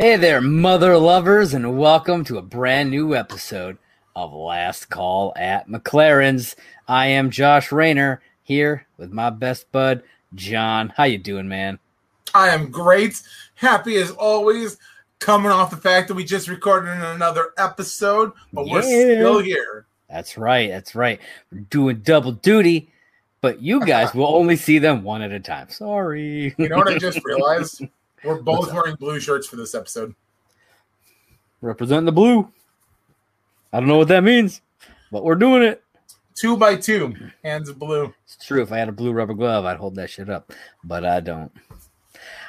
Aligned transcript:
Hey 0.00 0.16
there, 0.16 0.40
mother 0.40 0.96
lovers, 0.96 1.52
and 1.52 1.78
welcome 1.78 2.24
to 2.24 2.38
a 2.38 2.42
brand 2.42 2.90
new 2.90 3.14
episode 3.14 3.76
of 4.16 4.32
Last 4.32 4.88
Call 4.88 5.34
at 5.36 5.68
McLaren's. 5.68 6.56
I 6.88 7.08
am 7.08 7.28
Josh 7.28 7.70
Rayner 7.70 8.22
here 8.42 8.86
with 8.96 9.12
my 9.12 9.28
best 9.28 9.70
bud, 9.72 10.02
John. 10.34 10.88
How 10.96 11.04
you 11.04 11.18
doing, 11.18 11.48
man? 11.48 11.78
I 12.34 12.48
am 12.48 12.70
great. 12.70 13.20
Happy 13.56 13.96
as 13.96 14.10
always. 14.12 14.78
Coming 15.18 15.52
off 15.52 15.70
the 15.70 15.76
fact 15.76 16.08
that 16.08 16.14
we 16.14 16.24
just 16.24 16.48
recorded 16.48 16.98
another 16.98 17.50
episode, 17.58 18.32
but 18.54 18.68
we're 18.70 18.80
still 18.80 19.40
here. 19.40 19.84
That's 20.08 20.38
right. 20.38 20.70
That's 20.70 20.94
right. 20.94 21.20
We're 21.52 21.60
doing 21.68 22.00
double 22.00 22.32
duty, 22.32 22.90
but 23.42 23.60
you 23.60 23.84
guys 23.84 24.14
will 24.14 24.34
only 24.34 24.56
see 24.56 24.78
them 24.78 25.02
one 25.02 25.20
at 25.20 25.30
a 25.30 25.40
time. 25.40 25.68
Sorry. 25.68 26.54
You 26.56 26.70
know 26.70 26.78
what 26.78 26.88
I 26.88 26.96
just 26.96 27.22
realized? 27.26 27.82
We're 28.24 28.42
both 28.42 28.72
wearing 28.72 28.96
blue 28.96 29.20
shirts 29.20 29.46
for 29.46 29.56
this 29.56 29.74
episode. 29.74 30.14
Representing 31.60 32.06
the 32.06 32.12
blue. 32.12 32.50
I 33.72 33.78
don't 33.78 33.88
know 33.88 33.98
what 33.98 34.08
that 34.08 34.24
means, 34.24 34.60
but 35.12 35.24
we're 35.24 35.34
doing 35.36 35.62
it. 35.62 35.82
Two 36.34 36.56
by 36.56 36.76
two, 36.76 37.14
hands 37.44 37.68
of 37.68 37.78
blue. 37.78 38.14
It's 38.24 38.44
true. 38.44 38.62
If 38.62 38.72
I 38.72 38.78
had 38.78 38.88
a 38.88 38.92
blue 38.92 39.12
rubber 39.12 39.34
glove, 39.34 39.64
I'd 39.64 39.76
hold 39.76 39.94
that 39.96 40.10
shit 40.10 40.30
up, 40.30 40.52
but 40.82 41.04
I 41.04 41.20
don't. 41.20 41.52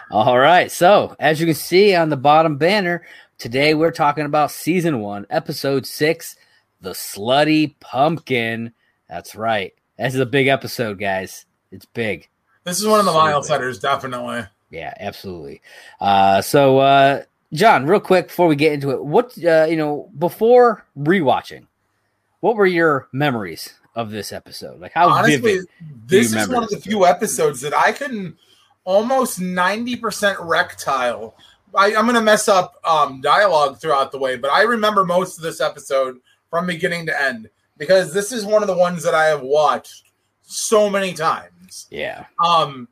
All 0.10 0.38
right. 0.38 0.72
So, 0.72 1.16
as 1.20 1.40
you 1.40 1.46
can 1.46 1.56
see 1.56 1.96
on 1.96 2.10
the 2.10 2.18
bottom 2.18 2.58
banner, 2.58 3.04
today 3.38 3.74
we're 3.74 3.92
talking 3.92 4.26
about 4.26 4.52
season 4.52 5.00
one, 5.00 5.26
episode 5.30 5.86
six, 5.86 6.36
The 6.82 6.92
Slutty 6.92 7.76
Pumpkin. 7.80 8.74
That's 9.10 9.36
right. 9.36 9.74
This 9.98 10.14
is 10.14 10.20
a 10.20 10.26
big 10.26 10.48
episode, 10.48 11.00
guys. 11.00 11.46
It's 11.72 11.86
big. 11.86 12.30
This 12.64 12.80
is 12.80 12.88
one 12.88 13.00
of 13.00 13.06
the 13.06 13.12
So 13.12 13.18
mile 13.18 13.44
setters, 13.44 13.80
definitely. 13.80 14.46
Yeah, 14.72 14.94
absolutely. 15.00 15.62
Uh, 16.00 16.42
so, 16.42 16.80
uh, 16.80 17.24
John, 17.54 17.86
real 17.86 18.00
quick 18.00 18.28
before 18.28 18.48
we 18.48 18.56
get 18.56 18.74
into 18.74 18.92
it, 18.92 19.04
what, 19.04 19.38
uh, 19.46 19.68
you 19.70 19.76
know, 19.76 20.10
before 20.18 20.86
rewatching, 20.98 21.68
what 22.40 22.56
were 22.56 22.66
your 22.66 23.10
memories 23.12 23.74
of 23.96 24.10
this 24.10 24.32
episode? 24.32 24.80
Like, 24.80 24.94
how 24.94 25.10
Honestly, 25.10 25.60
this 26.06 26.34
is 26.34 26.48
one 26.48 26.64
of 26.64 26.70
the 26.70 26.80
few 26.80 27.06
episodes 27.06 27.62
that 27.62 27.74
I 27.74 27.92
can 27.92 28.38
almost 28.86 29.40
90% 29.40 30.38
rectile. 30.40 31.36
I, 31.76 31.88
I'm 31.96 32.06
going 32.06 32.16
to 32.16 32.22
mess 32.22 32.48
up 32.48 32.76
um, 32.86 33.22
dialogue 33.22 33.80
throughout 33.80 34.12
the 34.12 34.20
way, 34.20 34.38
but 34.38 34.52
I 34.52 34.64
remember 34.64 35.04
most 35.04 35.38
of 35.38 35.44
this 35.44 35.62
episode 35.62 36.20
from 36.50 36.66
beginning 36.66 37.06
to 37.08 37.22
end 37.22 37.50
because 37.78 38.14
this 38.14 38.32
is 38.32 38.46
one 38.46 38.64
of 38.64 38.68
the 38.68 38.78
ones 38.78 39.04
that 39.04 39.14
I 39.14 39.26
have 39.26 39.42
watched 39.42 40.12
so 40.42 40.90
many 40.90 41.14
times. 41.14 41.88
Yeah. 41.90 42.26
Um, 42.44 42.88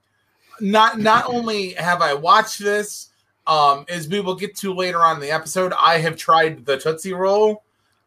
not 0.61 0.99
not 0.99 1.25
only 1.27 1.73
have 1.73 2.01
I 2.01 2.13
watched 2.13 2.59
this, 2.59 3.09
um, 3.47 3.85
as 3.89 4.07
we 4.07 4.19
will 4.19 4.35
get 4.35 4.55
to 4.57 4.73
later 4.73 4.99
on 4.99 5.15
in 5.15 5.21
the 5.21 5.31
episode, 5.31 5.73
I 5.77 5.97
have 5.99 6.15
tried 6.15 6.65
the 6.65 6.77
Tootsie 6.77 7.13
Roll. 7.13 7.63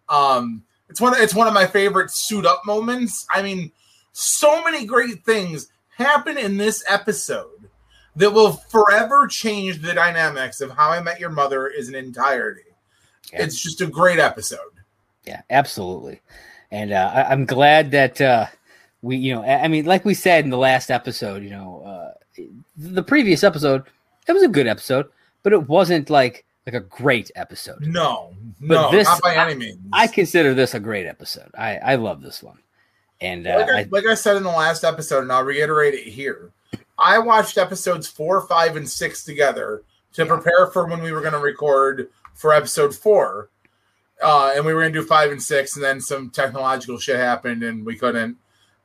Um, 0.08 0.62
it's 0.88 1.00
one 1.00 1.14
it's 1.16 1.34
one 1.34 1.48
of 1.48 1.54
my 1.54 1.66
favorite 1.66 2.10
suit 2.10 2.46
up 2.46 2.62
moments. 2.64 3.26
I 3.30 3.42
mean, 3.42 3.72
so 4.12 4.62
many 4.62 4.84
great 4.84 5.24
things 5.24 5.68
happen 5.96 6.38
in 6.38 6.56
this 6.56 6.84
episode 6.88 7.68
that 8.16 8.30
will 8.30 8.52
forever 8.52 9.26
change 9.26 9.80
the 9.80 9.94
dynamics 9.94 10.60
of 10.60 10.70
How 10.70 10.90
I 10.90 11.00
Met 11.00 11.18
Your 11.18 11.30
Mother 11.30 11.66
is 11.66 11.88
an 11.88 11.94
entirety. 11.94 12.62
Yeah. 13.32 13.44
It's 13.44 13.62
just 13.62 13.80
a 13.80 13.86
great 13.86 14.18
episode. 14.18 14.58
Yeah, 15.24 15.42
absolutely. 15.48 16.20
And 16.70 16.92
uh, 16.92 17.10
I, 17.14 17.22
I'm 17.24 17.46
glad 17.46 17.92
that 17.92 18.20
uh, 18.20 18.46
we, 19.00 19.16
you 19.16 19.34
know, 19.34 19.42
I 19.42 19.64
I 19.64 19.68
mean, 19.68 19.86
like 19.86 20.04
we 20.04 20.14
said 20.14 20.44
in 20.44 20.50
the 20.50 20.58
last 20.58 20.90
episode, 20.90 21.42
you 21.42 21.50
know, 21.50 21.82
uh, 21.84 22.18
the 22.76 23.02
previous 23.02 23.42
episode, 23.44 23.84
it 24.26 24.32
was 24.32 24.42
a 24.42 24.48
good 24.48 24.66
episode, 24.66 25.08
but 25.42 25.52
it 25.52 25.68
wasn't 25.68 26.10
like 26.10 26.44
like 26.66 26.74
a 26.74 26.80
great 26.80 27.30
episode. 27.34 27.80
No, 27.80 28.34
But 28.60 28.74
no, 28.74 28.90
this- 28.92 29.06
not 29.08 29.22
by 29.22 29.34
any 29.34 29.54
means. 29.54 29.78
I 29.92 30.06
consider 30.06 30.54
this 30.54 30.74
a 30.74 30.80
great 30.80 31.06
episode. 31.06 31.50
I 31.56 31.76
I 31.78 31.94
love 31.96 32.22
this 32.22 32.42
one, 32.42 32.58
and 33.20 33.46
uh, 33.46 33.56
like, 33.58 33.68
I, 33.68 33.80
I, 33.80 33.86
like 33.90 34.06
I 34.06 34.14
said 34.14 34.36
in 34.36 34.42
the 34.42 34.48
last 34.50 34.84
episode, 34.84 35.22
and 35.22 35.32
I'll 35.32 35.44
reiterate 35.44 35.94
it 35.94 36.06
here. 36.06 36.50
I 36.98 37.18
watched 37.18 37.58
episodes 37.58 38.06
four, 38.06 38.42
five, 38.42 38.76
and 38.76 38.88
six 38.88 39.24
together 39.24 39.82
to 40.12 40.26
prepare 40.26 40.68
for 40.68 40.86
when 40.86 41.02
we 41.02 41.10
were 41.10 41.20
going 41.20 41.32
to 41.32 41.38
record 41.38 42.08
for 42.34 42.52
episode 42.52 42.94
four. 42.94 43.48
Uh, 44.22 44.52
and 44.54 44.64
we 44.64 44.72
were 44.72 44.82
going 44.82 44.92
to 44.92 45.00
do 45.00 45.04
five 45.06 45.32
and 45.32 45.42
six, 45.42 45.74
and 45.74 45.84
then 45.84 46.00
some 46.00 46.30
technological 46.30 46.96
shit 46.96 47.16
happened, 47.16 47.64
and 47.64 47.84
we 47.84 47.96
couldn't. 47.96 48.36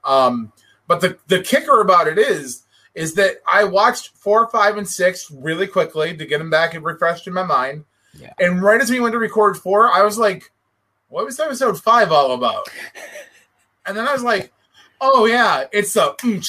Um, 0.04 0.52
but 0.88 1.00
the 1.02 1.18
the 1.28 1.42
kicker 1.42 1.80
about 1.82 2.08
it 2.08 2.18
is, 2.18 2.64
is 2.98 3.14
that 3.14 3.38
I 3.48 3.64
watched 3.64 4.18
four, 4.18 4.50
five, 4.50 4.76
and 4.76 4.90
six 4.90 5.30
really 5.30 5.68
quickly 5.68 6.18
to 6.18 6.26
get 6.26 6.40
them 6.40 6.50
back 6.50 6.74
and 6.74 6.84
refreshed 6.84 7.28
in 7.28 7.34
my 7.34 7.44
mind. 7.44 7.86
Yeah. 8.20 8.34
And 8.40 8.64
right 8.64 8.82
as 8.82 8.90
we 8.90 9.00
went 9.00 9.14
to 9.14 9.20
record 9.20 9.56
four, 9.56 9.88
I 9.88 10.02
was 10.02 10.18
like, 10.18 10.52
"What 11.08 11.24
was 11.26 11.40
episode 11.40 11.80
five 11.80 12.12
all 12.12 12.32
about?" 12.32 12.68
And 13.86 13.96
then 13.96 14.08
I 14.08 14.14
was 14.14 14.24
like, 14.24 14.52
"Oh 15.00 15.28
yeah, 15.28 15.66
it's 15.72 15.96
a 15.96 16.16
oom, 16.26 16.42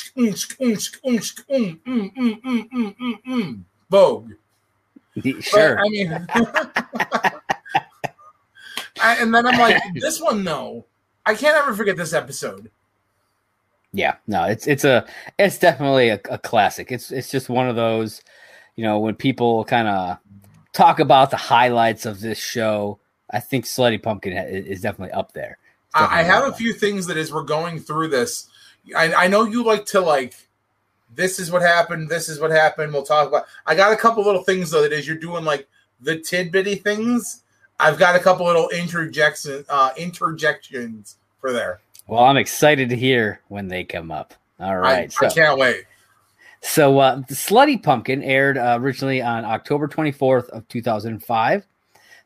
mm, 1.86 2.12
mm, 2.16 2.40
mm, 2.42 2.70
mm, 2.72 2.96
mm, 2.98 3.22
mm, 3.28 3.60
Vogue." 3.90 4.32
But, 5.14 5.44
sure, 5.44 5.78
I 5.78 5.88
mean, 5.90 6.10
I, 9.00 9.16
and 9.20 9.34
then 9.34 9.46
I'm 9.46 9.58
like, 9.58 9.82
"This 9.94 10.18
one 10.18 10.44
though, 10.44 10.86
I 11.26 11.34
can't 11.34 11.58
ever 11.58 11.74
forget 11.74 11.98
this 11.98 12.14
episode." 12.14 12.70
Yeah, 13.92 14.16
no, 14.26 14.44
it's 14.44 14.66
it's 14.66 14.84
a 14.84 15.06
it's 15.38 15.58
definitely 15.58 16.10
a, 16.10 16.20
a 16.30 16.38
classic. 16.38 16.92
It's 16.92 17.10
it's 17.10 17.30
just 17.30 17.48
one 17.48 17.68
of 17.68 17.76
those, 17.76 18.22
you 18.76 18.84
know, 18.84 18.98
when 18.98 19.14
people 19.14 19.64
kind 19.64 19.88
of 19.88 20.18
talk 20.72 21.00
about 21.00 21.30
the 21.30 21.36
highlights 21.36 22.06
of 22.06 22.20
this 22.20 22.38
show. 22.38 22.98
I 23.30 23.40
think 23.40 23.66
Slutty 23.66 24.02
Pumpkin 24.02 24.32
is 24.32 24.80
definitely 24.80 25.12
up 25.12 25.32
there. 25.32 25.58
It's 25.94 26.02
I, 26.02 26.22
have 26.22 26.44
a 26.44 26.52
few 26.52 26.72
things 26.72 27.06
that 27.06 27.18
as 27.18 27.32
we're 27.32 27.42
going 27.42 27.78
through 27.78 28.08
this, 28.08 28.48
I, 28.96 29.12
I 29.12 29.28
know 29.28 29.44
you 29.44 29.64
like 29.64 29.84
to 29.86 30.00
like. 30.00 30.34
This 31.14 31.38
is 31.38 31.50
what 31.50 31.62
happened. 31.62 32.08
This 32.08 32.28
is 32.28 32.40
what 32.40 32.50
happened. 32.50 32.92
We'll 32.92 33.02
talk 33.02 33.28
about. 33.28 33.46
I 33.66 33.74
got 33.74 33.92
a 33.92 33.96
couple 33.96 34.24
little 34.24 34.44
things 34.44 34.70
though 34.70 34.82
that 34.82 34.92
as 34.92 35.06
you're 35.06 35.16
doing 35.16 35.44
like 35.44 35.66
the 36.00 36.16
tidbitty 36.16 36.82
things, 36.82 37.42
I've 37.80 37.98
got 37.98 38.16
a 38.16 38.18
couple 38.18 38.46
little 38.46 38.68
interjections, 38.68 39.64
uh, 39.68 39.90
interjections 39.96 41.16
for 41.40 41.52
there. 41.52 41.80
Well, 42.08 42.24
I'm 42.24 42.36
excited 42.36 42.88
to 42.88 42.96
hear 42.96 43.40
when 43.48 43.68
they 43.68 43.84
come 43.84 44.10
up. 44.10 44.34
All 44.58 44.76
right. 44.76 45.12
I, 45.20 45.24
right. 45.24 45.32
I 45.32 45.34
can't 45.34 45.58
wait. 45.58 45.84
so 46.62 46.98
uh, 46.98 47.16
the 47.28 47.34
Slutty 47.34 47.80
Pumpkin 47.82 48.22
aired 48.22 48.58
uh, 48.58 48.78
originally 48.80 49.22
on 49.22 49.44
October 49.44 49.86
24th 49.86 50.48
of 50.48 50.66
2005, 50.68 51.66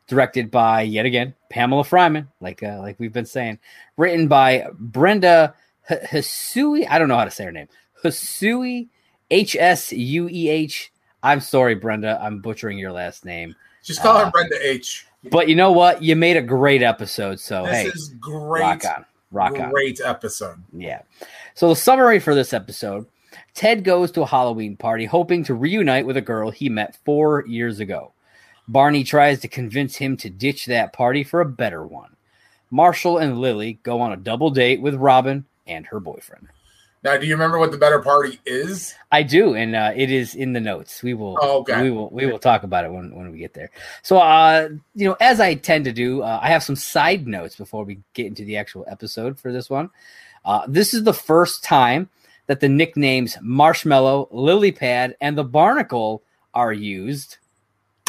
directed 0.07 0.49
by 0.49 0.81
yet 0.81 1.05
again 1.05 1.35
Pamela 1.49 1.83
Fryman, 1.83 2.27
like 2.41 2.63
uh, 2.63 2.79
like 2.79 2.99
we've 2.99 3.13
been 3.13 3.25
saying, 3.25 3.59
written 3.97 4.27
by 4.27 4.65
Brenda 4.79 5.53
H- 5.89 5.99
Hisui. 6.09 6.87
I 6.89 6.97
don't 6.97 7.07
know 7.09 7.17
how 7.17 7.25
to 7.25 7.31
say 7.31 7.43
her 7.43 7.51
name. 7.51 7.67
Hisui 8.03 8.87
H 9.29 9.55
S 9.59 9.91
U 9.91 10.27
E 10.31 10.49
H. 10.49 10.91
I'm 11.21 11.39
sorry, 11.39 11.75
Brenda. 11.75 12.19
I'm 12.21 12.39
butchering 12.39 12.77
your 12.77 12.91
last 12.91 13.23
name. 13.25 13.55
Just 13.83 14.01
call 14.01 14.17
Uh, 14.17 14.25
her 14.25 14.31
Brenda 14.31 14.57
H. 14.61 15.05
But 15.29 15.47
you 15.47 15.55
know 15.55 15.71
what? 15.71 16.01
You 16.03 16.15
made 16.15 16.35
a 16.37 16.41
great 16.41 16.81
episode. 16.81 17.39
So 17.39 17.63
This 17.65 17.73
hey, 17.73 17.87
is 17.89 18.09
great. 18.19 18.61
rock 18.61 18.83
on, 18.85 19.05
rock 19.33 19.59
on. 19.59 19.71
great 19.71 19.99
episode. 20.03 20.63
Yeah. 20.71 21.01
So 21.55 21.69
the 21.69 21.75
summary 21.75 22.19
for 22.19 22.33
this 22.35 22.53
episode 22.53 23.07
Ted 23.53 23.83
goes 23.83 24.11
to 24.11 24.23
a 24.23 24.27
Halloween 24.27 24.75
party 24.75 25.05
hoping 25.05 25.43
to 25.45 25.53
reunite 25.53 26.05
with 26.05 26.17
a 26.17 26.21
girl 26.21 26.49
he 26.49 26.69
met 26.69 26.97
four 27.05 27.45
years 27.47 27.79
ago. 27.79 28.13
Barney 28.67 29.03
tries 29.03 29.41
to 29.41 29.47
convince 29.47 29.97
him 29.97 30.17
to 30.17 30.29
ditch 30.29 30.65
that 30.65 30.93
party 30.93 31.23
for 31.23 31.41
a 31.41 31.45
better 31.45 31.85
one. 31.85 32.15
Marshall 32.71 33.17
and 33.17 33.39
Lily 33.39 33.79
go 33.83 34.01
on 34.01 34.13
a 34.13 34.17
double 34.17 34.49
date 34.49 34.81
with 34.81 34.95
Robin 34.95 35.45
and 35.67 35.85
her 35.87 35.99
boyfriend. 35.99 36.47
Now, 37.03 37.17
do 37.17 37.25
you 37.25 37.33
remember 37.33 37.59
what 37.59 37.71
the 37.71 37.77
better 37.77 37.99
party 37.99 38.39
is? 38.45 38.95
I 39.11 39.23
do, 39.23 39.55
and 39.55 39.75
uh, 39.75 39.91
it 39.95 40.09
is 40.09 40.35
in 40.35 40.53
the 40.53 40.61
notes. 40.61 41.03
We 41.03 41.13
will, 41.13 41.37
Oh, 41.41 41.59
okay. 41.59 41.81
we 41.81 41.91
will, 41.91 42.09
we 42.11 42.25
will 42.25 42.39
talk 42.39 42.63
about 42.63 42.85
it 42.85 42.91
when, 42.91 43.13
when 43.13 43.29
we 43.31 43.39
get 43.39 43.53
there. 43.53 43.71
So, 44.03 44.17
uh, 44.19 44.69
you 44.95 45.09
know, 45.09 45.17
as 45.19 45.41
I 45.41 45.55
tend 45.55 45.83
to 45.85 45.91
do, 45.91 46.21
uh, 46.21 46.39
I 46.41 46.47
have 46.47 46.63
some 46.63 46.77
side 46.77 47.27
notes 47.27 47.57
before 47.57 47.83
we 47.83 47.99
get 48.13 48.27
into 48.27 48.45
the 48.45 48.55
actual 48.55 48.85
episode 48.87 49.37
for 49.37 49.51
this 49.51 49.69
one. 49.69 49.89
Uh, 50.45 50.61
this 50.67 50.93
is 50.93 51.03
the 51.03 51.13
first 51.13 51.63
time 51.63 52.09
that 52.47 52.61
the 52.61 52.69
nicknames 52.69 53.37
Marshmallow, 53.41 54.29
Lily 54.31 54.71
Pad, 54.71 55.15
and 55.19 55.37
the 55.37 55.43
Barnacle 55.43 56.23
are 56.53 56.71
used. 56.73 57.37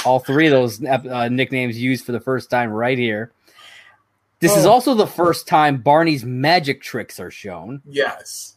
All 0.04 0.20
three 0.20 0.46
of 0.46 0.52
those 0.52 0.84
uh, 0.84 1.28
nicknames 1.30 1.76
used 1.80 2.04
for 2.04 2.12
the 2.12 2.20
first 2.20 2.48
time 2.50 2.70
right 2.70 2.98
here. 2.98 3.32
This 4.40 4.56
is 4.56 4.66
Oh. 4.66 4.70
also 4.72 4.94
the 4.94 5.06
first 5.06 5.48
time 5.48 5.78
Barney's 5.78 6.24
magic 6.24 6.82
tricks 6.82 7.18
are 7.18 7.30
shown. 7.30 7.80
Yes. 7.88 8.53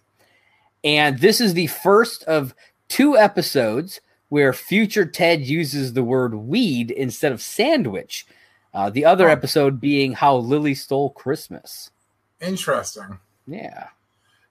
And 0.88 1.20
this 1.20 1.42
is 1.42 1.54
the 1.54 1.68
first 1.68 2.24
of 2.24 2.56
two 2.88 3.18
episodes 3.18 4.00
where 4.30 4.54
future 4.54 5.06
Ted 5.06 5.42
uses 5.42 5.92
the 5.94 6.04
word 6.04 6.34
weed 6.34 6.92
instead 6.92 7.34
of 7.34 7.42
sandwich. 7.42 8.26
Uh, 8.74 8.90
the 8.90 9.04
other 9.04 9.28
Oh. 9.28 9.32
episode 9.34 9.82
being 9.82 10.14
how 10.14 10.38
Lily 10.38 10.74
stole 10.76 11.10
Christmas. 11.10 11.92
Interesting. 12.40 13.20
Yeah. 13.48 13.88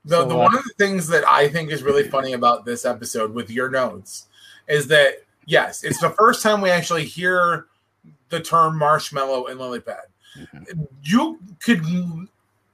The, 0.04 0.18
So, 0.18 0.28
the 0.28 0.34
uh, 0.34 0.38
one 0.38 0.54
of 0.58 0.62
the 0.64 0.74
things 0.76 1.06
that 1.08 1.26
I 1.26 1.48
think 1.48 1.70
is 1.70 1.82
really 1.82 2.06
funny 2.08 2.34
about 2.34 2.66
this 2.66 2.84
episode 2.84 3.32
with 3.32 3.50
your 3.50 3.70
notes 3.70 4.26
is 4.68 4.88
that 4.88 5.14
yes, 5.46 5.84
it's 5.84 6.00
the 6.00 6.10
first 6.10 6.42
time 6.42 6.60
we 6.60 6.68
actually 6.70 7.04
hear 7.06 7.66
the 8.28 8.40
term 8.40 8.76
marshmallow 8.78 9.46
and 9.46 9.58
lily 9.58 9.80
pad. 9.80 10.04
Mhm. 10.36 10.86
You 11.02 11.38
could 11.64 11.82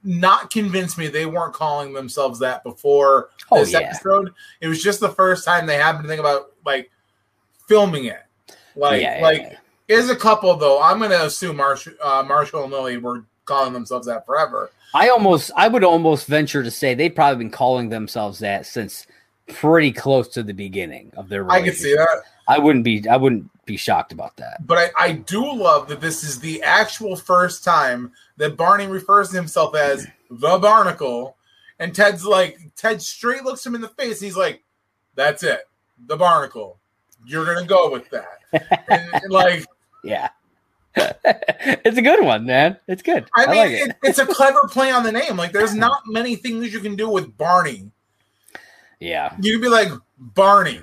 not 0.03 0.49
convince 0.49 0.97
me 0.97 1.07
they 1.07 1.25
weren't 1.25 1.53
calling 1.53 1.93
themselves 1.93 2.39
that 2.39 2.63
before 2.63 3.29
Oh, 3.51 3.59
this 3.59 3.71
yeah. 3.71 3.79
episode. 3.79 4.33
It 4.61 4.67
was 4.67 4.81
just 4.81 4.99
the 4.99 5.09
first 5.09 5.45
time 5.45 5.65
they 5.65 5.77
happened 5.77 6.03
to 6.03 6.09
think 6.09 6.19
about 6.19 6.51
like 6.65 6.91
filming 7.67 8.05
it. 8.05 8.21
Like 8.75 9.01
Yeah, 9.01 9.17
yeah, 9.17 9.23
like 9.23 9.57
as 9.89 10.09
a 10.09 10.15
couple 10.15 10.53
though, 10.55 10.81
I'm 10.81 10.99
gonna 10.99 11.15
assume 11.15 11.57
Marsh, 11.57 11.87
uh, 12.01 12.23
Marshall 12.27 12.63
and 12.63 12.71
Lily 12.71 12.97
were 12.97 13.25
calling 13.45 13.73
themselves 13.73 14.07
that 14.07 14.25
forever. 14.25 14.71
I 14.93 15.09
almost, 15.09 15.51
I 15.55 15.67
would 15.67 15.83
almost 15.83 16.27
venture 16.27 16.63
to 16.63 16.71
say 16.71 16.93
they'd 16.93 17.15
probably 17.15 17.43
been 17.43 17.51
calling 17.51 17.89
themselves 17.89 18.39
that 18.39 18.65
since 18.65 19.07
pretty 19.47 19.91
close 19.91 20.27
to 20.29 20.43
the 20.43 20.53
beginning 20.53 21.11
of 21.17 21.29
their 21.29 21.49
I 21.51 21.61
could 21.61 21.75
see 21.75 21.95
that. 21.95 22.23
I 22.47 22.59
wouldn't 22.59 22.83
be, 22.83 23.07
I 23.07 23.17
wouldn't 23.17 23.49
be 23.65 23.77
shocked 23.77 24.11
about 24.11 24.35
that. 24.37 24.65
But 24.67 24.93
I, 24.99 25.05
I 25.05 25.11
do 25.13 25.51
love 25.53 25.87
that 25.87 25.99
this 26.01 26.23
is 26.23 26.39
the 26.39 26.61
actual 26.61 27.15
first 27.15 27.63
time 27.63 28.11
that 28.37 28.57
Barney 28.57 28.87
refers 28.87 29.29
to 29.29 29.35
himself 29.35 29.75
as 29.75 30.07
the 30.29 30.57
Barnacle. 30.57 31.37
And 31.79 31.93
Ted's 31.93 32.25
like, 32.25 32.57
Ted 32.75 33.01
straight 33.01 33.43
looks 33.43 33.65
him 33.65 33.75
in 33.75 33.81
the 33.81 33.89
face. 33.89 34.19
He's 34.19 34.37
like, 34.37 34.63
that's 35.15 35.43
it, 35.43 35.61
the 36.07 36.17
Barnacle. 36.17 36.79
You're 37.25 37.45
going 37.45 37.59
to 37.59 37.65
go 37.65 37.89
with 37.91 38.09
that. 38.09 38.39
and, 38.89 39.23
and, 39.23 39.23
like, 39.31 39.65
Yeah. 40.03 40.29
it's 40.95 41.97
a 41.97 42.01
good 42.01 42.23
one, 42.23 42.45
man. 42.45 42.77
It's 42.87 43.01
good. 43.01 43.25
I 43.35 43.45
I, 43.45 43.47
mean, 43.47 43.57
like 43.57 43.71
it. 43.71 43.89
it, 43.89 43.95
it's 44.03 44.19
a 44.19 44.25
clever 44.27 44.67
play 44.69 44.91
on 44.91 45.03
the 45.03 45.11
name. 45.11 45.37
Like, 45.37 45.51
there's 45.51 45.73
not 45.73 46.03
many 46.05 46.35
things 46.35 46.71
you 46.71 46.79
can 46.79 46.95
do 46.95 47.09
with 47.09 47.35
Barney. 47.37 47.89
Yeah. 48.99 49.35
You 49.41 49.53
can 49.53 49.61
be 49.61 49.69
like, 49.69 49.89
Barney, 50.19 50.81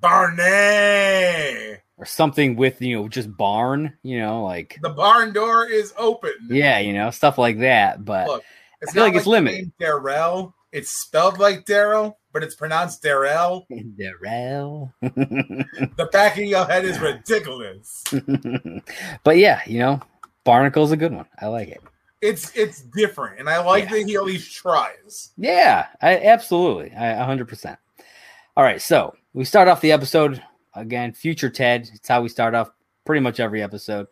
Barney. 0.00 1.78
Or 1.98 2.04
something 2.04 2.56
with, 2.56 2.82
you 2.82 2.96
know, 2.96 3.08
just 3.08 3.34
barn, 3.34 3.94
you 4.02 4.18
know, 4.18 4.44
like, 4.44 4.78
The 4.82 4.90
barn 4.90 5.32
door 5.32 5.66
is 5.66 5.94
open. 5.96 6.34
yeah, 6.50 6.78
you 6.78 6.92
know, 6.92 7.10
stuff 7.10 7.38
like 7.38 7.60
that. 7.60 8.04
But 8.04 8.26
Look, 8.28 8.44
It's 8.82 8.90
I 8.90 8.92
feel 8.94 9.02
not 9.04 9.08
like 9.08 9.16
it's 9.16 9.26
limited. 9.26 9.72
Darrell. 9.78 10.54
It's 10.72 10.90
spelled 10.90 11.38
like 11.38 11.64
Daryl, 11.64 12.16
but 12.34 12.42
it's 12.42 12.54
pronounced 12.54 13.02
Darrell. 13.02 13.66
Darrell. 13.98 14.92
The 15.00 16.08
back 16.12 16.36
of 16.36 16.44
your 16.44 16.66
head 16.66 16.84
is 16.84 16.98
ridiculous. 17.00 18.04
but 19.24 19.38
yeah, 19.38 19.62
you 19.66 19.78
know, 19.78 20.00
Barnacle's 20.44 20.92
a 20.92 20.96
good 20.98 21.12
one. 21.14 21.24
I 21.40 21.46
like 21.46 21.68
it. 21.68 21.80
It's 22.20 22.54
it's 22.54 22.82
different, 22.82 23.38
and 23.40 23.48
I 23.48 23.62
like 23.64 23.84
Yeah. 23.84 23.90
that 23.92 24.06
he 24.06 24.16
at 24.16 24.24
least 24.24 24.54
tries. 24.54 25.30
Yeah, 25.38 25.86
I 26.02 26.18
absolutely. 26.18 26.92
I 26.94 27.14
100%. 27.26 27.76
All 28.56 28.64
right, 28.64 28.82
so 28.82 29.14
we 29.32 29.44
start 29.44 29.68
off 29.68 29.80
the 29.80 29.92
episode 29.92 30.42
again, 30.76 31.12
future 31.12 31.50
Ted. 31.50 31.90
It's 31.92 32.08
how 32.08 32.22
we 32.22 32.28
start 32.28 32.54
off 32.54 32.70
pretty 33.04 33.20
much 33.20 33.40
every 33.40 33.62
episode. 33.62 34.06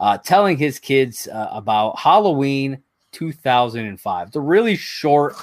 Uh, 0.00 0.18
telling 0.18 0.56
his 0.56 0.78
kids 0.78 1.28
uh, 1.28 1.48
about 1.52 1.98
Halloween 1.98 2.82
2005. 3.12 4.26
It's 4.26 4.36
a 4.36 4.40
really 4.40 4.76
short 4.76 5.36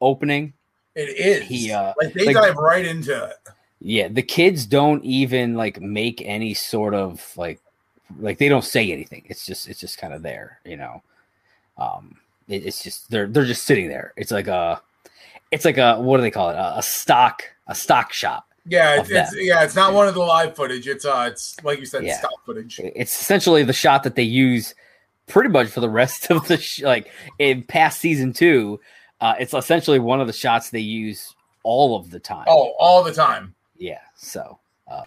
opening. 0.00 0.52
It 0.94 1.16
is. 1.18 1.42
He, 1.44 1.72
uh, 1.72 1.92
like 2.00 2.14
they 2.14 2.26
like- 2.26 2.36
dive 2.36 2.56
right 2.56 2.84
into 2.84 3.24
it. 3.24 3.36
Yeah, 3.78 4.08
the 4.08 4.22
kids 4.22 4.64
don't 4.64 5.04
even 5.04 5.54
like 5.54 5.80
make 5.80 6.22
any 6.24 6.54
sort 6.54 6.94
of 6.94 7.32
like 7.36 7.60
like 8.18 8.38
they 8.38 8.48
don't 8.48 8.64
say 8.64 8.90
anything. 8.90 9.24
It's 9.26 9.44
just 9.44 9.68
it's 9.68 9.80
just 9.80 9.98
kind 9.98 10.14
of 10.14 10.22
there, 10.22 10.60
you 10.64 10.76
know. 10.76 11.02
Um 11.76 12.16
it, 12.48 12.64
it's 12.66 12.82
just 12.82 13.10
they're 13.10 13.26
they're 13.26 13.44
just 13.44 13.64
sitting 13.64 13.88
there. 13.88 14.14
It's 14.16 14.30
like 14.30 14.46
a 14.48 14.80
it's 15.50 15.66
like 15.66 15.76
a 15.76 16.00
what 16.00 16.16
do 16.16 16.22
they 16.22 16.30
call 16.30 16.50
it? 16.50 16.56
A, 16.56 16.78
a 16.78 16.82
stock 16.82 17.42
a 17.66 17.74
stock 17.74 18.14
shop. 18.14 18.45
Yeah, 18.68 19.00
it's, 19.00 19.10
it's 19.10 19.36
yeah, 19.36 19.62
it's 19.62 19.76
not 19.76 19.94
one 19.94 20.08
of 20.08 20.14
the 20.14 20.20
live 20.20 20.56
footage. 20.56 20.88
It's 20.88 21.04
uh, 21.04 21.28
it's 21.30 21.56
like 21.62 21.78
you 21.78 21.86
said, 21.86 22.04
Yeah. 22.04 22.18
stock 22.18 22.44
footage. 22.44 22.80
It's 22.82 23.20
essentially 23.20 23.62
the 23.62 23.72
shot 23.72 24.02
that 24.02 24.14
they 24.16 24.22
use 24.24 24.74
pretty 25.28 25.48
much 25.50 25.68
for 25.68 25.80
the 25.80 25.88
rest 25.90 26.30
of 26.30 26.46
the 26.48 26.56
sh- 26.56 26.82
like 26.82 27.10
in 27.38 27.62
past 27.62 28.00
season 28.00 28.32
2. 28.32 28.80
Uh 29.20 29.34
it's 29.40 29.54
essentially 29.54 29.98
one 29.98 30.20
of 30.20 30.26
the 30.26 30.32
shots 30.32 30.70
they 30.70 30.80
use 30.80 31.34
all 31.62 31.96
of 31.96 32.10
the 32.10 32.20
time. 32.20 32.44
Oh, 32.48 32.74
all 32.78 33.02
the 33.02 33.12
time. 33.12 33.54
Yeah. 33.76 34.00
So, 34.16 34.58
uh, 34.88 35.02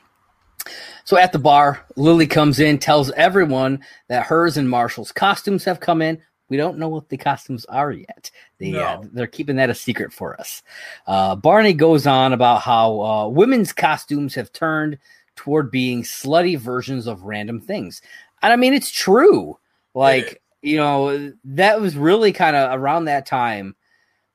so 1.06 1.18
at 1.18 1.32
the 1.32 1.40
bar, 1.40 1.86
Lily 1.96 2.28
comes 2.28 2.60
in, 2.60 2.78
tells 2.80 3.12
everyone 3.12 3.80
that 4.10 4.26
hers 4.26 4.58
and 4.58 4.70
Marshall's 4.70 5.12
costumes 5.12 5.64
have 5.64 5.80
come 5.80 6.02
in. 6.02 6.22
We 6.50 6.58
don't 6.58 6.78
know 6.78 6.90
what 6.90 7.10
the 7.10 7.18
costumes 7.18 7.66
are 7.66 7.92
yet. 7.92 8.32
They 8.58 8.72
uh, 8.72 9.02
No. 9.02 9.10
they're 9.14 9.28
keeping 9.28 9.56
that 9.58 9.70
a 9.70 9.76
secret 9.76 10.12
for 10.12 10.40
us. 10.40 10.64
Uh, 11.08 11.36
Barney 11.36 11.74
goes 11.74 12.06
on 12.08 12.34
about 12.34 12.62
how 12.62 13.02
uh, 13.02 13.28
women's 13.28 13.72
costumes 13.72 14.36
have 14.36 14.52
turned 14.52 14.98
toward 15.36 15.72
being 15.72 16.04
slutty 16.04 16.58
versions 16.58 17.08
of 17.08 17.24
random 17.24 17.62
things, 17.62 18.02
and 18.42 18.52
I 18.52 18.56
mean 18.56 18.74
it's 18.74 18.92
true. 18.92 19.58
Like 19.94 20.42
you 20.62 20.76
know, 20.78 21.32
that 21.46 21.80
was 21.80 21.96
really 21.96 22.34
kind 22.34 22.56
of 22.56 22.78
around 22.80 23.06
that 23.06 23.26
time 23.26 23.76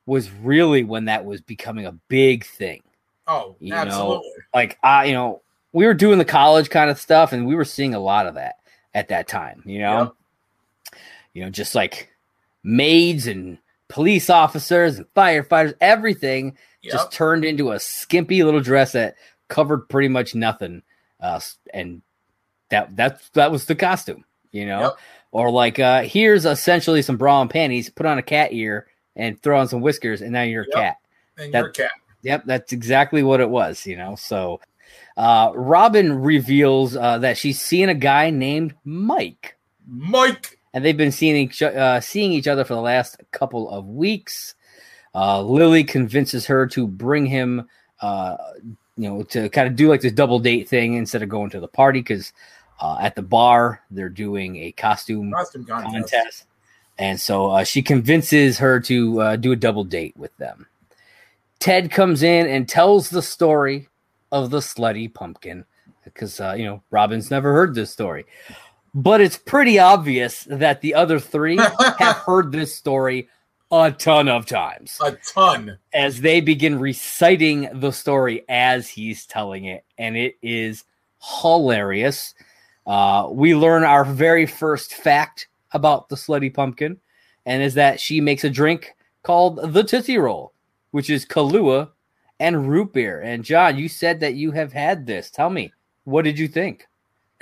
was 0.07 0.31
really 0.31 0.83
when 0.83 1.05
that 1.05 1.23
was 1.25 1.41
becoming 1.41 1.85
a 1.85 1.91
big 2.09 2.45
thing 2.45 2.81
Oh, 3.27 3.55
You 3.59 3.71
know, 3.71 3.77
absolutely. 3.77 4.29
like 4.53 4.77
I, 4.83 5.05
you 5.05 5.13
know, 5.13 5.41
we 5.73 5.85
were 5.85 5.93
doing 5.95 6.17
the 6.19 6.25
college 6.25 6.69
kind 6.69 6.89
of 6.91 6.99
stuff, 6.99 7.31
and 7.33 7.45
we 7.47 7.55
were 7.55 7.65
seeing 7.65 7.93
a 7.95 7.99
lot 7.99 8.27
of 8.27 8.35
that 8.35 8.55
at 8.93 9.07
that 9.09 9.27
time. 9.27 9.61
You 9.65 9.79
know, 9.79 9.99
Yep. 10.03 10.13
You 11.35 11.43
know, 11.43 11.51
just 11.51 11.75
like 11.75 12.09
maids 12.63 13.27
and 13.27 13.59
police 13.87 14.29
officers 14.31 14.97
and 14.97 15.05
firefighters, 15.15 15.75
everything 15.79 16.57
Yep. 16.81 16.91
just 16.93 17.11
turned 17.11 17.43
into 17.45 17.71
a 17.71 17.79
skimpy 17.79 18.43
little 18.43 18.61
dress 18.61 18.91
that 18.93 19.15
covered 19.47 19.87
pretty 19.89 20.07
much 20.07 20.33
nothing, 20.35 20.81
uh, 21.19 21.39
and 21.73 22.01
that 22.69 22.95
that 22.95 23.21
that 23.33 23.51
was 23.51 23.65
the 23.65 23.75
costume. 23.75 24.23
You 24.51 24.65
know, 24.67 24.81
Yep. 24.81 24.91
or 25.31 25.51
like 25.51 25.79
uh, 25.79 26.01
here's 26.03 26.45
essentially 26.45 27.01
some 27.01 27.17
bra 27.17 27.41
and 27.41 27.49
panties, 27.49 27.89
put 27.89 28.05
on 28.05 28.17
a 28.17 28.23
cat 28.23 28.53
ear, 28.53 28.87
and 29.15 29.41
throw 29.41 29.59
on 29.59 29.67
some 29.67 29.81
whiskers, 29.81 30.21
and 30.21 30.31
now 30.31 30.43
you're 30.43 30.63
a 30.63 30.67
Yep. 30.67 30.75
cat. 30.75 30.95
and 31.37 31.53
that- 31.53 31.59
your 31.59 31.69
cat. 31.71 31.91
Yep, 32.21 32.43
that's 32.45 32.71
exactly 32.71 33.21
what 33.23 33.41
it 33.41 33.49
was, 33.49 33.85
you 33.85 33.97
know. 33.97 34.15
So 34.15 34.61
uh 35.17 35.51
Robin 35.55 36.21
reveals 36.21 36.95
uh 36.95 37.17
that 37.19 37.37
she's 37.37 37.59
seeing 37.61 37.89
a 37.89 37.93
guy 37.95 38.29
named 38.29 38.73
Mike. 38.85 39.55
Mike. 39.87 40.59
And 40.75 40.85
they've 40.85 40.95
been 40.95 41.11
seeing 41.11 41.35
each 41.35 41.63
uh 41.63 41.99
seeing 42.01 42.31
each 42.31 42.47
other 42.47 42.63
for 42.63 42.75
the 42.75 42.81
last 42.81 43.17
couple 43.31 43.67
of 43.71 43.87
weeks. 43.87 44.53
Uh 45.15 45.41
Lily 45.41 45.83
convinces 45.83 46.45
her 46.45 46.67
to 46.67 46.85
bring 46.85 47.25
him 47.25 47.67
uh 48.01 48.37
you 48.97 49.09
know 49.09 49.23
to 49.23 49.49
kind 49.49 49.67
of 49.67 49.75
do 49.75 49.89
like 49.89 50.01
this 50.01 50.11
double 50.11 50.37
date 50.37 50.69
thing 50.69 50.93
instead 50.93 51.23
of 51.23 51.29
going 51.29 51.49
to 51.49 51.59
the 51.59 51.67
party 51.67 52.01
because 52.01 52.31
uh, 52.79 52.97
at 53.01 53.15
the 53.15 53.21
bar 53.21 53.81
they're 53.89 54.09
doing 54.09 54.57
a 54.57 54.71
costume 54.73 55.31
Costume 55.31 55.65
contest. 55.65 55.93
contest. 55.93 56.45
And 56.97 57.19
so 57.19 57.51
uh, 57.51 57.63
she 57.63 57.81
convinces 57.81 58.57
her 58.57 58.79
to 58.81 59.21
uh, 59.21 59.35
do 59.35 59.51
a 59.51 59.55
double 59.55 59.83
date 59.83 60.15
with 60.15 60.35
them. 60.37 60.67
Ted 61.59 61.91
comes 61.91 62.23
in 62.23 62.47
and 62.47 62.67
tells 62.67 63.09
the 63.09 63.21
story 63.21 63.89
of 64.31 64.49
the 64.49 64.59
slutty 64.59 65.13
pumpkin 65.13 65.65
because, 66.03 66.39
uh, 66.39 66.53
you 66.57 66.65
know, 66.65 66.83
Robin's 66.91 67.31
never 67.31 67.53
heard 67.53 67.75
this 67.75 67.91
story. 67.91 68.25
But 68.95 69.19
it's 69.19 69.37
pretty 69.37 69.77
obvious 69.77 70.45
that 70.49 70.79
the 70.79 70.95
other 70.95 71.19
three 71.19 71.57
have 71.57 72.15
heard 72.25 72.51
this 72.53 72.73
story 72.73 73.27
a 73.69 73.91
ton 73.91 74.29
of 74.29 74.45
times 74.45 74.97
A 75.03 75.17
ton. 75.33 75.77
as 75.93 76.21
they 76.21 76.39
begin 76.39 76.79
reciting 76.79 77.67
the 77.73 77.91
story 77.91 78.45
as 78.47 78.87
he's 78.87 79.25
telling 79.25 79.65
it, 79.65 79.83
and 79.97 80.15
it 80.15 80.35
is 80.41 80.85
hilarious. 81.41 82.35
Uh, 82.87 83.27
we 83.31 83.53
learn 83.53 83.83
our 83.83 84.05
very 84.05 84.45
first 84.45 84.93
fact 84.93 85.47
about 85.73 86.07
the 86.07 86.15
slutty 86.15 86.53
pumpkin, 86.53 86.97
and 87.45 87.61
is 87.61 87.73
that 87.73 87.99
she 87.99 88.21
makes 88.21 88.45
a 88.45 88.49
drink 88.49 88.95
called 89.23 89.73
the 89.73 89.83
Tootsie 89.83 90.19
Roll, 90.19 90.53
which 90.91 91.09
is 91.09 91.25
Kahlua 91.25 91.89
and 92.39 92.69
root 92.69 92.93
beer. 92.93 93.21
And 93.21 93.43
John, 93.43 93.77
you 93.77 93.89
said 93.89 94.21
that 94.21 94.35
you 94.35 94.51
have 94.51 94.71
had 94.71 95.05
this. 95.05 95.29
Tell 95.31 95.49
me, 95.49 95.73
what 96.05 96.21
did 96.23 96.39
you 96.39 96.47
think? 96.47 96.87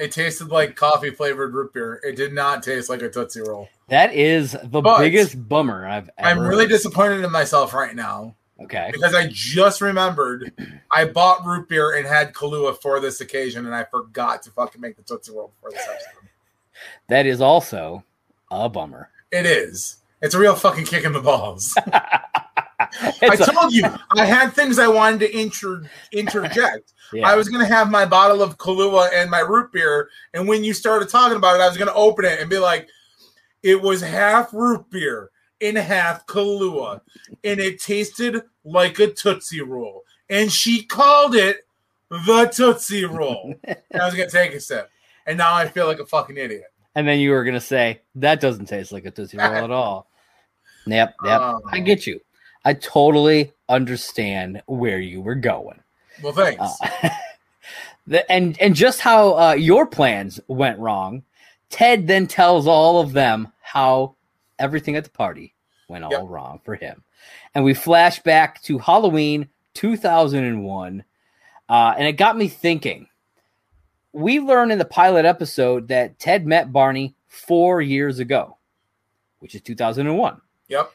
It 0.04 0.12
tasted 0.12 0.50
like 0.50 0.76
coffee 0.76 1.12
flavored 1.12 1.54
root 1.54 1.72
beer. 1.72 2.02
It 2.04 2.18
did 2.18 2.34
not 2.34 2.62
taste 2.62 2.90
like 2.90 3.02
a 3.02 3.10
Tootsie 3.10 3.40
Roll. 3.40 3.70
That 3.88 4.14
is 4.14 4.52
the 4.52 4.82
But 4.82 5.00
biggest 5.00 5.48
bummer 5.48 5.88
I've 5.88 6.10
ever. 6.18 6.30
I'm 6.30 6.40
really 6.46 6.68
disappointed 6.68 7.24
in 7.24 7.32
myself 7.32 7.74
right 7.74 7.96
now 7.96 8.36
okay. 8.62 8.90
because 8.92 9.16
I 9.16 9.30
just 9.32 9.80
remembered 9.80 10.52
I 10.92 11.06
bought 11.06 11.46
root 11.46 11.70
beer 11.70 11.96
and 11.96 12.06
had 12.06 12.34
Kahlua 12.34 12.82
for 12.82 13.00
this 13.00 13.22
occasion, 13.22 13.66
and 13.66 13.74
I 13.74 13.86
forgot 13.86 14.44
to 14.44 14.52
fucking 14.52 14.82
make 14.82 14.98
the 14.98 15.04
Tootsie 15.04 15.32
Roll 15.32 15.54
for 15.62 15.72
this 15.72 15.80
episode. 15.90 16.30
That 17.08 17.26
is 17.26 17.40
also 17.40 18.04
a 18.52 18.68
bummer. 18.68 19.10
It 19.32 19.46
is. 19.46 20.02
It's 20.22 20.36
a 20.36 20.40
real 20.40 20.56
fucking 20.56 20.84
kick 20.84 21.06
in 21.06 21.14
the 21.14 21.22
balls. 21.22 21.78
I 23.22 23.36
told 23.36 23.74
you 23.74 23.84
I 24.12 24.26
had 24.26 24.54
things 24.54 24.80
I 24.80 24.88
wanted 24.88 25.20
to 25.22 25.38
inter- 25.40 25.84
interject. 26.12 26.94
yeah. 27.14 27.28
I 27.28 27.36
was 27.36 27.50
going 27.50 27.66
to 27.66 27.72
have 27.74 27.90
my 27.90 28.06
bottle 28.06 28.42
of 28.42 28.58
Kahlua 28.58 29.10
and 29.14 29.30
my 29.30 29.40
root 29.40 29.72
beer, 29.72 30.10
and 30.34 30.48
when 30.48 30.64
you 30.64 30.74
started 30.74 31.10
talking 31.10 31.38
about 31.38 31.56
it, 31.60 31.62
I 31.62 31.68
was 31.68 31.78
going 31.78 31.88
to 31.90 31.94
open 31.96 32.26
it 32.26 32.40
and 32.40 32.50
be 32.50 32.60
like, 32.60 32.88
"It 33.64 33.82
was 33.82 34.02
half 34.02 34.54
root 34.54 34.90
beer 34.90 35.30
and 35.62 35.78
half 35.78 36.26
Kahlua, 36.28 37.02
and 37.44 37.60
it 37.60 37.80
tasted 37.80 38.42
like 38.64 39.00
a 39.00 39.08
Tootsie 39.08 39.62
Roll." 39.62 40.04
And 40.30 40.52
she 40.52 40.84
called 40.84 41.36
it 41.36 41.68
the 42.10 42.50
Tootsie 42.54 43.06
Roll. 43.06 43.56
I 43.68 44.06
was 44.06 44.16
going 44.16 44.30
to 44.30 44.36
take 44.36 44.54
a 44.54 44.60
sip, 44.60 44.90
and 45.26 45.38
now 45.38 45.54
I 45.54 45.68
feel 45.68 45.88
like 45.88 46.00
a 46.00 46.06
fucking 46.06 46.38
idiot. 46.38 46.66
and 46.96 47.08
then 47.08 47.20
you 47.20 47.32
were 47.32 47.44
gonna 47.44 47.60
say 47.60 48.02
that 48.16 48.40
doesn't 48.40 48.68
taste 48.68 48.92
like 48.92 49.06
a 49.06 49.12
tootsie 49.12 49.38
roll 49.38 49.48
at 49.48 49.72
all. 49.72 50.08
Yep, 50.86 51.16
yep. 51.26 51.42
Oh. 51.42 51.62
I 51.72 51.80
get 51.80 52.06
you. 52.06 52.20
I 52.66 52.74
totally 52.74 53.52
understand 53.70 54.62
where 54.66 55.00
you 55.00 55.22
were 55.22 55.36
going. 55.36 55.80
Well, 56.22 56.34
thanks. 56.34 56.62
Uh, 56.82 57.10
the, 58.08 58.32
and 58.32 58.60
and 58.62 58.76
just 58.76 59.02
how 59.02 59.38
uh, 59.38 59.54
your 59.54 59.86
plans 59.86 60.40
went 60.48 60.80
wrong. 60.80 61.24
Ted 61.70 62.08
then 62.08 62.28
tells 62.28 62.68
all 62.68 63.02
of 63.02 63.14
them 63.14 63.52
how 63.62 64.16
everything 64.60 64.96
at 64.96 65.04
the 65.04 65.10
party 65.10 65.56
went 65.90 66.04
all 66.04 66.12
Yep. 66.12 66.24
wrong 66.28 66.62
for 66.64 66.76
him, 66.76 67.04
and 67.56 67.64
we 67.64 67.74
flash 67.74 68.20
back 68.20 68.62
to 68.64 68.78
Halloween 68.78 69.50
2001, 69.74 71.04
uh, 71.70 71.94
and 71.98 72.08
it 72.08 72.14
got 72.14 72.38
me 72.38 72.48
thinking. 72.48 73.08
We 74.16 74.40
learned 74.40 74.72
in 74.72 74.78
the 74.78 74.86
pilot 74.86 75.26
episode 75.26 75.88
that 75.88 76.20
Ted 76.20 76.46
met 76.46 76.72
Barney 76.72 77.16
four 77.28 77.82
years 77.82 78.20
ago, 78.20 78.58
which 79.40 79.56
is 79.56 79.62
2001 79.62 80.40
yep. 80.68 80.92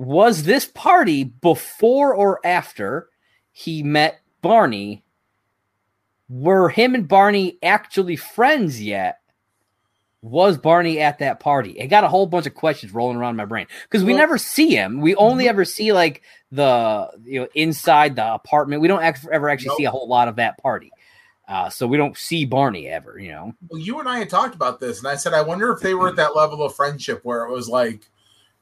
Was 0.00 0.44
this 0.44 0.64
party 0.64 1.24
before 1.24 2.14
or 2.14 2.40
after 2.42 3.10
he 3.52 3.82
met 3.82 4.18
Barney? 4.40 5.04
Were 6.30 6.70
him 6.70 6.94
and 6.94 7.06
Barney 7.06 7.58
actually 7.62 8.16
friends 8.16 8.80
yet? 8.82 9.18
Was 10.22 10.56
Barney 10.56 11.00
at 11.00 11.18
that 11.18 11.38
party? 11.40 11.72
It 11.72 11.88
got 11.88 12.04
a 12.04 12.08
whole 12.08 12.26
bunch 12.26 12.46
of 12.46 12.54
questions 12.54 12.94
rolling 12.94 13.18
around 13.18 13.30
in 13.32 13.36
my 13.36 13.44
brain 13.44 13.66
because 13.82 14.02
we 14.02 14.12
Well- 14.12 14.20
never 14.20 14.38
see 14.38 14.74
him. 14.74 15.02
We 15.02 15.14
only 15.16 15.48
ever 15.48 15.66
see 15.66 15.92
like 15.92 16.22
the 16.50 17.10
you 17.24 17.40
know 17.40 17.48
inside 17.54 18.16
the 18.16 18.32
apartment. 18.32 18.80
We 18.80 18.88
don't 18.88 19.02
ever 19.30 19.50
actually 19.50 19.68
Nope. 19.68 19.76
see 19.78 19.84
a 19.84 19.90
whole 19.90 20.08
lot 20.08 20.28
of 20.28 20.36
that 20.36 20.56
party. 20.62 20.92
Uh, 21.46 21.68
so 21.68 21.86
we 21.86 21.96
don't 21.98 22.16
see 22.16 22.46
Barney 22.46 22.86
ever. 22.88 23.18
You 23.18 23.32
know, 23.32 23.52
Well, 23.68 23.80
you 23.80 23.98
and 24.00 24.08
I 24.08 24.18
had 24.20 24.30
talked 24.30 24.54
about 24.54 24.80
this, 24.80 24.98
and 25.00 25.08
I 25.08 25.16
said 25.16 25.34
I 25.34 25.42
wonder 25.42 25.70
if 25.72 25.80
they 25.80 25.92
were 25.94 26.08
at 26.08 26.16
that 26.16 26.34
level 26.36 26.62
of 26.62 26.74
friendship 26.74 27.20
where 27.22 27.44
it 27.44 27.50
was 27.50 27.68
like, 27.68 28.08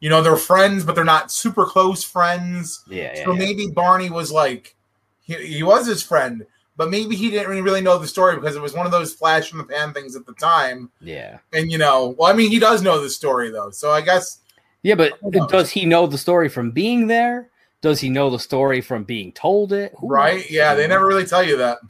you 0.01 0.09
know, 0.09 0.23
they're 0.23 0.37
friends, 0.37 0.85
but 0.85 0.95
they're 0.95 1.05
not 1.05 1.31
super 1.33 1.65
close 1.65 2.05
friends. 2.05 2.85
yeah, 2.89 3.13
yeah, 3.15 3.25
so 3.25 3.33
yeah. 3.33 3.39
maybe 3.39 3.67
Barney 3.69 4.11
was 4.11 4.31
like, 4.31 4.77
he, 5.21 5.35
he 5.35 5.63
was 5.63 5.87
his 5.87 6.03
friend, 6.03 6.47
but 6.77 6.91
maybe 6.91 7.17
he 7.17 7.31
didn't 7.31 7.63
really 7.63 7.81
know 7.81 7.99
the 7.99 8.07
story 8.07 8.37
because 8.37 8.57
it 8.57 8.63
was 8.63 8.75
one 8.75 8.87
of 8.87 8.93
those 8.93 9.13
flash 9.13 9.53
in 9.53 9.59
the 9.59 9.65
pan 9.65 9.93
things 9.93 10.17
at 10.17 10.25
the 10.27 10.35
time. 10.35 10.91
yeah. 11.01 11.39
And 11.53 11.71
you 11.71 11.79
know, 11.79 12.15
well, 12.19 12.31
I 12.31 12.35
mean, 12.35 12.51
he 12.51 12.59
does 12.59 12.83
know 12.83 13.03
the 13.03 13.11
story 13.11 13.51
though, 13.51 13.71
so 13.71 13.91
I 13.91 14.01
guess 14.01 14.39
Yeah, 14.83 14.95
but 14.95 15.19
does 15.49 15.71
he 15.71 15.85
know 15.85 16.07
the 16.07 16.19
story 16.19 16.49
from 16.49 16.71
being 16.71 17.09
there? 17.09 17.51
Does 17.81 18.01
he 18.01 18.09
know 18.09 18.31
the 18.31 18.39
story 18.39 18.81
from 18.81 19.05
being 19.05 19.33
told 19.33 19.73
it? 19.73 19.93
Who 19.99 20.09
right? 20.09 20.37
knows? 20.37 20.51
Yeah, 20.51 20.75
they 20.75 20.87
never 20.87 21.07
really 21.07 21.27
tell 21.27 21.43
you 21.43 21.57
that. 21.59 21.79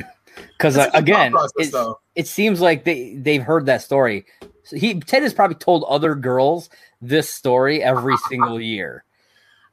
Because 0.56 0.76
uh, 0.76 0.86
good 0.90 0.94
again, 0.94 1.32
process, 1.32 1.74
it, 1.74 1.96
it 2.14 2.26
seems 2.28 2.60
like 2.60 2.84
they 2.84 3.16
they've 3.16 3.42
heard 3.42 3.66
that 3.66 3.82
story. 3.82 4.24
So 4.68 4.76
he 4.76 5.00
Ted 5.00 5.22
has 5.22 5.32
probably 5.32 5.56
told 5.56 5.84
other 5.84 6.14
girls 6.14 6.68
this 7.00 7.30
story 7.30 7.82
every 7.82 8.16
single 8.28 8.60
year. 8.60 9.04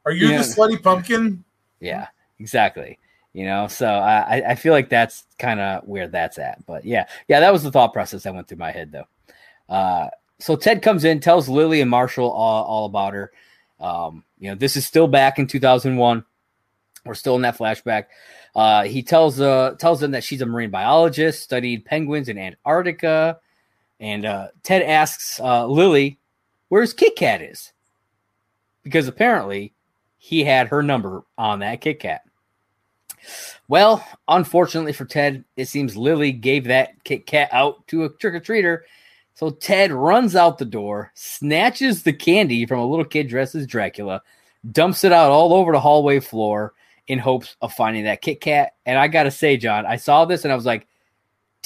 Are 0.06 0.12
you 0.12 0.28
Yeah. 0.28 0.38
the 0.38 0.44
slutty 0.44 0.82
pumpkin? 0.82 1.44
Yeah, 1.80 2.06
exactly. 2.38 2.98
You 3.34 3.44
know, 3.44 3.66
so 3.66 3.86
I 3.86 4.38
I- 4.38 4.50
I 4.50 4.54
feel 4.54 4.72
like 4.72 4.88
that's 4.88 5.24
kind 5.38 5.60
of 5.60 5.86
where 5.86 6.08
that's 6.08 6.38
at. 6.38 6.64
But 6.64 6.86
yeah, 6.86 7.06
yeah, 7.28 7.40
that 7.40 7.52
was 7.52 7.62
the 7.62 7.70
thought 7.70 7.92
process 7.92 8.22
that 8.22 8.34
went 8.34 8.48
through 8.48 8.56
my 8.58 8.70
head 8.72 8.90
though. 8.92 9.06
Uh, 9.68 10.08
so 10.38 10.56
Ted 10.56 10.80
comes 10.80 11.04
in, 11.04 11.20
tells 11.20 11.48
Lily 11.48 11.80
and 11.82 11.90
Marshall 11.90 12.30
all, 12.30 12.64
all 12.64 12.86
about 12.86 13.12
her. 13.14 13.32
Um, 13.80 14.24
you 14.38 14.48
know, 14.48 14.54
this 14.54 14.76
is 14.76 14.86
still 14.86 15.08
back 15.08 15.38
in 15.38 15.46
2001. 15.46 16.24
We're 17.04 17.14
still 17.14 17.36
in 17.36 17.42
that 17.42 17.58
flashback. 17.58 18.06
Uh, 18.54 18.84
he 18.84 19.02
tells 19.02 19.38
uh 19.40 19.74
tells 19.78 20.00
them 20.00 20.12
that 20.12 20.24
she's 20.24 20.40
a 20.40 20.46
marine 20.46 20.70
biologist, 20.70 21.42
studied 21.42 21.84
penguins 21.84 22.30
in 22.30 22.38
Antarctica, 22.38 23.38
and 24.00 24.24
uh, 24.24 24.48
Ted 24.62 24.82
asks 24.82 25.40
uh, 25.40 25.66
Lily 25.66 26.18
where's 26.68 26.92
Kit 26.92 27.16
Kat 27.16 27.42
is, 27.42 27.72
because 28.82 29.08
apparently 29.08 29.72
he 30.18 30.44
had 30.44 30.68
her 30.68 30.82
number 30.82 31.22
on 31.38 31.60
that 31.60 31.80
Kit 31.80 32.00
Kat. 32.00 32.22
Well, 33.68 34.06
unfortunately 34.28 34.92
for 34.92 35.04
Ted, 35.04 35.44
it 35.56 35.66
seems 35.66 35.96
Lily 35.96 36.32
gave 36.32 36.64
that 36.64 37.02
Kit 37.04 37.26
Kat 37.26 37.48
out 37.52 37.86
to 37.88 38.04
a 38.04 38.08
trick 38.08 38.34
or 38.34 38.40
treater. 38.40 38.80
So 39.34 39.50
Ted 39.50 39.92
runs 39.92 40.34
out 40.34 40.58
the 40.58 40.64
door, 40.64 41.12
snatches 41.14 42.02
the 42.02 42.12
candy 42.12 42.64
from 42.64 42.80
a 42.80 42.86
little 42.86 43.04
kid 43.04 43.28
dressed 43.28 43.54
as 43.54 43.66
Dracula, 43.66 44.22
dumps 44.72 45.04
it 45.04 45.12
out 45.12 45.30
all 45.30 45.52
over 45.52 45.72
the 45.72 45.80
hallway 45.80 46.20
floor 46.20 46.72
in 47.06 47.18
hopes 47.18 47.56
of 47.60 47.72
finding 47.72 48.04
that 48.04 48.22
Kit 48.22 48.40
Kat. 48.40 48.72
And 48.86 48.98
I 48.98 49.08
got 49.08 49.24
to 49.24 49.30
say, 49.30 49.56
John, 49.56 49.84
I 49.84 49.96
saw 49.96 50.24
this 50.24 50.44
and 50.44 50.52
I 50.52 50.56
was 50.56 50.64
like, 50.64 50.86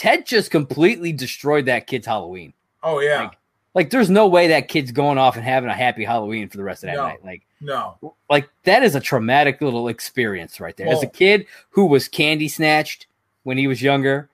Ted 0.01 0.25
just 0.25 0.51
completely 0.51 1.13
destroyed 1.13 1.67
that 1.67 1.87
kid's 1.87 2.07
Halloween. 2.07 2.55
Oh 2.83 3.01
yeah, 3.01 3.25
Like- 3.25 3.37
Like, 3.75 3.91
there's 3.91 4.09
no 4.09 4.27
way 4.27 4.49
that 4.49 4.69
kid's 4.69 4.93
going 4.93 5.19
off 5.19 5.37
and 5.37 5.45
having 5.45 5.69
a 5.69 5.75
happy 5.75 6.05
Halloween 6.05 6.49
for 6.49 6.57
the 6.57 6.65
rest 6.65 6.83
of 6.83 6.89
that 6.89 6.97
No. 6.97 7.07
night. 7.07 7.23
Like, 7.23 7.43
no. 7.61 8.15
like 8.31 8.49
that 8.65 8.83
is 8.83 8.95
a 8.95 9.01
traumatic 9.01 9.61
little 9.61 9.89
experience 9.89 10.59
right 10.59 10.75
there. 10.75 10.89
As 10.89 11.03
a 11.03 11.07
oh. 11.07 11.11
kid 11.11 11.45
who 11.69 11.85
was 11.85 12.09
candy 12.09 12.49
snatched 12.49 13.09
when 13.43 13.59
he 13.59 13.67
was 13.67 13.83
younger, 13.83 14.31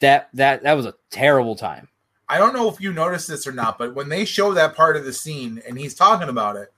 that 0.00 0.28
that 0.34 0.62
that 0.62 0.74
was 0.74 0.84
a 0.84 0.94
terrible 1.08 1.56
time. 1.56 1.88
I 2.28 2.36
don't 2.36 2.52
know 2.52 2.68
if 2.68 2.78
you 2.78 2.92
noticed 2.92 3.28
this 3.28 3.46
or 3.46 3.52
not, 3.52 3.78
but 3.78 3.94
when 3.94 4.10
they 4.10 4.26
show 4.26 4.52
that 4.52 4.76
part 4.76 4.98
of 4.98 5.06
the 5.06 5.14
scene 5.14 5.62
and 5.66 5.78
he's 5.78 5.94
talking 5.94 6.28
about 6.28 6.56
it, 6.56 6.70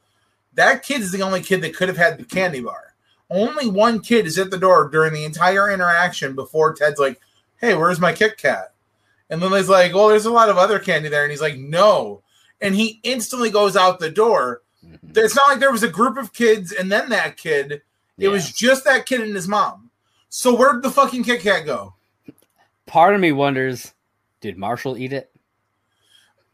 that 0.54 0.84
kid 0.84 1.00
is 1.00 1.10
the 1.10 1.22
only 1.22 1.42
kid 1.42 1.62
that 1.62 1.74
could 1.74 1.88
have 1.88 1.98
had 1.98 2.16
the 2.16 2.24
candy 2.24 2.60
bar. 2.60 2.94
Only 3.28 3.68
one 3.68 3.98
kid 3.98 4.24
is 4.24 4.38
at 4.38 4.52
the 4.52 4.58
door 4.58 4.88
during 4.88 5.12
the 5.12 5.24
entire 5.24 5.68
interaction 5.68 6.36
before 6.36 6.74
Ted's 6.74 7.00
like, 7.00 7.20
"Hey, 7.58 7.74
where's 7.74 8.00
my 8.00 8.12
Kit 8.12 8.36
Kat?" 8.38 8.74
And 9.30 9.40
Lily's 9.40 9.68
like, 9.68 9.94
"Well, 9.94 10.08
there's 10.08 10.26
a 10.26 10.30
lot 10.30 10.48
of 10.48 10.58
other 10.58 10.78
candy 10.78 11.08
there," 11.08 11.22
and 11.22 11.30
he's 11.30 11.40
like, 11.40 11.56
"No," 11.56 12.22
and 12.60 12.74
he 12.74 13.00
instantly 13.02 13.50
goes 13.50 13.76
out 13.76 13.98
the 13.98 14.10
door. 14.10 14.62
Mhm. 14.84 15.16
It's 15.16 15.34
not 15.34 15.48
like 15.48 15.60
there 15.60 15.72
was 15.72 15.82
a 15.82 15.88
group 15.88 16.16
of 16.18 16.32
kids 16.32 16.72
and 16.72 16.90
then 16.92 17.08
that 17.10 17.36
kid. 17.36 17.82
It 18.18 18.28
was 18.28 18.52
just 18.52 18.84
that 18.84 19.06
kid 19.06 19.22
and 19.22 19.34
his 19.34 19.48
mom. 19.48 19.90
So 20.28 20.54
where'd 20.54 20.82
the 20.82 20.90
fucking 20.90 21.24
Kit 21.24 21.40
Kat 21.42 21.64
go? 21.66 21.94
part 22.86 23.14
of 23.14 23.20
me 23.20 23.32
wonders, 23.32 23.94
did 24.40 24.58
Marshall 24.58 24.98
eat 24.98 25.12
it? 25.12 25.30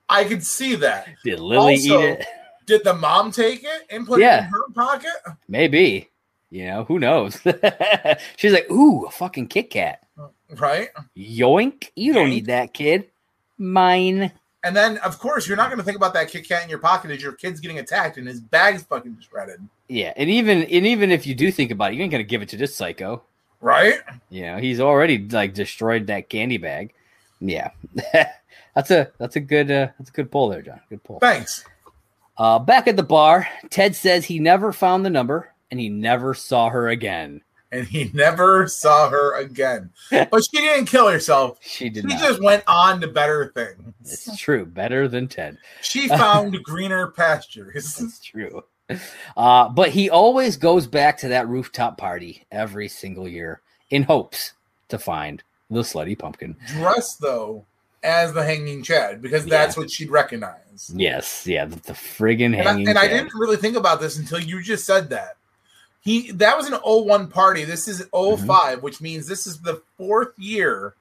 I 0.09 0.25
could 0.25 0.45
see 0.45 0.75
that. 0.77 1.09
Did 1.25 1.41
Lily 1.41 1.75
Also- 1.75 2.01
eat 2.03 2.05
it? 2.21 2.27
Did 2.67 2.85
the 2.85 2.95
mom 2.95 3.33
take 3.33 3.65
it 3.65 3.83
and 3.91 4.07
put 4.07 4.21
it 4.21 4.25
in 4.45 4.45
her 4.45 4.63
pocket? 4.75 5.11
Maybe. 5.49 6.09
You 6.51 6.67
know, 6.67 6.85
who 6.85 6.99
knows? 7.01 7.41
She's 8.37 8.53
like, 8.53 8.71
ooh, 8.71 9.07
a 9.07 9.11
fucking 9.11 9.49
Kit 9.49 9.71
Kat. 9.71 10.03
Right. 10.57 10.89
Yoink. 11.17 11.91
You 11.97 12.13
don't 12.13 12.31
need 12.31 12.47
that, 12.47 12.75
kid. 12.75 13.11
Mine. 13.59 14.33
And 14.63 14.77
then, 14.77 14.99
of 14.99 15.19
course, 15.19 15.49
you're 15.49 15.57
not 15.57 15.69
going 15.69 15.79
to 15.79 15.85
think 15.85 15.97
about 15.97 16.13
that 16.15 16.29
Kit 16.29 16.47
Kat 16.47 16.63
in 16.63 16.69
your 16.69 16.79
pocket 16.79 17.11
as 17.11 17.23
your 17.23 17.33
kid's 17.33 17.61
getting 17.61 17.79
attacked 17.79 18.19
and 18.19 18.27
his 18.27 18.41
bag's 18.41 18.83
fucking 18.83 19.19
shredded. 19.21 19.61
Yeah. 19.89 20.13
And 20.17 20.29
even 20.29 20.63
and 20.63 20.87
even 20.87 21.11
if 21.11 21.27
you 21.27 21.35
do 21.35 21.51
think 21.51 21.71
about 21.71 21.93
it, 21.93 21.97
you 21.97 22.03
ain't 22.03 22.13
gonna 22.13 22.25
give 22.25 22.43
it 22.43 22.49
to 22.51 22.57
this 22.57 22.77
psycho. 22.77 23.23
Right? 23.61 24.01
Know, 24.31 24.59
he's 24.59 24.81
already 24.81 25.19
like 25.29 25.55
destroyed 25.55 26.07
that 26.07 26.29
candy 26.29 26.59
bag. 26.59 26.93
Yeah. 27.41 27.71
that's 28.75 28.91
a 28.91 29.11
that's 29.19 29.37
a 29.37 29.41
good 29.41 29.71
uh, 29.71 29.89
that's 29.99 30.11
a 30.11 30.13
good 30.13 30.31
pull 30.31 30.49
there, 30.49 30.63
John. 30.63 30.81
Good 30.89 31.03
pull. 31.03 31.19
Thanks. 31.21 31.65
Uh, 32.37 32.59
back 32.59 32.87
at 32.87 32.97
the 32.97 33.03
bar, 33.03 33.49
Ted 33.69 33.95
says 33.97 34.25
he 34.25 34.39
never 34.39 34.73
found 34.73 35.05
the 35.05 35.11
number 35.11 35.53
and 35.71 35.81
he 35.81 35.89
never 35.89 36.35
saw 36.35 36.71
her 36.71 36.89
again. 36.89 37.43
And 37.73 37.87
he 37.87 38.11
never 38.15 38.67
saw 38.67 39.09
her 39.11 39.37
again. 39.39 39.91
But 40.11 40.45
she 40.45 40.57
didn't 40.61 40.87
kill 40.87 41.09
herself. 41.09 41.59
She 41.63 41.89
did 41.89 42.03
She 42.03 42.09
not. 42.17 42.21
just 42.21 42.43
went 42.43 42.65
on 42.67 43.01
to 43.01 43.07
better 43.07 43.53
things. 43.55 43.95
It's 44.03 44.37
true. 44.39 44.67
Better 44.67 45.07
than 45.07 45.29
Ted. 45.29 45.57
She 45.81 46.09
found 46.09 46.61
greener 46.65 47.07
pastures. 47.09 48.01
It's 48.01 48.19
true. 48.19 48.65
Uh, 49.37 49.69
but 49.69 49.91
he 49.91 50.11
always 50.11 50.57
goes 50.57 50.87
back 50.89 51.17
to 51.19 51.29
that 51.29 51.49
rooftop 51.49 51.97
party 51.97 52.45
every 52.51 52.89
single 52.89 53.29
year 53.29 53.61
in 53.91 54.03
hopes 54.03 54.55
to 54.89 54.99
find 54.99 55.43
the 55.71 55.83
slutty 55.83 56.19
pumpkin. 56.19 56.57
Dressed 56.67 57.21
though 57.21 57.65
as 58.03 58.33
the 58.33 58.43
hanging 58.45 58.83
Chad 58.83 59.23
because 59.23 59.45
that's 59.47 59.77
what 59.77 59.91
she'd 59.93 60.11
recognize. 60.11 60.91
Yes, 60.95 61.47
yeah, 61.47 61.67
the, 61.67 61.77
the 61.77 61.93
friggin' 61.93 62.47
And, 62.59 62.67
I, 62.69 62.73
hanging. 62.73 62.89
and 62.89 62.99
I 62.99 63.07
didn't 63.07 63.35
really 63.35 63.57
think 63.59 63.77
about 63.77 64.01
this 64.01 64.19
until 64.19 64.41
you 64.41 64.61
just 64.61 64.85
said 64.87 65.11
that. 65.11 65.37
He 66.03 66.31
that 66.33 66.57
was 66.57 66.67
an 66.69 66.79
01 66.83 67.29
party. 67.29 67.65
This 67.65 67.87
is 67.89 68.01
5 68.01 68.11
Mm-hmm. 68.13 68.81
which 68.81 69.01
means 69.01 69.27
this 69.27 69.47
is 69.47 69.61
the 69.61 69.83
fourth 69.99 70.39
year 70.39 70.95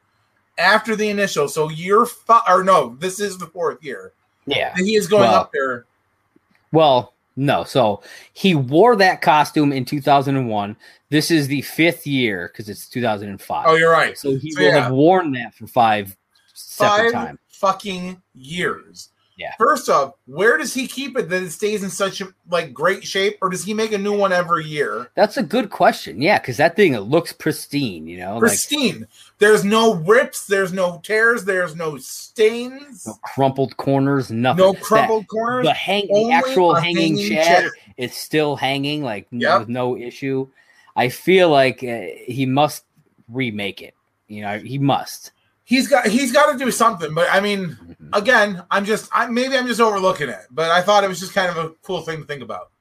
after 0.58 0.96
the 0.96 1.10
initial. 1.10 1.48
So 1.48 1.70
year 1.70 2.06
five 2.06 2.42
or 2.50 2.64
no, 2.64 2.96
this 3.00 3.20
is 3.20 3.38
the 3.38 3.48
fourth 3.48 3.82
year. 3.84 4.12
Yeah. 4.46 4.74
And 4.76 4.86
he 4.86 4.96
is 4.96 5.08
going 5.08 5.24
Well, 5.24 5.36
up 5.36 5.52
there. 5.54 5.86
Well, 6.72 7.14
no. 7.36 7.64
So 7.64 8.04
he 8.34 8.56
wore 8.56 8.96
that 8.98 9.22
costume 9.22 9.72
in 9.72 9.86
2001. 9.86 10.76
This 11.10 11.32
is 11.32 11.48
the 11.48 11.62
fifth 11.62 12.06
year 12.06 12.50
because 12.52 12.68
it's 12.70 12.88
2005. 12.90 13.66
Oh, 13.68 13.76
you're 13.76 13.92
right. 13.92 14.18
So 14.18 14.36
he 14.36 14.52
So, 14.52 14.62
will 14.62 14.68
yeah. 14.70 14.84
have 14.84 14.92
worn 14.92 15.32
that 15.34 15.54
for 15.56 15.66
five 15.68 16.16
separate 16.54 17.14
Five 17.14 17.28
times. 17.28 17.40
fucking 17.48 18.22
years. 18.36 19.10
Yeah. 19.40 19.54
First 19.58 19.88
off, 19.90 20.16
where 20.26 20.58
does 20.58 20.74
he 20.74 20.86
keep 20.86 21.18
it 21.18 21.30
that 21.30 21.44
it 21.44 21.52
stays 21.52 21.82
in 21.82 21.90
such 21.90 22.20
a, 22.20 22.28
like 22.52 22.74
great 22.74 23.06
shape, 23.06 23.38
or 23.42 23.50
does 23.50 23.64
he 23.64 23.74
make 23.74 23.94
a 23.94 23.98
new 23.98 24.12
one 24.16 24.34
every 24.34 24.66
year? 24.66 25.10
That's 25.16 25.38
a 25.38 25.44
good 25.44 25.70
question. 25.70 26.22
Yeah, 26.22 26.40
because 26.40 26.58
that 26.58 26.76
thing 26.76 26.94
it 26.94 27.00
looks 27.02 27.32
pristine. 27.32 28.06
You 28.06 28.18
know, 28.18 28.34
like 28.34 28.40
Pristine. 28.42 29.08
there's 29.38 29.64
no 29.64 29.96
rips. 29.96 30.46
There's 30.46 30.74
no 30.74 31.00
tears. 31.04 31.46
There's 31.46 31.74
no 31.74 31.96
stains. 31.98 33.08
no 33.08 33.14
crumpled 33.24 33.78
corners, 33.78 34.30
nothing. 34.30 34.58
No 34.66 34.74
That- 34.74 34.82
crumpled 34.82 35.28
corners. 35.30 35.66
the 35.66 35.74
hang, 35.74 36.08
the 36.08 36.32
actual 36.34 36.76
hanging, 36.76 37.18
hanging 37.18 37.36
Chad 37.38 37.70
is 37.96 38.14
still 38.14 38.58
hanging, 38.58 39.04
like 39.04 39.28
Yep. 39.32 39.60
with 39.62 39.70
no 39.70 39.96
issue. 39.96 40.48
I 40.98 41.08
feel 41.08 41.50
like 41.50 41.82
uh, 41.82 42.02
he 42.28 42.46
must 42.46 42.84
remake 43.30 43.82
it. 43.82 43.94
You 44.28 44.42
know, 44.42 44.60
he 44.60 44.78
must. 44.78 45.32
He's 45.70 45.88
got 45.88 46.08
he's 46.08 46.32
got 46.32 46.52
to 46.52 46.58
do 46.58 46.72
something. 46.72 47.14
But 47.14 47.28
I 47.32 47.40
mean, 47.40 47.78
again, 48.14 48.64
I'm 48.70 48.84
just 48.84 49.10
I, 49.14 49.28
maybe 49.28 49.56
I'm 49.56 49.68
just 49.68 49.80
overlooking 49.80 50.28
it. 50.28 50.42
But 50.52 50.72
I 50.72 50.82
thought 50.82 51.04
it 51.04 51.08
was 51.08 51.20
just 51.20 51.34
kind 51.34 51.50
of 51.50 51.64
a 51.64 51.70
cool 51.84 52.02
thing 52.02 52.20
to 52.22 52.26
think 52.26 52.42
about. 52.42 52.72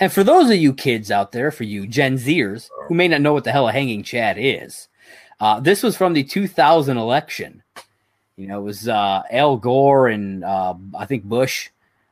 And 0.00 0.10
for 0.10 0.24
those 0.24 0.50
of 0.50 0.56
you 0.56 0.72
kids 0.72 1.10
out 1.12 1.30
there, 1.30 1.52
for 1.52 1.64
you 1.64 1.86
Gen 1.86 2.16
Zers 2.16 2.70
who 2.88 2.94
may 2.94 3.06
not 3.06 3.20
know 3.20 3.32
what 3.32 3.44
the 3.44 3.52
hell 3.52 3.68
a 3.68 3.72
hanging 3.72 4.02
Chad 4.02 4.36
is, 4.38 4.88
uh, 5.38 5.60
this 5.60 5.82
was 5.82 5.96
from 5.96 6.14
the 6.14 6.24
2000 6.24 6.96
election. 6.96 7.62
You 8.36 8.48
know, 8.48 8.58
it 8.60 8.64
was 8.64 8.88
uh, 8.88 9.22
Al 9.30 9.58
Gore 9.58 10.08
and 10.08 10.42
uh, 10.42 10.74
I 10.98 11.06
think 11.06 11.24
Bush. 11.24 11.68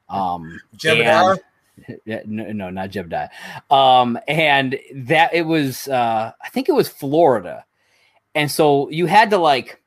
Um, 0.09 0.61
Jebediah? 0.77 1.39
and- 2.07 2.23
no, 2.27 2.53
no, 2.53 2.71
not 2.71 2.91
Jebediah. 2.91 3.31
Um, 3.71 4.19
and 4.29 4.79
that 4.95 5.33
it 5.35 5.43
was, 5.43 5.89
uh, 5.89 6.33
I 6.41 6.49
think 6.51 6.69
it 6.69 6.73
was 6.73 6.89
Florida, 6.89 7.65
and 8.35 8.51
so 8.51 8.91
you 8.91 9.07
had 9.07 9.31
to 9.31 9.39
like 9.39 9.81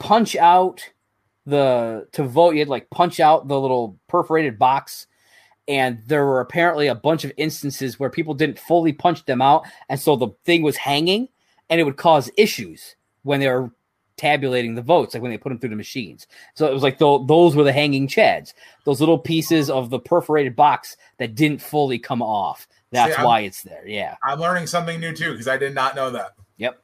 punch 0.00 0.34
out 0.34 0.90
the 1.46 2.08
to 2.12 2.24
vote. 2.24 2.54
You 2.54 2.58
had 2.60 2.66
to 2.66 2.72
like 2.72 2.90
punch 2.90 3.20
out 3.20 3.46
the 3.46 3.60
little 3.60 3.98
perforated 4.08 4.58
box, 4.58 5.06
and 5.68 6.02
there 6.06 6.26
were 6.26 6.40
apparently 6.40 6.88
a 6.88 6.94
bunch 6.94 7.24
of 7.24 7.32
instances 7.36 8.00
where 8.00 8.10
people 8.10 8.34
didn't 8.34 8.58
fully 8.58 8.92
punch 8.92 9.24
them 9.26 9.40
out, 9.40 9.64
and 9.88 10.00
so 10.00 10.16
the 10.16 10.30
thing 10.44 10.62
was 10.62 10.76
hanging, 10.76 11.28
and 11.68 11.80
it 11.80 11.84
would 11.84 11.96
cause 11.96 12.30
issues 12.36 12.96
when 13.22 13.38
they 13.38 13.48
were 13.48 13.70
tabulating 14.16 14.74
the 14.74 14.82
votes, 14.82 15.14
like 15.14 15.22
when 15.22 15.30
they 15.30 15.38
put 15.38 15.48
them 15.48 15.58
through 15.58 15.70
the 15.70 15.76
machines. 15.76 16.26
So 16.54 16.66
it 16.66 16.74
was 16.74 16.82
like 16.82 16.98
tho- 16.98 17.24
those 17.24 17.56
were 17.56 17.64
the 17.64 17.72
hanging 17.72 18.06
chads, 18.06 18.52
those 18.84 19.00
little 19.00 19.18
pieces 19.18 19.70
of 19.70 19.88
the 19.88 19.98
perforated 19.98 20.54
box 20.54 20.96
that 21.18 21.34
didn't 21.34 21.62
fully 21.62 21.98
come 21.98 22.20
off. 22.20 22.68
That's 22.92 23.16
See, 23.16 23.22
why 23.22 23.40
it's 23.40 23.62
there. 23.62 23.86
Yeah. 23.86 24.16
I'm 24.22 24.38
learning 24.38 24.66
something 24.66 25.00
new 25.00 25.14
too 25.14 25.32
because 25.32 25.48
I 25.48 25.56
did 25.56 25.74
not 25.74 25.94
know 25.94 26.10
that. 26.10 26.32
Yep. 26.58 26.82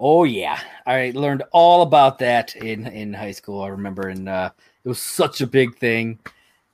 Oh 0.00 0.24
yeah, 0.24 0.60
I 0.86 1.12
learned 1.14 1.42
all 1.52 1.82
about 1.82 2.18
that 2.20 2.54
in 2.56 2.86
in 2.86 3.12
high 3.12 3.32
school. 3.32 3.62
I 3.62 3.68
remember, 3.68 4.08
and 4.08 4.28
uh, 4.28 4.50
it 4.84 4.88
was 4.88 5.00
such 5.02 5.40
a 5.40 5.46
big 5.46 5.76
thing. 5.76 6.18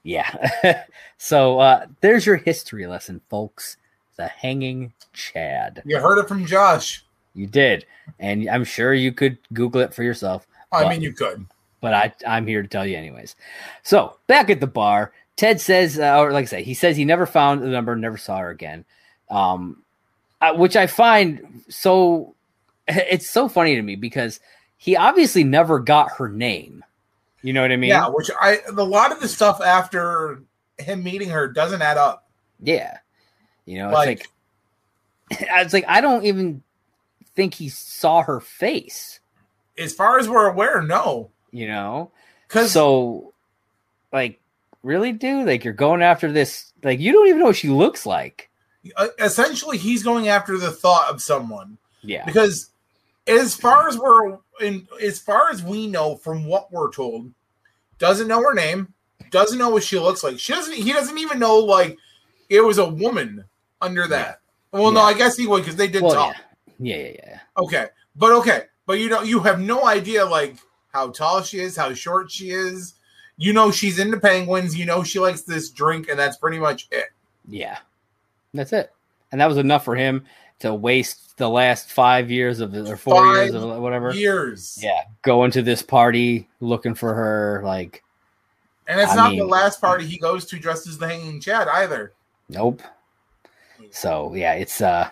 Yeah. 0.03 0.85
so 1.19 1.59
uh, 1.59 1.87
there's 2.01 2.27
your 2.27 2.37
history 2.37 2.87
lesson, 2.87 3.21
folks. 3.29 3.79
The 4.17 4.29
hanging 4.29 4.93
Chad. 5.13 5.83
You 5.85 5.99
heard 5.99 6.19
it 6.19 6.29
from 6.29 6.45
Josh. 6.47 7.05
You 7.35 7.47
did, 7.47 7.87
and 8.21 8.49
I'm 8.49 8.65
sure 8.65 8.95
you 8.95 9.11
could 9.11 9.39
Google 9.53 9.81
it 9.81 9.93
for 9.93 10.03
yourself. 10.05 10.47
I 10.71 10.89
mean, 10.89 11.01
you 11.01 11.13
could. 11.13 11.47
but 11.81 11.95
I, 11.95 12.13
I'm 12.27 12.47
here 12.47 12.63
to 12.63 12.69
tell 12.69 12.87
you 12.87 12.97
anyways. 12.97 13.37
So 13.83 14.17
back 14.27 14.51
at 14.51 14.61
the 14.61 14.67
bar, 14.67 15.13
Ted 15.37 15.61
says, 15.61 15.99
uh, 15.99 16.19
or 16.19 16.33
like 16.33 16.45
I 16.45 16.47
said, 16.47 16.65
he 16.65 16.75
says 16.75 16.97
he 16.97 17.05
never 17.05 17.27
found 17.27 17.63
the 17.63 17.69
number, 17.69 17.97
never 17.97 18.17
saw 18.19 18.39
her 18.39 18.51
again, 18.51 18.85
um, 19.31 19.83
uh, 20.41 20.55
which 20.55 20.77
I 20.77 20.87
find 20.87 21.63
so. 21.69 22.34
It's 22.88 23.29
so 23.29 23.49
funny 23.49 23.77
to 23.77 23.83
me 23.83 23.97
because 23.97 24.40
he 24.77 24.97
obviously 24.97 25.44
never 25.44 25.79
got 25.79 26.12
her 26.18 26.29
name. 26.29 26.85
You 27.42 27.53
know 27.53 27.62
what 27.62 27.73
I 27.73 27.77
mean? 27.77 27.90
yeah, 27.90 28.09
which 28.09 28.31
I 28.40 28.59
a 28.68 28.73
lot 28.73 29.12
of 29.12 29.20
the 29.20 29.29
stuff 29.29 29.61
after 29.61 30.42
him 30.79 31.03
meeting 31.03 31.29
her 31.31 31.49
doesn't 31.49 31.83
add 31.83 31.97
up. 31.99 32.29
Yeah. 32.61 32.99
You 33.66 33.79
know, 33.79 33.90
Like- 33.90 34.27
it's 35.31 35.40
like 35.40 35.49
it's 35.57 35.73
like 35.73 35.85
I 35.88 36.01
don't 36.01 36.25
even 36.25 36.62
think 37.35 37.55
he 37.55 37.68
saw 37.68 38.23
her 38.23 38.40
face. 38.40 39.20
As 39.79 39.92
far 39.94 40.18
as 40.18 40.29
we're 40.29 40.47
aware, 40.47 40.83
no. 40.83 41.31
You 41.51 41.68
know, 41.68 42.11
Because 42.49 42.73
so 42.73 43.33
like 44.12 44.40
really, 44.83 45.12
dude, 45.12 45.47
like 45.47 45.64
you're 45.64 45.73
going 45.75 46.03
after 46.03 46.31
this. 46.33 46.73
Like 46.83 47.01
you 47.01 47.12
don't 47.12 47.29
even 47.29 47.40
know 47.40 47.47
what 47.47 47.57
she 47.57 47.68
looks 47.68 48.05
like. 48.07 48.51
uh, 48.97 49.09
essentially 49.18 49.79
he's 49.79 50.03
going 50.03 50.29
after 50.29 50.59
the 50.59 50.70
thought 50.70 51.09
of 51.11 51.23
someone. 51.23 51.79
Yeah. 52.03 52.25
Because 52.27 52.70
as 53.27 53.55
far 53.55 53.89
as 53.89 53.99
we're 53.99 54.39
in, 54.61 54.87
as 55.03 55.19
far 55.19 55.51
as 55.51 55.63
we 55.63 55.87
know 55.87 56.17
from 56.17 56.45
what 56.45 56.73
we're 56.73 56.93
told, 56.93 57.31
doesn't 57.99 58.29
know 58.29 58.43
her 58.43 58.55
name, 58.55 58.93
doesn't 59.31 59.59
know 59.59 59.71
what 59.71 59.83
she 59.83 59.99
looks 59.99 60.23
like. 60.23 60.39
She 60.39 60.53
doesn't. 60.53 60.75
He 60.75 60.93
doesn't 60.93 61.19
even 61.19 61.39
know 61.39 61.59
like 61.59 61.97
it 62.49 62.61
was 62.61 62.79
a 62.79 62.89
woman 62.89 63.45
under 63.81 64.07
that. 64.09 64.41
Well, 64.73 64.91
no, 64.91 65.01
I 65.01 65.15
guess 65.15 65.37
he 65.37 65.47
would 65.47 65.61
because 65.63 65.77
they 65.77 65.87
did 65.87 66.03
Well, 66.03 66.13
talk. 66.15 66.37
yeah. 66.79 66.97
yeah, 66.97 67.03
yeah, 67.05 67.17
yeah. 67.27 67.39
Okay, 67.57 67.87
but 68.17 68.33
okay, 68.33 68.63
but 68.87 68.99
you 68.99 69.09
know, 69.09 69.23
you 69.23 69.41
have 69.41 69.61
no 69.61 69.87
idea 69.87 70.25
like 70.25 70.57
how 70.93 71.11
tall 71.11 71.43
she 71.43 71.59
is, 71.61 71.77
how 71.77 71.93
short 71.95 72.31
she 72.31 72.51
is. 72.51 72.95
You 73.37 73.53
know, 73.53 73.71
she's 73.71 73.99
into 73.99 74.19
penguins. 74.21 74.77
You 74.77 74.85
know, 74.87 75.03
she 75.03 75.19
likes 75.19 75.43
this 75.43 75.71
drink, 75.71 76.09
and 76.09 76.19
that's 76.19 76.37
pretty 76.37 76.59
much 76.59 76.87
it. 76.93 77.07
Yeah. 77.49 77.79
That's 78.53 78.73
it. 78.73 78.93
And 79.33 79.41
that 79.41 79.49
was 79.49 79.57
enough 79.59 79.85
for 79.85 79.97
him 79.97 80.25
to 80.64 80.74
waste 80.74 81.37
the 81.37 81.48
last 81.48 81.90
five 81.90 82.31
years 82.31 82.61
of 82.61 82.74
or 82.74 82.96
four 82.96 83.16
Five 83.16 83.37
years 83.37 83.55
of 83.55 83.81
whatever. 83.81 84.12
Years, 84.14 84.79
Yeah. 84.83 85.03
Going 85.22 85.50
to 85.53 85.62
this 85.62 85.83
party 85.83 86.48
looking 86.61 86.94
for 86.94 87.12
her. 87.14 87.61
Like, 87.62 88.03
and 88.87 88.98
it's 88.98 89.12
I 89.12 89.16
not 89.16 89.31
the 89.31 89.44
last 89.44 89.81
party 89.81 90.07
he 90.07 90.18
goes 90.18 90.46
to 90.46 90.59
dressed 90.59 90.87
as 90.87 90.96
the 90.96 91.07
Hanging 91.07 91.40
Chad 91.40 91.68
either. 91.68 92.12
nope. 92.48 92.83
So 93.90 94.35
yeah, 94.35 94.55
it's 94.55 94.81
uh 94.81 95.11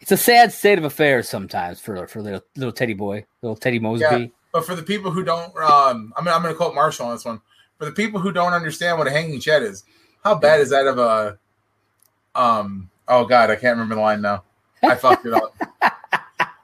it's 0.00 0.12
a 0.12 0.16
sad 0.16 0.52
state 0.52 0.76
of 0.78 0.84
affairs 0.84 1.28
sometimes 1.28 1.80
for 1.80 2.06
for 2.06 2.20
little 2.20 2.42
little 2.56 2.72
Teddy 2.72 2.94
boy, 2.94 3.24
little 3.40 3.56
Teddy 3.56 3.78
Mosby. 3.78 4.04
Yeah. 4.04 4.26
But 4.52 4.66
for 4.66 4.76
the 4.76 4.82
people 4.82 5.10
who 5.10 5.24
don't, 5.24 5.56
um, 5.56 6.12
I 6.16 6.20
mean, 6.20 6.32
I'm 6.32 6.40
going 6.40 6.54
to 6.54 6.56
quote 6.56 6.76
Marshall 6.76 7.06
on 7.06 7.14
this 7.14 7.24
one. 7.24 7.40
For 7.78 7.86
the 7.86 7.92
people 7.92 8.20
who 8.20 8.30
don't 8.30 8.52
understand 8.52 8.98
what 8.98 9.08
a 9.08 9.10
hanging 9.10 9.40
Chad 9.40 9.62
is, 9.64 9.82
how 10.22 10.36
bad 10.36 10.60
is 10.60 10.70
that 10.70 10.86
of 10.86 10.98
a, 10.98 11.38
um, 12.36 12.88
oh 13.08 13.24
god, 13.24 13.50
I 13.50 13.56
can't 13.56 13.76
remember 13.76 13.94
the 13.94 14.00
line 14.00 14.20
now. 14.20 14.44
I 14.82 14.94
fucked 14.96 15.26
it 15.26 15.32
up. 15.34 15.54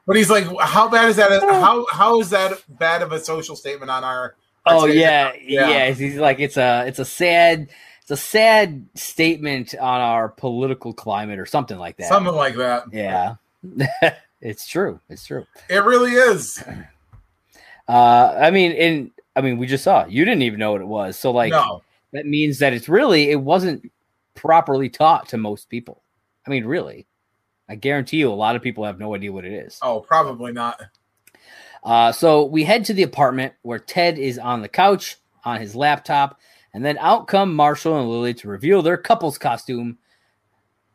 But 0.06 0.16
he's 0.16 0.28
like, 0.30 0.44
how 0.60 0.88
bad 0.88 1.08
is 1.08 1.14
that? 1.16 1.30
How 1.42 1.86
how 1.92 2.18
is 2.18 2.30
that 2.30 2.64
bad 2.68 3.02
of 3.02 3.12
a 3.12 3.20
social 3.20 3.54
statement 3.54 3.92
on 3.92 4.02
our? 4.02 4.34
our 4.66 4.74
Oh 4.74 4.86
yeah, 4.86 5.30
Yeah. 5.40 5.68
yeah. 5.68 5.90
He's 5.92 6.16
like 6.16 6.40
it's 6.40 6.56
a 6.56 6.84
it's 6.88 6.98
a 6.98 7.04
sad 7.04 7.68
it's 8.02 8.10
a 8.10 8.16
sad 8.16 8.88
statement 8.96 9.72
on 9.80 10.00
our 10.00 10.28
political 10.28 10.92
climate 10.92 11.38
or 11.38 11.46
something 11.46 11.78
like 11.78 11.96
that. 11.98 12.08
something 12.08 12.34
like 12.34 12.56
that. 12.56 12.86
Yeah. 12.92 13.34
it's 14.40 14.66
true. 14.66 14.98
It's 15.08 15.24
true. 15.24 15.46
It 15.68 15.84
really 15.84 16.12
is. 16.12 16.60
Uh 17.88 18.36
I 18.40 18.50
mean 18.50 18.72
in 18.72 19.10
I 19.36 19.40
mean 19.42 19.58
we 19.58 19.66
just 19.68 19.84
saw 19.84 20.02
it. 20.02 20.10
you 20.10 20.24
didn't 20.24 20.42
even 20.42 20.58
know 20.58 20.72
what 20.72 20.80
it 20.80 20.86
was. 20.88 21.16
So 21.16 21.30
like 21.30 21.52
no, 21.52 21.82
that 22.12 22.26
means 22.26 22.58
that 22.60 22.72
it's 22.72 22.88
really 22.88 23.30
it 23.30 23.40
wasn't 23.40 23.90
properly 24.34 24.88
taught 24.88 25.28
to 25.28 25.36
most 25.36 25.68
people. 25.68 26.02
I 26.46 26.50
mean 26.50 26.64
really. 26.64 27.06
I 27.68 27.76
guarantee 27.76 28.16
you 28.16 28.30
a 28.30 28.34
lot 28.34 28.56
of 28.56 28.62
people 28.62 28.84
have 28.84 28.98
no 28.98 29.14
idea 29.14 29.32
what 29.32 29.44
it 29.44 29.52
is. 29.52 29.78
oh, 29.82 30.00
probably 30.00 30.52
not. 30.52 30.80
Uh, 31.84 32.10
so 32.12 32.44
we 32.44 32.64
head 32.64 32.84
to 32.86 32.92
the 32.92 33.04
apartment 33.04 33.54
where 33.62 33.78
Ted 33.78 34.18
is 34.18 34.38
on 34.38 34.60
the 34.60 34.68
couch 34.68 35.16
on 35.44 35.60
his 35.60 35.74
laptop, 35.74 36.38
And 36.74 36.84
then 36.84 36.98
out 36.98 37.26
come 37.26 37.54
Marshall 37.54 37.98
and 37.98 38.08
Lily 38.10 38.34
to 38.34 38.48
reveal 38.48 38.82
their 38.82 38.96
couple's 38.98 39.38
costume. 39.38 39.98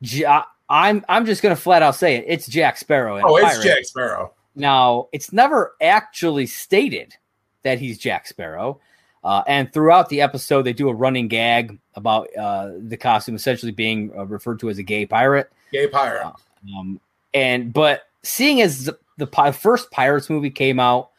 Ja- 0.01 0.45
I'm 0.69 1.03
I'm 1.07 1.25
just 1.25 1.41
gonna 1.41 1.55
flat 1.55 1.81
out 1.81 1.95
say 1.95 2.15
it. 2.15 2.25
It's 2.27 2.47
Jack 2.47 2.77
Sparrow. 2.77 3.21
oh, 3.23 3.35
it's. 3.37 3.63
Jack 3.63 3.85
Sparrow. 3.85 4.33
Now 4.55 5.09
it's 5.11 5.31
never 5.31 5.75
actually 5.81 6.45
stated 6.45 7.15
that 7.63 7.79
he's 7.79 7.97
Jack 7.97 8.27
Sparrow. 8.27 8.79
Uh, 9.25 9.43
and 9.47 9.73
throughout 9.73 10.07
the 10.09 10.21
episode, 10.21 10.61
they 10.61 10.71
do 10.71 10.87
a 10.87 10.93
running 10.93 11.27
gag 11.27 11.79
about 11.95 12.29
uh, 12.37 12.73
the 12.77 12.95
costume 12.95 13.35
essentially 13.35 13.71
being 13.71 14.11
uh, 14.15 14.23
referred 14.23 14.59
to 14.59 14.69
as 14.69 14.77
a 14.77 14.83
gay 14.83 15.03
pirate. 15.03 15.51
Gay 15.71 15.87
pirate. 15.87 16.31
Um, 16.77 17.01
and 17.33 17.73
but 17.73 18.03
seeing 18.21 18.61
as 18.61 18.85
the, 18.85 18.99
the 19.17 19.27
first 19.51 19.89
Pirates 19.89 20.29
movie 20.29 20.51
came 20.51 20.79
out 20.79 21.09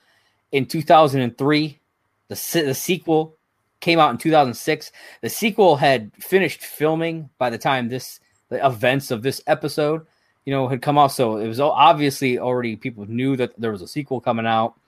in 0.52 0.66
2003, 0.66 1.80
the 2.28 2.62
the 2.64 2.74
sequel 2.74 3.34
came 3.80 3.98
out 3.98 4.12
in 4.12 4.18
2006. 4.18 4.92
The 5.22 5.28
sequel 5.28 5.74
had 5.74 6.12
finished 6.20 6.62
filming 6.62 7.28
by 7.38 7.50
the 7.50 7.58
time 7.58 7.88
this 7.88 8.20
the 8.50 8.64
events 8.64 9.10
of 9.10 9.22
this 9.22 9.42
episode, 9.48 10.06
you 10.44 10.52
know, 10.52 10.68
had 10.68 10.80
come 10.80 10.96
out. 10.96 11.08
So 11.08 11.38
it 11.38 11.48
was 11.48 11.58
obviously 11.58 12.38
already 12.38 12.76
people 12.76 13.04
knew 13.06 13.36
that 13.36 13.58
there 13.58 13.72
was 13.72 13.82
a 13.82 13.88
sequel 13.88 14.20
coming 14.20 14.46
out. 14.46 14.78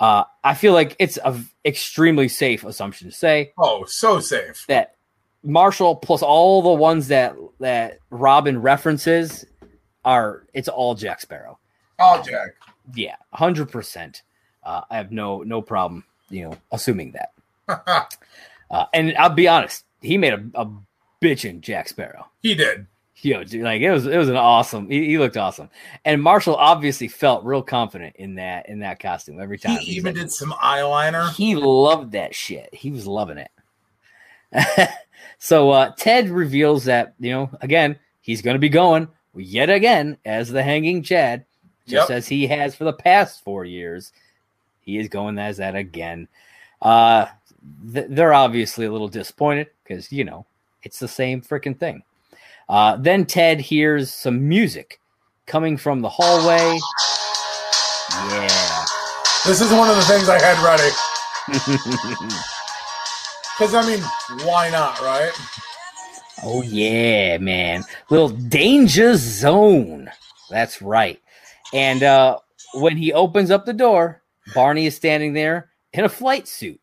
Uh, 0.00 0.24
I 0.42 0.54
feel 0.54 0.72
like 0.72 0.96
it's 0.98 1.18
an 1.18 1.46
extremely 1.64 2.26
safe 2.28 2.64
assumption 2.64 3.10
to 3.10 3.14
say. 3.14 3.52
Oh, 3.58 3.84
so 3.84 4.18
safe 4.18 4.64
that 4.66 4.96
Marshall 5.42 5.96
plus 5.96 6.22
all 6.22 6.62
the 6.62 6.70
ones 6.70 7.08
that 7.08 7.36
that 7.60 7.98
Robin 8.08 8.62
references 8.62 9.44
are 10.04 10.46
it's 10.54 10.68
all 10.68 10.94
Jack 10.94 11.20
Sparrow. 11.20 11.58
All 11.98 12.22
Jack. 12.22 12.54
Yeah, 12.94 13.16
hundred 13.32 13.68
uh, 13.68 13.72
percent. 13.72 14.22
I 14.64 14.84
have 14.90 15.12
no 15.12 15.42
no 15.42 15.60
problem, 15.60 16.04
you 16.30 16.48
know, 16.48 16.56
assuming 16.72 17.12
that. 17.12 17.32
uh, 18.70 18.86
and 18.94 19.14
I'll 19.18 19.30
be 19.30 19.48
honest, 19.48 19.84
he 20.00 20.16
made 20.16 20.32
a, 20.32 20.42
a 20.54 20.66
bitchin' 21.22 21.60
Jack 21.60 21.88
Sparrow. 21.88 22.26
He 22.40 22.54
did. 22.54 22.86
Yo, 23.22 23.44
dude, 23.44 23.62
like 23.62 23.82
it 23.82 23.90
was 23.90 24.06
it 24.06 24.16
was 24.16 24.28
an 24.28 24.36
awesome. 24.36 24.88
He, 24.88 25.06
he, 25.06 25.18
looked 25.18 25.36
awesome, 25.36 25.68
and 26.04 26.22
Marshall 26.22 26.56
obviously 26.56 27.06
felt 27.06 27.44
real 27.44 27.62
confident 27.62 28.16
in 28.16 28.36
that 28.36 28.68
in 28.68 28.78
that 28.80 28.98
costume 28.98 29.40
every 29.40 29.58
time. 29.58 29.78
He 29.78 29.92
even 29.92 30.14
like, 30.14 30.22
did 30.22 30.32
some 30.32 30.52
eyeliner. 30.52 31.30
He 31.34 31.54
loved 31.54 32.12
that 32.12 32.34
shit. 32.34 32.72
He 32.72 32.90
was 32.90 33.06
loving 33.06 33.38
it. 33.38 33.50
so 35.38 35.70
uh, 35.70 35.92
Ted 35.96 36.30
reveals 36.30 36.84
that 36.84 37.14
you 37.20 37.30
know 37.30 37.50
again 37.60 37.98
he's 38.22 38.40
going 38.40 38.54
to 38.54 38.60
be 38.60 38.70
going 38.70 39.06
yet 39.34 39.68
again 39.68 40.16
as 40.24 40.48
the 40.48 40.62
Hanging 40.62 41.02
Chad, 41.02 41.44
just 41.86 42.08
yep. 42.08 42.16
as 42.16 42.26
he 42.26 42.46
has 42.46 42.74
for 42.74 42.84
the 42.84 42.92
past 42.92 43.44
four 43.44 43.64
years. 43.64 44.12
He 44.80 44.98
is 44.98 45.08
going 45.08 45.38
as 45.38 45.58
that 45.58 45.76
again. 45.76 46.26
Uh, 46.80 47.26
th- 47.92 48.06
they're 48.08 48.32
obviously 48.32 48.86
a 48.86 48.92
little 48.92 49.08
disappointed 49.08 49.68
because 49.84 50.10
you 50.10 50.24
know 50.24 50.46
it's 50.82 50.98
the 50.98 51.08
same 51.08 51.42
freaking 51.42 51.78
thing. 51.78 52.02
Uh, 52.70 52.96
then 52.96 53.26
Ted 53.26 53.60
hears 53.60 54.14
some 54.14 54.48
music 54.48 55.00
coming 55.46 55.76
from 55.76 56.00
the 56.00 56.08
hallway. 56.08 56.78
Yeah. 58.30 58.84
This 59.44 59.60
is 59.60 59.72
one 59.72 59.90
of 59.90 59.96
the 59.96 60.02
things 60.02 60.28
I 60.28 60.38
had 60.40 60.56
ready. 60.64 60.90
Because, 63.58 63.74
I 63.74 63.86
mean, 63.86 64.00
why 64.46 64.70
not, 64.70 64.98
right? 65.02 65.32
Oh, 66.42 66.62
yeah, 66.62 67.36
man. 67.36 67.84
Little 68.08 68.30
danger 68.30 69.16
zone. 69.18 70.10
That's 70.48 70.80
right. 70.80 71.20
And 71.74 72.02
uh, 72.02 72.38
when 72.72 72.96
he 72.96 73.12
opens 73.12 73.50
up 73.50 73.66
the 73.66 73.74
door, 73.74 74.22
Barney 74.54 74.86
is 74.86 74.96
standing 74.96 75.34
there 75.34 75.68
in 75.92 76.06
a 76.06 76.08
flight 76.08 76.48
suit. 76.48 76.80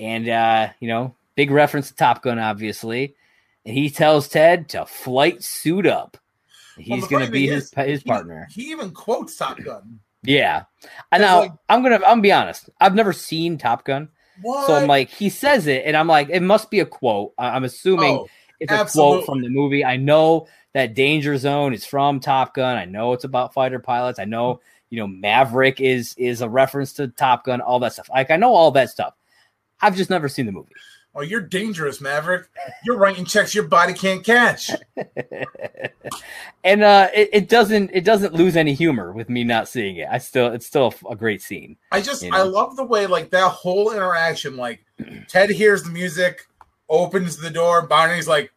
And, 0.00 0.30
uh, 0.30 0.68
you 0.80 0.88
know, 0.88 1.14
Big 1.34 1.50
reference 1.50 1.90
to 1.90 1.94
Top 1.96 2.22
Gun, 2.22 2.38
obviously. 2.38 3.14
And 3.66 3.76
he 3.76 3.90
tells 3.90 4.28
Ted 4.28 4.68
to 4.70 4.86
flight 4.86 5.42
suit 5.42 5.86
up. 5.86 6.16
He's 6.78 7.02
well, 7.02 7.10
going 7.10 7.26
to 7.26 7.32
be 7.32 7.46
his 7.48 7.72
his 7.74 8.02
partner. 8.02 8.46
He 8.50 8.70
even 8.70 8.92
quotes 8.92 9.36
Top 9.36 9.58
Gun. 9.62 10.00
Yeah, 10.22 10.64
and 11.12 11.22
now 11.22 11.40
like, 11.40 11.52
I'm 11.68 11.82
gonna 11.82 11.96
I'm 11.96 12.00
gonna 12.00 12.20
be 12.22 12.32
honest. 12.32 12.68
I've 12.80 12.94
never 12.94 13.12
seen 13.12 13.58
Top 13.58 13.84
Gun, 13.84 14.08
what? 14.42 14.66
so 14.66 14.74
I'm 14.74 14.88
like 14.88 15.10
he 15.10 15.28
says 15.28 15.66
it, 15.66 15.84
and 15.84 15.96
I'm 15.96 16.08
like 16.08 16.28
it 16.30 16.42
must 16.42 16.70
be 16.70 16.80
a 16.80 16.86
quote. 16.86 17.32
I'm 17.38 17.64
assuming 17.64 18.16
oh, 18.16 18.28
it's 18.60 18.72
a 18.72 18.84
quote 18.86 19.24
from 19.24 19.40
the 19.40 19.48
movie. 19.48 19.84
I 19.84 19.96
know 19.96 20.48
that 20.72 20.94
Danger 20.94 21.36
Zone 21.36 21.72
is 21.72 21.86
from 21.86 22.20
Top 22.20 22.54
Gun. 22.54 22.76
I 22.76 22.84
know 22.84 23.12
it's 23.12 23.24
about 23.24 23.54
fighter 23.54 23.78
pilots. 23.78 24.18
I 24.18 24.24
know 24.24 24.60
you 24.90 24.98
know 24.98 25.06
Maverick 25.06 25.80
is 25.80 26.14
is 26.18 26.40
a 26.40 26.48
reference 26.48 26.92
to 26.94 27.08
Top 27.08 27.44
Gun. 27.44 27.60
All 27.60 27.78
that 27.80 27.92
stuff. 27.92 28.10
Like 28.10 28.30
I 28.30 28.36
know 28.36 28.54
all 28.54 28.72
that 28.72 28.90
stuff. 28.90 29.14
I've 29.80 29.96
just 29.96 30.10
never 30.10 30.28
seen 30.28 30.46
the 30.46 30.52
movie. 30.52 30.72
Oh, 31.18 31.22
you're 31.22 31.40
dangerous, 31.40 32.02
Maverick. 32.02 32.46
You're 32.84 32.98
writing 32.98 33.24
checks 33.24 33.54
your 33.54 33.64
body 33.64 33.94
can't 33.94 34.22
catch. 34.22 34.70
and 36.62 36.82
uh, 36.82 37.08
it, 37.14 37.30
it, 37.32 37.48
doesn't 37.48 37.90
it 37.94 38.04
doesn't 38.04 38.34
lose 38.34 38.54
any 38.54 38.74
humor 38.74 39.14
with 39.14 39.30
me 39.30 39.42
not 39.42 39.66
seeing 39.66 39.96
it. 39.96 40.08
I 40.10 40.18
still 40.18 40.48
it's 40.52 40.66
still 40.66 40.92
a 41.08 41.16
great 41.16 41.40
scene. 41.40 41.78
I 41.90 42.02
just 42.02 42.22
you 42.22 42.30
know? 42.30 42.36
I 42.36 42.42
love 42.42 42.76
the 42.76 42.84
way 42.84 43.06
like 43.06 43.30
that 43.30 43.50
whole 43.50 43.92
interaction. 43.92 44.58
Like 44.58 44.84
Ted 45.28 45.48
hears 45.48 45.84
the 45.84 45.90
music, 45.90 46.46
opens 46.90 47.38
the 47.38 47.50
door. 47.50 47.86
Barney's 47.86 48.28
like, 48.28 48.52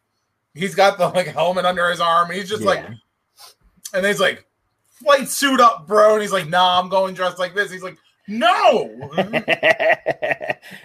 he's 0.52 0.74
got 0.74 0.98
the 0.98 1.08
like 1.08 1.28
helmet 1.28 1.64
under 1.64 1.88
his 1.88 2.00
arm. 2.00 2.30
he's 2.30 2.48
just 2.48 2.62
yeah. 2.62 2.68
like, 2.68 2.86
and 3.94 4.04
he's 4.04 4.20
like, 4.20 4.46
flight 4.90 5.28
suit 5.28 5.60
up, 5.60 5.86
bro. 5.86 6.12
And 6.12 6.22
he's 6.22 6.32
like, 6.32 6.48
nah, 6.48 6.78
I'm 6.78 6.90
going 6.90 7.14
dressed 7.14 7.38
like 7.38 7.54
this. 7.54 7.72
He's 7.72 7.82
like, 7.82 7.96
no. 8.30 9.10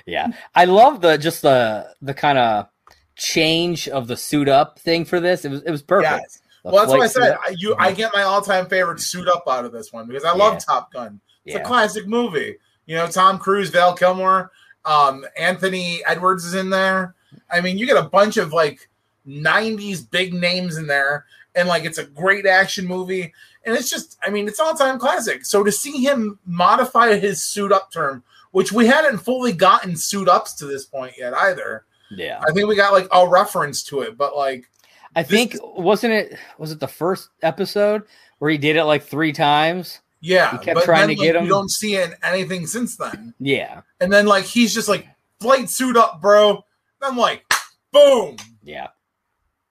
yeah, 0.06 0.28
I 0.54 0.66
love 0.66 1.02
the 1.02 1.18
just 1.18 1.42
the 1.42 1.94
the 2.02 2.14
kind 2.14 2.38
of 2.38 2.68
change 3.16 3.88
of 3.88 4.08
the 4.08 4.18
suit 4.18 4.50
up 4.50 4.80
thing 4.80 5.06
for 5.06 5.20
this. 5.20 5.46
It 5.46 5.52
was 5.52 5.62
it 5.64 5.72
was 5.72 5.82
perfect. 5.82 6.12
Yes. 6.12 6.42
Well, 6.64 6.76
that's 6.78 6.92
what 6.92 7.02
I 7.02 7.08
said. 7.08 7.38
I, 7.46 7.56
you, 7.58 7.76
I 7.78 7.92
get 7.92 8.12
my 8.14 8.24
all 8.24 8.42
time 8.42 8.66
favorite 8.68 9.00
suit 9.00 9.28
up 9.28 9.44
out 9.48 9.66
of 9.66 9.72
this 9.72 9.94
one 9.94 10.08
because 10.08 10.24
I 10.24 10.34
love 10.34 10.54
yeah. 10.54 10.60
Top 10.60 10.92
Gun. 10.92 11.20
It's 11.46 11.56
yeah. 11.56 11.62
a 11.62 11.66
classic 11.66 12.08
movie. 12.08 12.58
You 12.88 12.96
know, 12.96 13.08
Tom 13.08 13.38
Cruise, 13.38 13.70
Val 13.70 13.96
Kilmer, 13.96 14.52
um, 14.84 15.26
Anthony 15.38 16.04
Edwards 16.06 16.44
is 16.44 16.56
in 16.56 16.72
there. 16.72 17.14
I 17.52 17.62
mean, 17.62 17.78
you 17.78 17.86
get 17.86 17.98
a 17.98 18.10
bunch 18.10 18.38
of 18.38 18.52
like 18.52 18.90
'90s 19.28 20.10
big 20.10 20.34
names 20.34 20.78
in 20.78 20.88
there, 20.88 21.26
and 21.56 21.68
like 21.68 21.86
it's 21.86 21.98
a 21.98 22.06
great 22.06 22.46
action 22.46 22.86
movie. 22.86 23.34
And 23.66 23.76
it's 23.76 23.90
just 23.90 24.18
i 24.24 24.30
mean 24.30 24.48
it's 24.48 24.60
all 24.60 24.76
time 24.76 25.00
classic. 25.00 25.46
So 25.46 25.64
to 25.64 25.72
see 25.72 26.04
him 26.04 26.40
modify 26.46 27.18
his 27.18 27.42
suit 27.42 27.72
up 27.72 27.92
term 27.92 28.24
which 28.52 28.72
we 28.72 28.88
hadn't 28.88 29.18
fully 29.18 29.52
gotten 29.52 29.98
suit 29.98 30.30
ups 30.30 30.54
to 30.54 30.66
this 30.66 30.86
point 30.86 31.14
yet 31.18 31.34
either. 31.34 31.84
Yeah. 32.10 32.42
I 32.48 32.54
think 32.54 32.70
we 32.70 32.76
got 32.78 32.94
like 32.94 33.08
a 33.12 33.28
reference 33.28 33.84
to 33.86 34.02
it 34.02 34.18
but 34.18 34.36
like 34.36 34.70
i 35.16 35.24
think 35.24 35.56
wasn't 35.62 36.14
it 36.14 36.38
was 36.58 36.72
it 36.72 36.80
the 36.80 36.88
first 36.88 37.30
episode 37.42 38.04
where 38.40 38.52
he 38.52 38.58
did 38.58 38.76
it 38.76 38.84
like 38.84 39.04
three 39.04 39.34
times? 39.34 40.02
Yeah 40.22 40.52
he 40.52 40.58
kept 40.64 40.84
trying 40.84 41.08
then, 41.08 41.10
to 41.10 41.16
get 41.16 41.36
him. 41.36 41.44
you 41.44 41.50
don't 41.50 41.72
see 41.72 41.96
it 41.96 42.14
anything 42.22 42.68
since 42.68 42.98
then. 42.98 43.34
Yeah. 43.40 43.82
And 44.00 44.12
then 44.12 44.26
like 44.26 44.46
he's 44.46 44.74
just 44.74 44.90
like 44.90 45.08
flight 45.40 45.70
suit 45.70 45.98
up 45.98 46.22
bro. 46.22 46.64
I'm 47.02 47.18
like 47.18 47.46
boom. 47.92 48.38
Yeah. 48.64 48.88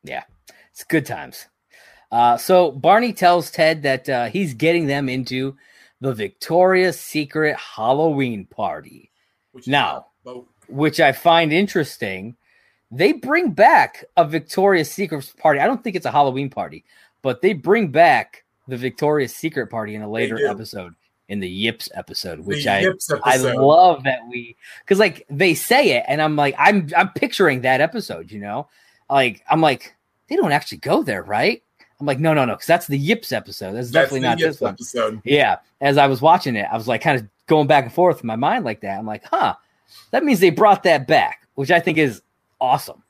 Yeah. 0.02 0.24
It's 0.72 0.84
good 0.84 1.06
times 1.06 1.46
uh, 2.14 2.36
so 2.36 2.70
Barney 2.70 3.12
tells 3.12 3.50
Ted 3.50 3.82
that 3.82 4.08
uh, 4.08 4.26
he's 4.26 4.54
getting 4.54 4.86
them 4.86 5.08
into 5.08 5.56
the 6.00 6.14
Victoria's 6.14 7.00
Secret 7.00 7.56
Halloween 7.56 8.46
party. 8.46 9.10
Which 9.50 9.66
now, 9.66 10.06
which 10.68 11.00
I 11.00 11.10
find 11.10 11.52
interesting, 11.52 12.36
they 12.92 13.10
bring 13.10 13.50
back 13.50 14.04
a 14.16 14.24
Victoria's 14.24 14.88
Secret 14.88 15.28
party. 15.38 15.58
I 15.58 15.66
don't 15.66 15.82
think 15.82 15.96
it's 15.96 16.06
a 16.06 16.12
Halloween 16.12 16.50
party, 16.50 16.84
but 17.20 17.42
they 17.42 17.52
bring 17.52 17.88
back 17.88 18.44
the 18.68 18.76
Victoria's 18.76 19.34
Secret 19.34 19.66
party 19.66 19.96
in 19.96 20.02
a 20.02 20.08
later 20.08 20.46
episode 20.46 20.94
in 21.28 21.40
the 21.40 21.48
Yips 21.48 21.88
episode, 21.94 22.38
which 22.38 22.64
I 22.68 22.84
episode. 22.84 23.22
I 23.24 23.38
love 23.38 24.04
that 24.04 24.20
we 24.28 24.54
because 24.84 25.00
like 25.00 25.26
they 25.28 25.54
say 25.54 25.96
it, 25.96 26.04
and 26.06 26.22
I'm 26.22 26.36
like 26.36 26.54
I'm 26.60 26.90
I'm 26.96 27.08
picturing 27.10 27.62
that 27.62 27.80
episode, 27.80 28.30
you 28.30 28.38
know, 28.38 28.68
like 29.10 29.42
I'm 29.50 29.60
like 29.60 29.96
they 30.28 30.36
don't 30.36 30.52
actually 30.52 30.78
go 30.78 31.02
there, 31.02 31.24
right? 31.24 31.60
I'm 32.04 32.06
like, 32.06 32.20
no, 32.20 32.34
no, 32.34 32.44
no, 32.44 32.52
because 32.52 32.66
that's 32.66 32.86
the 32.86 32.98
Yips 32.98 33.32
episode. 33.32 33.72
That's, 33.72 33.90
that's 33.90 34.10
definitely 34.10 34.20
not 34.20 34.38
Yips 34.38 34.58
this 34.58 34.68
episode. 34.68 35.14
One. 35.14 35.22
Yeah. 35.24 35.56
As 35.80 35.96
I 35.96 36.06
was 36.06 36.20
watching 36.20 36.54
it, 36.54 36.66
I 36.70 36.76
was 36.76 36.86
like 36.86 37.00
kind 37.00 37.18
of 37.18 37.26
going 37.46 37.66
back 37.66 37.84
and 37.84 37.92
forth 37.92 38.20
in 38.20 38.26
my 38.26 38.36
mind 38.36 38.66
like 38.66 38.82
that. 38.82 38.98
I'm 38.98 39.06
like, 39.06 39.24
huh, 39.24 39.54
that 40.10 40.22
means 40.22 40.38
they 40.38 40.50
brought 40.50 40.82
that 40.82 41.06
back, 41.06 41.48
which 41.54 41.70
I 41.70 41.80
think 41.80 41.96
is 41.96 42.20
awesome. 42.60 43.02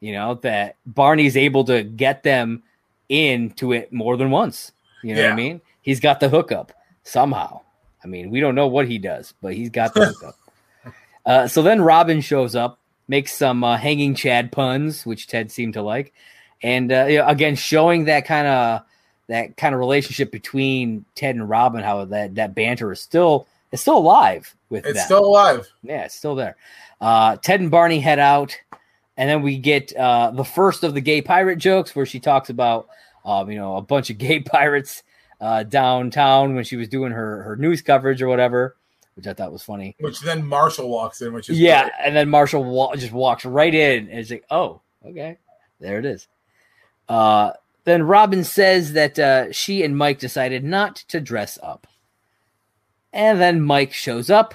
You 0.00 0.14
know, 0.14 0.34
that 0.42 0.74
Barney's 0.84 1.36
able 1.36 1.62
to 1.66 1.84
get 1.84 2.24
them 2.24 2.64
into 3.08 3.72
it 3.72 3.92
more 3.92 4.16
than 4.16 4.32
once. 4.32 4.72
You 5.04 5.14
know 5.14 5.20
yeah. 5.20 5.26
what 5.28 5.34
I 5.34 5.36
mean? 5.36 5.60
He's 5.82 6.00
got 6.00 6.18
the 6.18 6.28
hookup 6.28 6.72
somehow. 7.04 7.60
I 8.02 8.08
mean, 8.08 8.30
we 8.30 8.40
don't 8.40 8.56
know 8.56 8.66
what 8.66 8.88
he 8.88 8.98
does, 8.98 9.32
but 9.40 9.54
he's 9.54 9.70
got 9.70 9.94
the 9.94 10.06
hookup. 10.12 10.34
Uh, 11.24 11.46
so 11.46 11.62
then 11.62 11.82
Robin 11.82 12.20
shows 12.20 12.56
up, 12.56 12.80
makes 13.06 13.32
some 13.32 13.62
uh, 13.62 13.76
hanging 13.76 14.16
Chad 14.16 14.50
puns, 14.50 15.06
which 15.06 15.28
Ted 15.28 15.52
seemed 15.52 15.74
to 15.74 15.82
like 15.82 16.12
and 16.62 16.92
uh, 16.92 17.06
you 17.08 17.18
know, 17.18 17.26
again 17.28 17.56
showing 17.56 18.04
that 18.04 18.24
kind 18.26 18.46
of 18.46 18.82
that 19.28 19.56
kind 19.56 19.74
of 19.74 19.78
relationship 19.78 20.30
between 20.32 21.04
Ted 21.14 21.36
and 21.36 21.48
Robin, 21.48 21.82
how 21.82 22.04
that 22.06 22.34
that 22.36 22.54
banter 22.54 22.90
is 22.92 23.00
still 23.00 23.46
is 23.72 23.80
still 23.80 23.98
alive 23.98 24.54
with 24.68 24.84
It's 24.84 24.98
them. 24.98 25.04
still 25.06 25.24
alive. 25.24 25.68
Yeah, 25.82 26.04
it's 26.04 26.14
still 26.14 26.34
there. 26.34 26.56
Uh, 27.00 27.36
Ted 27.36 27.60
and 27.60 27.70
Barney 27.70 28.00
head 28.00 28.18
out, 28.18 28.56
and 29.16 29.28
then 29.30 29.42
we 29.42 29.56
get 29.58 29.94
uh, 29.96 30.32
the 30.32 30.44
first 30.44 30.82
of 30.84 30.94
the 30.94 31.00
gay 31.00 31.22
pirate 31.22 31.56
jokes 31.56 31.94
where 31.96 32.04
she 32.06 32.20
talks 32.20 32.50
about, 32.50 32.88
um, 33.24 33.50
you 33.50 33.56
know, 33.58 33.76
a 33.76 33.82
bunch 33.82 34.10
of 34.10 34.18
gay 34.18 34.40
pirates 34.40 35.02
uh, 35.40 35.62
downtown 35.62 36.54
when 36.54 36.64
she 36.64 36.76
was 36.76 36.88
doing 36.88 37.12
her 37.12 37.42
her 37.44 37.56
news 37.56 37.80
coverage 37.82 38.20
or 38.20 38.28
whatever, 38.28 38.76
which 39.14 39.26
I 39.26 39.32
thought 39.32 39.52
was 39.52 39.62
funny. 39.62 39.94
Which 40.00 40.20
then 40.20 40.44
Marshall 40.44 40.90
walks 40.90 41.22
in, 41.22 41.32
which 41.32 41.48
is 41.48 41.58
Yeah, 41.58 41.82
great. 41.84 41.92
and 42.04 42.16
then 42.16 42.28
Marshall 42.28 42.64
wa- 42.64 42.94
just 42.96 43.12
walks 43.12 43.44
right 43.44 43.74
in, 43.74 44.08
and 44.08 44.18
it's 44.18 44.30
like, 44.30 44.44
oh, 44.50 44.80
okay, 45.06 45.38
there 45.78 45.98
it 45.98 46.04
is. 46.04 46.26
Uh, 47.10 47.52
then 47.84 48.04
Robin 48.04 48.44
says 48.44 48.92
that 48.92 49.18
uh, 49.18 49.50
she 49.52 49.82
and 49.82 49.98
Mike 49.98 50.20
decided 50.20 50.62
not 50.64 50.96
to 51.08 51.20
dress 51.20 51.58
up, 51.62 51.88
and 53.12 53.40
then 53.40 53.60
Mike 53.60 53.92
shows 53.92 54.30
up 54.30 54.54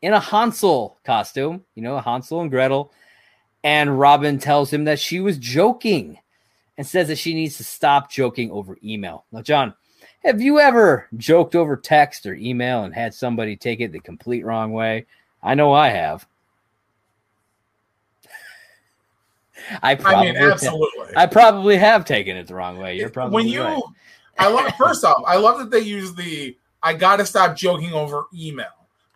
in 0.00 0.14
a 0.14 0.20
Hansel 0.20 0.98
costume, 1.04 1.64
you 1.74 1.82
know, 1.82 2.00
Hansel 2.00 2.40
and 2.40 2.50
Gretel, 2.50 2.92
and 3.62 4.00
Robin 4.00 4.38
tells 4.38 4.72
him 4.72 4.84
that 4.84 4.98
she 4.98 5.20
was 5.20 5.36
joking, 5.36 6.18
and 6.78 6.86
says 6.86 7.08
that 7.08 7.18
she 7.18 7.34
needs 7.34 7.58
to 7.58 7.64
stop 7.64 8.10
joking 8.10 8.50
over 8.50 8.78
email. 8.82 9.26
Now, 9.30 9.42
John. 9.42 9.74
Have 10.24 10.40
you 10.42 10.58
ever 10.58 11.06
joked 11.16 11.54
over 11.54 11.76
text 11.76 12.26
or 12.26 12.34
email 12.34 12.82
and 12.82 12.92
had 12.92 13.14
somebody 13.14 13.54
take 13.54 13.78
it 13.78 13.92
the 13.92 14.00
complete 14.00 14.44
wrong 14.44 14.72
way? 14.72 15.06
I 15.40 15.54
know 15.54 15.72
I 15.72 15.90
have. 15.90 16.26
I 19.82 19.92
I 19.92 19.94
probably, 19.94 20.32
mean, 20.32 20.36
absolutely. 20.42 21.16
I 21.16 21.26
probably 21.26 21.76
have 21.76 22.04
taken 22.04 22.36
it 22.36 22.46
the 22.46 22.54
wrong 22.54 22.78
way. 22.78 22.96
You're 22.96 23.10
probably 23.10 23.34
when 23.34 23.48
you, 23.48 23.62
right. 23.62 23.82
I 24.38 24.48
love. 24.48 24.72
First 24.76 25.04
off, 25.04 25.22
I 25.26 25.36
love 25.36 25.58
that 25.58 25.70
they 25.70 25.80
use 25.80 26.14
the 26.14 26.56
"I 26.82 26.94
got 26.94 27.16
to 27.16 27.26
stop 27.26 27.56
joking 27.56 27.92
over 27.92 28.24
email." 28.34 28.66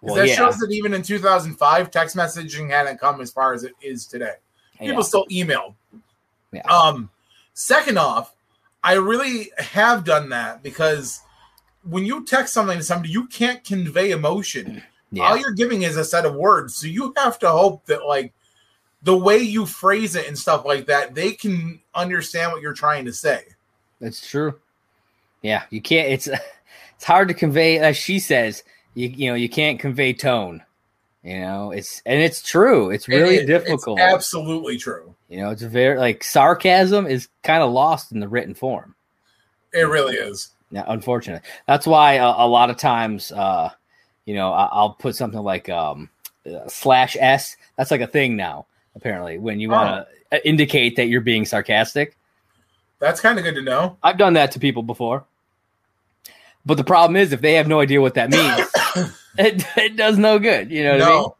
'Cause 0.00 0.06
Well, 0.08 0.14
that 0.14 0.28
yeah, 0.28 0.36
shows 0.36 0.56
that 0.58 0.70
even 0.70 0.94
in 0.94 1.02
2005, 1.02 1.90
text 1.90 2.16
messaging 2.16 2.70
hadn't 2.70 2.98
come 2.98 3.20
as 3.20 3.30
far 3.30 3.52
as 3.52 3.64
it 3.64 3.72
is 3.82 4.06
today. 4.06 4.34
People 4.78 4.94
yeah. 4.94 5.02
still 5.02 5.26
email. 5.30 5.76
Yeah. 6.52 6.62
Um, 6.62 7.10
second 7.52 7.98
off, 7.98 8.34
I 8.82 8.94
really 8.94 9.50
have 9.58 10.04
done 10.04 10.30
that 10.30 10.62
because 10.62 11.20
when 11.84 12.06
you 12.06 12.24
text 12.24 12.54
something 12.54 12.78
to 12.78 12.82
somebody, 12.84 13.12
you 13.12 13.26
can't 13.26 13.62
convey 13.62 14.12
emotion. 14.12 14.82
Yeah. 15.12 15.24
All 15.24 15.36
you're 15.36 15.52
giving 15.52 15.82
is 15.82 15.98
a 15.98 16.04
set 16.04 16.24
of 16.24 16.34
words, 16.34 16.74
so 16.76 16.86
you 16.86 17.12
have 17.18 17.38
to 17.40 17.50
hope 17.50 17.84
that 17.86 18.06
like 18.06 18.32
the 19.02 19.16
way 19.16 19.38
you 19.38 19.66
phrase 19.66 20.14
it 20.16 20.28
and 20.28 20.38
stuff 20.38 20.64
like 20.64 20.86
that, 20.86 21.14
they 21.14 21.32
can 21.32 21.80
understand 21.94 22.52
what 22.52 22.60
you're 22.62 22.74
trying 22.74 23.04
to 23.06 23.12
say. 23.12 23.44
That's 24.00 24.26
true. 24.28 24.58
Yeah, 25.42 25.62
you 25.70 25.80
can't. 25.80 26.08
It's 26.08 26.26
it's 26.96 27.04
hard 27.04 27.28
to 27.28 27.34
convey, 27.34 27.78
as 27.78 27.96
she 27.96 28.18
says. 28.18 28.62
You 28.94 29.08
you 29.08 29.30
know 29.30 29.34
you 29.36 29.48
can't 29.48 29.78
convey 29.80 30.12
tone. 30.12 30.62
You 31.22 31.40
know 31.40 31.70
it's 31.70 32.02
and 32.06 32.20
it's 32.20 32.42
true. 32.42 32.90
It's 32.90 33.06
really 33.08 33.36
It- 33.36 33.48
it's 33.50 33.64
difficult. 33.64 34.00
absolutely 34.00 34.76
true. 34.78 35.14
you 35.28 35.38
know 35.40 35.50
it's 35.50 35.62
very 35.62 35.98
like 35.98 36.24
sarcasm 36.24 37.06
is 37.06 37.28
kind 37.42 37.62
of 37.62 37.70
lost 37.70 38.10
in 38.12 38.20
the 38.20 38.28
written 38.28 38.54
form. 38.54 38.94
It 39.72 39.82
really 39.82 40.16
is. 40.16 40.48
Yeah, 40.72 40.84
unfortunately, 40.86 41.46
that's 41.66 41.86
why 41.86 42.14
a, 42.14 42.26
a 42.26 42.46
lot 42.48 42.70
of 42.70 42.76
times, 42.76 43.32
uh, 43.32 43.70
you 44.24 44.34
know, 44.34 44.52
I, 44.52 44.66
I'll 44.72 44.90
put 44.94 45.14
something 45.16 45.40
like 45.40 45.68
um, 45.68 46.08
uh, 46.46 46.68
slash 46.68 47.16
s. 47.18 47.56
That's 47.76 47.90
like 47.90 48.00
a 48.00 48.06
thing 48.06 48.36
now. 48.36 48.66
Apparently, 48.96 49.38
when 49.38 49.60
you 49.60 49.70
want 49.70 49.88
to 49.88 50.12
oh. 50.32 50.36
uh, 50.36 50.40
indicate 50.44 50.96
that 50.96 51.06
you're 51.06 51.20
being 51.20 51.44
sarcastic, 51.44 52.16
That's 52.98 53.20
kind 53.20 53.38
of 53.38 53.44
good 53.44 53.54
to 53.54 53.62
know. 53.62 53.96
I've 54.02 54.18
done 54.18 54.34
that 54.34 54.52
to 54.52 54.58
people 54.58 54.82
before. 54.82 55.24
But 56.66 56.76
the 56.76 56.84
problem 56.84 57.16
is, 57.16 57.32
if 57.32 57.40
they 57.40 57.54
have 57.54 57.68
no 57.68 57.80
idea 57.80 58.00
what 58.00 58.14
that 58.14 58.30
means, 58.30 59.14
it, 59.38 59.64
it 59.76 59.96
does 59.96 60.18
no 60.18 60.38
good. 60.38 60.70
You 60.70 60.84
know 60.84 60.92
what 60.92 61.02
I 61.02 61.10
mean? 61.10 61.30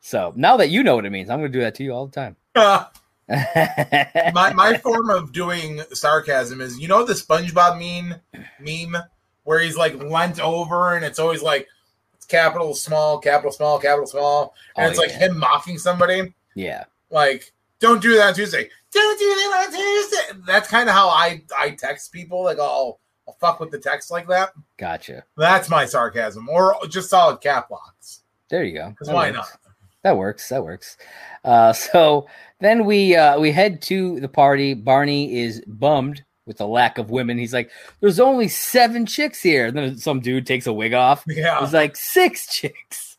So 0.00 0.32
now 0.36 0.56
that 0.58 0.70
you 0.70 0.84
know 0.84 0.94
what 0.94 1.04
it 1.04 1.10
means, 1.10 1.30
I'm 1.30 1.40
going 1.40 1.50
to 1.50 1.58
do 1.58 1.64
that 1.64 1.74
to 1.76 1.84
you 1.84 1.92
all 1.92 2.06
the 2.06 2.12
time. 2.12 2.36
my 3.28 4.52
my 4.52 4.78
form 4.80 5.10
of 5.10 5.32
doing 5.32 5.82
sarcasm 5.92 6.60
is 6.60 6.78
you 6.78 6.86
know 6.86 7.04
the 7.04 7.12
SpongeBob 7.12 7.76
meme 7.76 8.20
meme 8.60 9.02
where 9.42 9.58
he's 9.58 9.76
like 9.76 10.00
leant 10.00 10.38
over 10.38 10.94
and 10.94 11.04
it's 11.04 11.18
always 11.18 11.42
like 11.42 11.66
it's 12.14 12.24
capital 12.24 12.72
small, 12.72 13.18
capital 13.18 13.50
small, 13.50 13.80
capital 13.80 14.06
small, 14.06 14.54
and 14.76 14.86
Oh, 14.86 14.90
it's 14.90 14.98
like 14.98 15.10
yeah. 15.10 15.26
him 15.26 15.38
mocking 15.38 15.76
somebody. 15.76 16.32
Yeah. 16.56 16.84
Like, 17.10 17.52
don't 17.78 18.02
do 18.02 18.16
that 18.16 18.28
on 18.28 18.34
Tuesday. 18.34 18.68
Don't 18.90 19.18
do 19.18 19.26
that 19.26 19.66
on 19.66 19.72
Tuesday. 19.72 20.42
That's 20.46 20.68
kind 20.68 20.88
of 20.88 20.94
how 20.94 21.08
I 21.08 21.42
I 21.56 21.70
text 21.70 22.10
people. 22.10 22.42
Like, 22.42 22.58
I'll 22.58 22.98
I'll 23.28 23.36
fuck 23.40 23.60
with 23.60 23.70
the 23.70 23.78
text 23.78 24.10
like 24.10 24.26
that. 24.28 24.50
Gotcha. 24.78 25.22
That's 25.36 25.68
my 25.68 25.84
sarcasm, 25.84 26.48
or 26.48 26.74
just 26.88 27.10
solid 27.10 27.40
cap 27.40 27.70
locks. 27.70 28.22
There 28.48 28.64
you 28.64 28.74
go. 28.78 28.90
Because 28.90 29.08
why 29.08 29.30
works. 29.30 29.36
not? 29.36 29.60
That 30.02 30.16
works. 30.16 30.48
That 30.48 30.64
works. 30.64 30.96
Uh, 31.44 31.72
so 31.72 32.26
then 32.60 32.84
we 32.84 33.14
uh, 33.14 33.38
we 33.38 33.52
head 33.52 33.82
to 33.82 34.18
the 34.20 34.28
party. 34.28 34.74
Barney 34.74 35.38
is 35.40 35.62
bummed 35.66 36.24
with 36.46 36.58
the 36.58 36.66
lack 36.66 36.96
of 36.96 37.10
women. 37.10 37.36
He's 37.36 37.52
like, 37.52 37.70
"There's 38.00 38.20
only 38.20 38.48
seven 38.48 39.04
chicks 39.04 39.42
here." 39.42 39.66
And 39.66 39.76
then 39.76 39.98
some 39.98 40.20
dude 40.20 40.46
takes 40.46 40.66
a 40.66 40.72
wig 40.72 40.94
off. 40.94 41.24
Yeah. 41.26 41.60
He's 41.60 41.74
like, 41.74 41.96
six 41.96 42.46
chicks." 42.46 43.16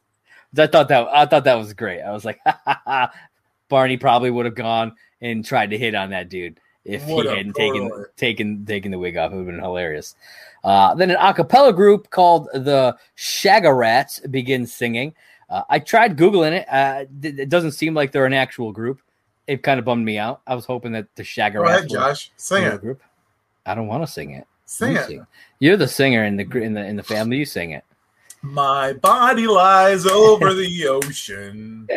I 0.58 0.68
thought 0.68 0.88
that 0.88 1.08
I 1.12 1.26
thought 1.26 1.44
that 1.44 1.56
was 1.56 1.74
great. 1.74 2.02
I 2.02 2.12
was 2.12 2.26
like, 2.26 2.40
ha, 2.46 2.60
ha, 2.66 2.82
ha. 2.86 3.14
Barney 3.70 3.98
probably 3.98 4.32
would 4.32 4.46
have 4.46 4.56
gone 4.56 4.96
and 5.22 5.44
tried 5.44 5.72
to 5.72 5.78
hit 5.78 5.96
on 5.96 6.12
that 6.12 6.30
dude 6.30 6.60
if 6.88 7.06
Would've, 7.06 7.32
he 7.32 7.38
hadn't 7.38 7.54
taken 7.54 8.06
taken 8.16 8.66
taken 8.66 8.92
the 8.92 8.98
wig 8.98 9.18
off. 9.18 9.32
It 9.32 9.36
would 9.36 9.46
have 9.46 9.56
been 9.56 9.64
hilarious. 9.64 10.16
Uh, 10.64 10.96
then 10.96 11.12
an 11.12 11.18
a 11.20 11.34
cappella 11.34 11.74
group 11.74 12.10
called 12.10 12.48
the 12.54 12.98
Shagarats 13.18 14.30
begins 14.32 14.74
singing. 14.74 15.14
Uh, 15.50 15.64
I 15.70 15.80
tried 15.80 16.18
googling 16.18 16.54
it. 16.54 16.68
Uh, 16.70 17.06
th- 17.22 17.38
it 17.38 17.50
doesn't 17.50 17.72
seem 17.72 17.94
like 17.94 18.12
they're 18.12 18.26
an 18.26 18.34
actual 18.34 18.72
group. 18.72 19.02
It 19.48 19.64
kind 19.64 19.80
of 19.80 19.86
bummed 19.86 20.06
me 20.06 20.18
out. 20.18 20.42
I 20.48 20.56
was 20.56 20.66
hoping 20.66 20.94
that 20.94 21.08
the 21.16 21.24
Shagarats 21.24 21.54
Go 21.54 21.64
ahead, 21.64 21.90
Josh. 21.90 22.32
Sing 22.38 22.64
it. 22.64 22.82
group. 22.82 23.02
I 23.66 23.76
don't 23.76 23.88
want 23.88 24.04
to 24.04 24.08
sing 24.12 24.32
it. 24.32 24.48
Sing 24.66 24.96
it. 24.96 25.08
sing. 25.08 25.28
You're 25.60 25.78
the 25.78 25.88
singer 25.88 26.24
in 26.24 26.38
the 26.38 26.44
in 26.58 26.74
the 26.74 26.86
in 26.86 26.96
the 26.96 27.04
family. 27.04 27.38
You 27.38 27.46
sing 27.46 27.72
it. 27.72 27.84
My 28.42 28.94
body 28.94 29.48
lies 29.48 30.06
over 30.06 30.54
the 30.54 30.88
ocean. 31.04 31.88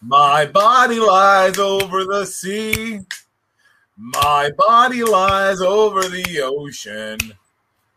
My 0.00 0.46
body 0.46 0.98
lies 0.98 1.58
over 1.58 2.04
the 2.04 2.26
sea. 2.26 3.00
My 3.96 4.50
body 4.58 5.04
lies 5.04 5.60
over 5.60 6.02
the 6.02 6.40
ocean. 6.42 7.18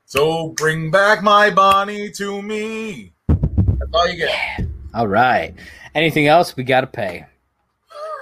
So 0.05 0.49
bring 0.49 0.89
back 0.91 1.21
my 1.21 1.49
Bonnie 1.49 2.11
to 2.11 2.41
me. 2.41 3.11
That's 3.27 3.91
all 3.93 4.07
you 4.07 4.17
get. 4.17 4.65
All 4.93 5.07
right. 5.07 5.53
Anything 5.95 6.27
else? 6.27 6.55
We 6.55 6.63
got 6.63 6.81
to 6.81 6.87
pay. 6.87 7.25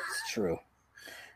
It's 0.09 0.33
true. 0.33 0.57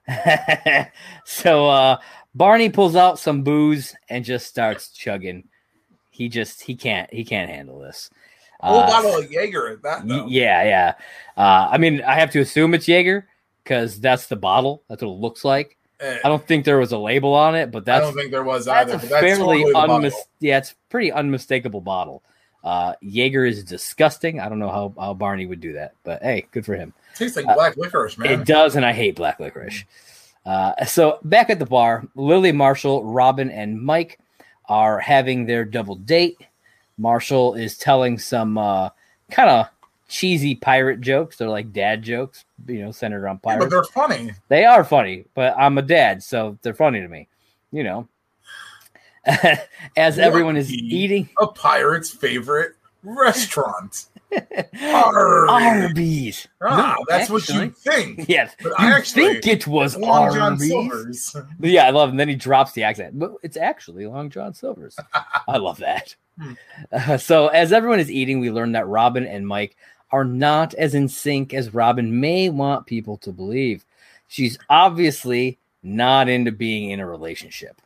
so 1.25 1.67
uh, 1.67 1.97
Barney 2.33 2.69
pulls 2.69 2.95
out 2.95 3.19
some 3.19 3.43
booze 3.43 3.95
and 4.09 4.25
just 4.25 4.47
starts 4.47 4.89
chugging. 4.89 5.47
He 6.09 6.29
just 6.29 6.61
he 6.61 6.75
can't 6.75 7.13
he 7.13 7.23
can't 7.23 7.49
handle 7.49 7.79
this. 7.79 8.09
Whole 8.59 8.79
Uh, 8.79 8.87
bottle 8.87 9.15
of 9.17 9.31
Jaeger 9.31 9.69
at 9.69 9.81
that, 9.83 10.07
though. 10.07 10.25
yeah, 10.27 10.63
yeah. 10.63 10.93
Uh, 11.37 11.69
I 11.71 11.77
mean, 11.77 12.01
I 12.01 12.15
have 12.15 12.31
to 12.31 12.39
assume 12.39 12.73
it's 12.73 12.87
Jaeger 12.87 13.27
because 13.63 13.99
that's 13.99 14.27
the 14.27 14.35
bottle. 14.35 14.83
That's 14.89 15.01
what 15.01 15.09
it 15.11 15.19
looks 15.19 15.45
like. 15.45 15.77
Eh, 16.01 16.17
I 16.23 16.27
don't 16.29 16.45
think 16.45 16.65
there 16.65 16.77
was 16.77 16.91
a 16.91 16.97
label 16.97 17.33
on 17.33 17.55
it, 17.55 17.71
but 17.71 17.85
that's, 17.85 18.01
I 18.01 18.05
don't 18.05 18.15
think 18.15 18.31
there 18.31 18.43
was 18.43 18.65
that's 18.65 18.89
either. 18.91 18.97
a 18.97 18.99
but 19.01 19.09
that's 19.09 19.21
fairly 19.21 19.63
totally 19.73 20.09
unmis- 20.09 20.13
yeah, 20.39 20.57
it's 20.57 20.75
pretty 20.89 21.11
unmistakable 21.11 21.81
bottle. 21.81 22.21
Uh, 22.63 22.93
Jaeger 23.01 23.45
is 23.45 23.63
disgusting. 23.63 24.39
I 24.41 24.49
don't 24.49 24.59
know 24.59 24.69
how, 24.69 24.93
how 24.99 25.13
Barney 25.13 25.45
would 25.45 25.61
do 25.61 25.73
that, 25.73 25.93
but 26.03 26.21
hey, 26.21 26.45
good 26.51 26.65
for 26.65 26.75
him. 26.75 26.93
tastes 27.15 27.37
like 27.37 27.47
Uh, 27.47 27.53
black 27.53 27.77
licorice, 27.77 28.17
man. 28.17 28.31
It 28.41 28.45
does, 28.45 28.75
and 28.75 28.85
I 28.85 28.91
hate 28.91 29.15
black 29.15 29.39
licorice. 29.39 29.85
Uh, 30.45 30.83
so 30.85 31.19
back 31.23 31.49
at 31.49 31.59
the 31.59 31.65
bar, 31.65 32.05
Lily, 32.15 32.51
Marshall, 32.51 33.03
Robin, 33.05 33.49
and 33.51 33.81
Mike 33.81 34.19
are 34.67 34.99
having 34.99 35.45
their 35.45 35.63
double 35.65 35.95
date. 35.95 36.37
Marshall 36.99 37.55
is 37.55 37.77
telling 37.77 38.19
some 38.19 38.57
uh, 38.57 38.89
kind 39.31 39.49
of 39.49 39.67
cheesy 40.07 40.55
pirate 40.55 41.01
jokes. 41.01 41.37
They're 41.37 41.49
like 41.49 41.71
dad 41.73 42.03
jokes, 42.03 42.45
you 42.67 42.83
know, 42.83 42.91
centered 42.91 43.23
around 43.23 43.39
Yeah, 43.43 43.53
pirates. 43.55 43.65
but 43.65 43.69
they're 43.71 43.83
funny. 43.85 44.33
They 44.49 44.65
are 44.65 44.83
funny, 44.83 45.25
but 45.33 45.55
I'm 45.57 45.77
a 45.77 45.81
dad, 45.81 46.21
so 46.23 46.57
they're 46.61 46.73
funny 46.73 47.01
to 47.01 47.07
me. 47.07 47.27
You 47.71 47.83
know, 47.83 48.07
as 49.97 50.17
everyone 50.19 50.57
is 50.57 50.71
eating 50.73 51.29
A 51.39 51.47
pirate's 51.47 52.09
favorite 52.09 52.73
restaurant. 53.03 54.05
Arby's. 54.81 56.47
Ah, 56.61 56.95
No, 56.97 57.05
that's 57.07 57.29
what 57.29 57.47
you 57.49 57.69
think. 57.71 58.25
Yes, 58.29 58.55
But 58.61 58.69
you 58.69 58.75
I 58.79 58.91
actually- 58.91 59.33
think 59.41 59.47
it 59.47 59.67
was 59.67 59.95
Long 59.97 60.33
John 60.33 60.57
Silver's. 60.59 61.35
Yeah, 61.59 61.85
I 61.87 61.89
love. 61.91 62.09
And 62.09 62.19
then 62.19 62.29
he 62.29 62.35
drops 62.35 62.71
the 62.73 62.83
accent. 62.83 63.17
But 63.17 63.33
it's 63.43 63.57
actually 63.57 64.05
Long 64.07 64.29
John 64.29 64.53
Silver's. 64.53 64.97
I 65.47 65.57
love 65.57 65.77
that. 65.79 66.15
Uh, 66.91 67.17
so 67.17 67.47
as 67.47 67.73
everyone 67.73 67.99
is 67.99 68.11
eating, 68.11 68.39
we 68.39 68.51
learn 68.51 68.73
that 68.73 68.87
Robin 68.87 69.25
and 69.25 69.47
Mike 69.47 69.75
are 70.11 70.25
not 70.25 70.73
as 70.75 70.95
in 70.95 71.07
sync 71.07 71.53
as 71.53 71.73
Robin 71.73 72.19
may 72.19 72.49
want 72.49 72.87
people 72.87 73.17
to 73.17 73.31
believe. 73.31 73.85
She's 74.27 74.57
obviously 74.69 75.59
not 75.83 76.29
into 76.29 76.51
being 76.51 76.89
in 76.89 76.99
a 76.99 77.07
relationship. 77.07 77.81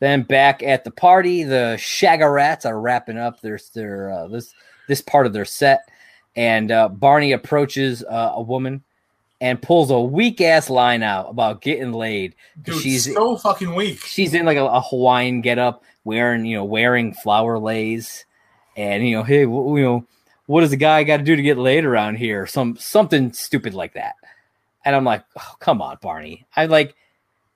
Then 0.00 0.22
back 0.22 0.62
at 0.62 0.84
the 0.84 0.90
party, 0.90 1.44
the 1.44 1.76
Shagarats 1.78 2.66
are 2.66 2.80
wrapping 2.80 3.18
up 3.18 3.40
their 3.40 3.58
their 3.72 4.10
uh, 4.10 4.28
this 4.28 4.52
this 4.88 5.00
part 5.00 5.26
of 5.26 5.32
their 5.32 5.44
set, 5.44 5.88
and 6.34 6.72
uh, 6.72 6.88
Barney 6.88 7.32
approaches 7.32 8.02
uh, 8.02 8.32
a 8.34 8.42
woman 8.42 8.82
and 9.40 9.62
pulls 9.62 9.90
a 9.90 10.00
weak 10.00 10.40
ass 10.40 10.70
line 10.70 11.02
out 11.02 11.28
about 11.30 11.60
getting 11.60 11.92
laid. 11.92 12.34
Dude, 12.62 12.80
she's 12.80 13.12
so 13.12 13.36
fucking 13.36 13.74
weak. 13.74 14.00
she's 14.04 14.34
in 14.34 14.44
like 14.44 14.56
a, 14.56 14.64
a 14.64 14.80
Hawaiian 14.80 15.40
getup, 15.40 15.84
wearing 16.04 16.44
you 16.44 16.56
know 16.56 16.64
wearing 16.64 17.14
flower 17.14 17.58
leis, 17.58 18.24
and 18.76 19.06
you 19.06 19.16
know 19.16 19.22
hey 19.22 19.44
w- 19.44 19.78
you 19.78 19.84
know 19.84 20.06
what 20.46 20.62
does 20.62 20.72
a 20.72 20.76
guy 20.76 21.04
got 21.04 21.18
to 21.18 21.22
do 21.22 21.36
to 21.36 21.42
get 21.42 21.56
laid 21.58 21.84
around 21.84 22.16
here? 22.16 22.46
Some 22.46 22.76
something 22.76 23.32
stupid 23.32 23.74
like 23.74 23.94
that. 23.94 24.16
And 24.84 24.96
I'm 24.96 25.04
like, 25.04 25.24
oh, 25.38 25.54
come 25.60 25.80
on, 25.80 25.98
Barney. 26.02 26.44
I 26.56 26.66
like 26.66 26.94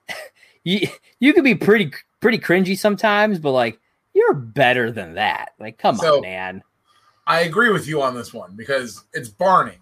you. 0.63 0.87
You 1.19 1.33
could 1.33 1.43
be 1.43 1.55
pretty 1.55 1.91
pretty 2.21 2.39
cringy 2.39 2.77
sometimes, 2.77 3.39
but 3.39 3.51
like 3.51 3.79
you're 4.13 4.33
better 4.33 4.91
than 4.91 5.15
that. 5.15 5.51
Like, 5.59 5.77
come 5.77 5.97
So- 5.97 6.17
on, 6.17 6.21
man. 6.21 6.63
I 7.29 7.41
agree 7.41 7.69
with 7.71 7.87
you 7.89 8.01
on 8.01 8.15
this 8.15 8.33
one 8.33 8.55
because 8.55 9.03
it's 9.13 9.27
Barney. 9.27 9.77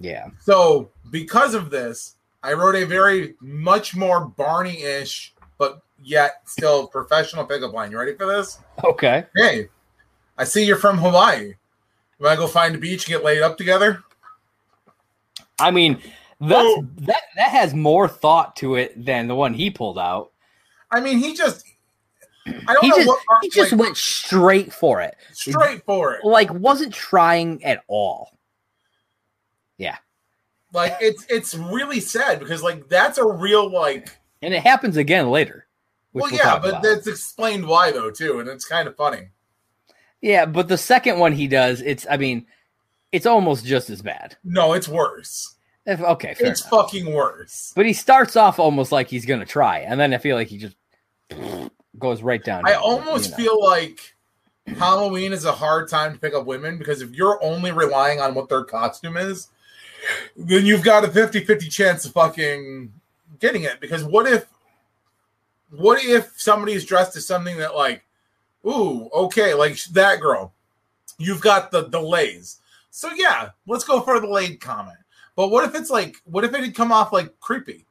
Yeah. 0.00 0.28
So 0.40 0.88
because 1.10 1.52
of 1.54 1.68
this, 1.70 2.16
I 2.42 2.54
wrote 2.54 2.74
a 2.74 2.84
very 2.86 3.34
much 3.40 3.94
more 3.94 4.24
Barney-ish, 4.24 5.34
but 5.58 5.82
yet 6.02 6.42
still 6.46 6.86
professional 6.88 7.44
pickup 7.44 7.72
line. 7.72 7.90
You 7.90 7.98
ready 7.98 8.14
for 8.14 8.26
this? 8.26 8.58
Okay. 8.84 9.24
Hey, 9.36 9.68
I 10.38 10.44
see 10.44 10.64
you're 10.64 10.76
from 10.76 10.98
Hawaii. 10.98 11.46
You 11.48 12.24
want 12.24 12.34
to 12.34 12.38
go 12.38 12.46
find 12.46 12.74
a 12.74 12.78
beach 12.78 13.04
and 13.04 13.08
get 13.08 13.24
laid 13.24 13.42
up 13.42 13.56
together? 13.58 14.02
I 15.58 15.70
mean, 15.70 16.00
that's 16.40 16.64
Oh. 16.66 16.86
that 17.02 17.22
that 17.36 17.48
has 17.50 17.74
more 17.74 18.08
thought 18.08 18.56
to 18.56 18.74
it 18.76 19.04
than 19.04 19.26
the 19.28 19.34
one 19.34 19.54
he 19.54 19.70
pulled 19.70 19.98
out. 19.98 20.32
I 20.90 21.00
mean, 21.00 21.18
he 21.18 21.34
just. 21.34 21.64
I 22.68 22.74
don't 22.74 22.84
He 22.84 22.90
know 22.90 22.96
just 22.98 23.08
what. 23.08 23.18
he 23.42 23.50
just 23.50 23.72
like, 23.72 23.80
went 23.80 23.96
straight 23.96 24.72
for 24.72 25.00
it. 25.00 25.16
straight 25.32 25.84
for 25.84 26.14
it. 26.14 26.24
Like 26.24 26.52
wasn't 26.54 26.94
trying 26.94 27.62
at 27.64 27.82
all. 27.88 28.38
Yeah. 29.78 29.96
Like 30.72 30.96
it's 31.00 31.26
it's 31.28 31.54
really 31.56 32.00
sad 32.00 32.38
because 32.38 32.62
like 32.62 32.88
that's 32.88 33.18
a 33.18 33.26
real 33.26 33.68
like. 33.70 34.10
And 34.42 34.54
it 34.54 34.62
happens 34.62 34.96
again 34.96 35.30
later. 35.30 35.65
Well, 36.16 36.30
we'll 36.30 36.38
yeah, 36.40 36.58
but 36.58 36.68
about. 36.70 36.82
that's 36.82 37.06
explained 37.06 37.66
why 37.66 37.92
though 37.92 38.10
too, 38.10 38.40
and 38.40 38.48
it's 38.48 38.64
kind 38.64 38.88
of 38.88 38.96
funny. 38.96 39.28
yeah, 40.22 40.46
but 40.46 40.68
the 40.68 40.78
second 40.78 41.18
one 41.18 41.32
he 41.32 41.46
does, 41.46 41.82
it's 41.82 42.06
I 42.10 42.16
mean, 42.16 42.46
it's 43.12 43.26
almost 43.26 43.64
just 43.66 43.90
as 43.90 44.02
bad. 44.02 44.36
No, 44.42 44.72
it's 44.72 44.88
worse. 44.88 45.54
If, 45.84 46.00
okay, 46.00 46.34
fair 46.34 46.48
it's 46.48 46.62
enough. 46.62 46.70
fucking 46.70 47.12
worse. 47.12 47.72
But 47.76 47.86
he 47.86 47.92
starts 47.92 48.34
off 48.34 48.58
almost 48.58 48.92
like 48.92 49.08
he's 49.08 49.26
gonna 49.26 49.46
try, 49.46 49.80
and 49.80 50.00
then 50.00 50.14
I 50.14 50.18
feel 50.18 50.36
like 50.36 50.48
he 50.48 50.58
just 50.58 50.76
goes 51.98 52.22
right 52.22 52.42
down. 52.42 52.66
I 52.66 52.74
almost 52.74 53.36
feel 53.36 53.62
like 53.62 54.16
Halloween 54.78 55.32
is 55.32 55.44
a 55.44 55.52
hard 55.52 55.88
time 55.88 56.14
to 56.14 56.18
pick 56.18 56.34
up 56.34 56.46
women 56.46 56.78
because 56.78 57.02
if 57.02 57.12
you're 57.12 57.42
only 57.44 57.72
relying 57.72 58.20
on 58.20 58.34
what 58.34 58.48
their 58.48 58.64
costume 58.64 59.16
is, 59.16 59.48
then 60.36 60.66
you've 60.66 60.82
got 60.82 61.04
a 61.04 61.08
50-50 61.08 61.70
chance 61.70 62.04
of 62.04 62.12
fucking 62.12 62.92
getting 63.38 63.62
it. 63.62 63.80
Because 63.80 64.02
what 64.02 64.26
if 64.26 64.46
what 65.70 66.04
if 66.04 66.32
somebody's 66.36 66.84
dressed 66.84 67.16
as 67.16 67.26
something 67.26 67.56
that 67.58 67.74
like, 67.74 68.04
ooh, 68.66 69.08
okay, 69.12 69.54
like 69.54 69.82
that 69.92 70.20
girl. 70.20 70.52
You've 71.18 71.40
got 71.40 71.70
the 71.70 71.88
delays. 71.88 72.60
So 72.90 73.10
yeah, 73.14 73.50
let's 73.66 73.84
go 73.84 74.00
for 74.00 74.20
the 74.20 74.26
delayed 74.26 74.60
comment. 74.60 74.98
But 75.34 75.48
what 75.48 75.64
if 75.64 75.74
it's 75.74 75.90
like 75.90 76.16
what 76.24 76.44
if 76.44 76.54
it 76.54 76.60
had 76.60 76.74
come 76.74 76.92
off 76.92 77.12
like 77.12 77.38
creepy? 77.40 77.86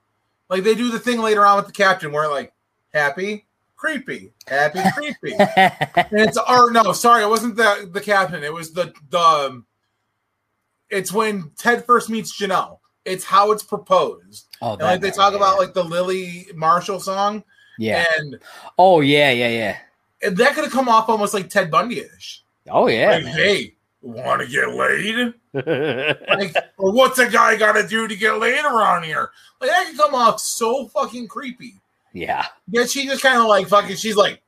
Like 0.50 0.64
they 0.64 0.76
do 0.76 0.92
the 0.92 1.00
thing 1.00 1.20
later 1.20 1.46
on 1.46 1.58
with 1.58 1.68
the 1.68 1.72
captain 1.72 2.12
where 2.12 2.30
like 2.30 2.54
happy, 2.94 3.46
creepy, 3.76 4.32
happy, 4.48 4.80
creepy. 4.94 5.36
And 5.38 6.08
it's 6.12 6.38
or 6.38 6.72
no, 6.72 6.92
sorry, 6.94 7.24
it 7.24 7.30
wasn't 7.30 7.56
the 7.56 7.90
the 7.92 8.02
captain. 8.02 8.44
It 8.44 8.54
was 8.54 8.74
the 8.74 8.94
the. 9.10 9.20
um, 9.20 9.66
It's 10.90 11.12
when 11.12 11.52
Ted 11.58 11.86
first 11.86 12.10
meets 12.10 12.40
Janelle. 12.40 12.80
It's 13.06 13.24
how 13.24 13.52
it's 13.52 13.64
proposed, 13.64 14.48
oh, 14.62 14.74
and 14.74 14.82
like 14.82 15.02
they 15.02 15.12
talk 15.12 15.32
yeah, 15.34 15.38
about 15.38 15.60
like 15.60 15.74
the 15.74 15.84
Lily 15.84 16.48
Marshall 16.56 17.00
song, 17.00 17.44
yeah. 17.80 18.06
and, 18.18 18.40
Oh 18.78 19.02
yeah, 19.02 19.32
yeah, 19.32 19.50
yeah. 19.50 19.78
and 20.24 20.38
that 20.38 20.54
could 20.56 20.64
have 20.64 20.74
come 20.74 20.90
off 20.90 21.10
almost 21.10 21.34
like 21.34 21.50
Ted 21.50 21.70
Bundy 21.72 22.00
ish. 22.00 22.44
Oh 22.70 22.88
yeah. 22.88 23.12
like, 23.18 23.26
hey, 23.26 23.76
want 24.02 24.42
to 24.42 24.48
get 24.48 24.70
laid? 24.70 25.34
Like, 25.54 26.56
or 26.78 26.92
what's 26.92 27.20
a 27.20 27.30
guy 27.30 27.56
got 27.56 27.74
to 27.74 27.88
do 27.88 28.08
to 28.08 28.16
get 28.16 28.34
laid 28.40 28.66
around 28.66 29.04
here? 29.04 29.30
Like 29.62 29.70
that 29.70 29.88
could 29.88 29.98
come 29.98 30.16
off 30.16 30.40
so 30.40 30.88
fucking 30.90 31.28
creepy. 31.28 31.76
yeah. 32.14 32.46
Yet 32.68 32.90
she 32.90 33.06
just 33.06 33.22
kind 33.24 33.40
of 33.40 33.46
like 33.48 33.68
fucking. 33.68 33.96
She's 33.96 34.16
like, 34.18 34.42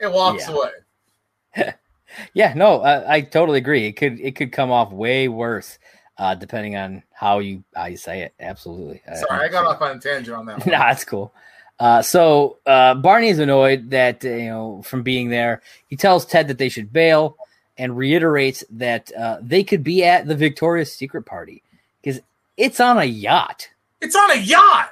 and 0.00 0.12
walks 0.12 0.48
Yeah. 0.48 0.54
away. 0.54 1.74
Yeah, 2.32 2.54
no, 2.54 2.80
I, 2.80 3.14
I 3.14 3.20
totally 3.22 3.58
agree. 3.58 3.86
It 3.86 3.94
could 3.94 4.20
it 4.20 4.36
could 4.36 4.52
come 4.52 4.70
off 4.70 4.92
way 4.92 5.26
worse, 5.26 5.80
uh, 6.16 6.36
depending 6.36 6.76
on 6.76 7.02
how 7.12 7.40
you 7.40 7.64
how 7.74 7.86
you 7.86 7.96
say 7.96 8.22
it. 8.22 8.32
Absolutely. 8.38 9.02
Sorry, 9.16 9.44
I 9.44 9.48
got 9.48 9.66
off 9.66 9.82
on 9.82 9.96
a 9.96 10.00
tangent 10.00 10.36
on 10.36 10.46
that. 10.46 10.58
One. 10.64 10.68
nah, 10.78 10.86
that's 10.86 11.02
cool. 11.04 11.34
Uh, 11.78 12.02
so 12.02 12.58
uh, 12.66 12.94
Barney 12.94 13.28
is 13.28 13.38
annoyed 13.38 13.90
that 13.90 14.24
uh, 14.24 14.28
you 14.28 14.50
know 14.50 14.82
from 14.82 15.02
being 15.02 15.28
there. 15.28 15.62
He 15.88 15.96
tells 15.96 16.24
Ted 16.24 16.48
that 16.48 16.58
they 16.58 16.68
should 16.68 16.92
bail 16.92 17.36
and 17.76 17.96
reiterates 17.96 18.64
that 18.70 19.12
uh, 19.14 19.38
they 19.40 19.64
could 19.64 19.82
be 19.82 20.04
at 20.04 20.26
the 20.26 20.36
Victoria's 20.36 20.92
Secret 20.92 21.22
party 21.22 21.62
because 22.02 22.20
it's 22.56 22.80
on 22.80 22.98
a 22.98 23.04
yacht. 23.04 23.68
It's 24.00 24.14
on 24.14 24.30
a 24.30 24.36
yacht. 24.36 24.90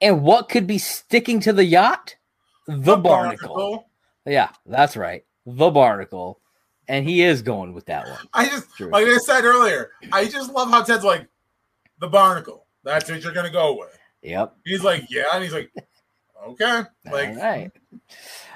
And 0.00 0.22
what 0.22 0.48
could 0.48 0.66
be 0.66 0.78
sticking 0.78 1.40
to 1.40 1.52
the 1.52 1.64
yacht? 1.64 2.16
The, 2.66 2.96
barnacle. 2.96 3.86
Yeah, 4.26 4.50
that's 4.66 4.96
right. 4.96 5.24
The 5.46 5.70
barnacle. 5.70 6.38
And 6.86 7.08
he 7.08 7.22
is 7.22 7.42
going 7.42 7.72
with 7.72 7.86
that 7.86 8.06
one. 8.08 8.18
I 8.32 8.46
just 8.46 8.74
True. 8.76 8.90
like 8.90 9.06
I 9.06 9.18
said 9.18 9.44
earlier. 9.44 9.90
I 10.12 10.26
just 10.26 10.52
love 10.52 10.70
how 10.70 10.82
Ted's 10.82 11.04
like 11.04 11.26
the 11.98 12.08
barnacle. 12.08 12.66
That's 12.84 13.10
what 13.10 13.22
you're 13.22 13.32
gonna 13.32 13.50
go 13.50 13.76
with. 13.78 13.97
Yep. 14.22 14.56
He's 14.64 14.82
like, 14.82 15.06
yeah, 15.10 15.24
and 15.32 15.42
he's 15.42 15.52
like, 15.52 15.70
okay, 16.46 16.82
like 17.12 17.28
All 17.28 17.36
right. 17.36 17.70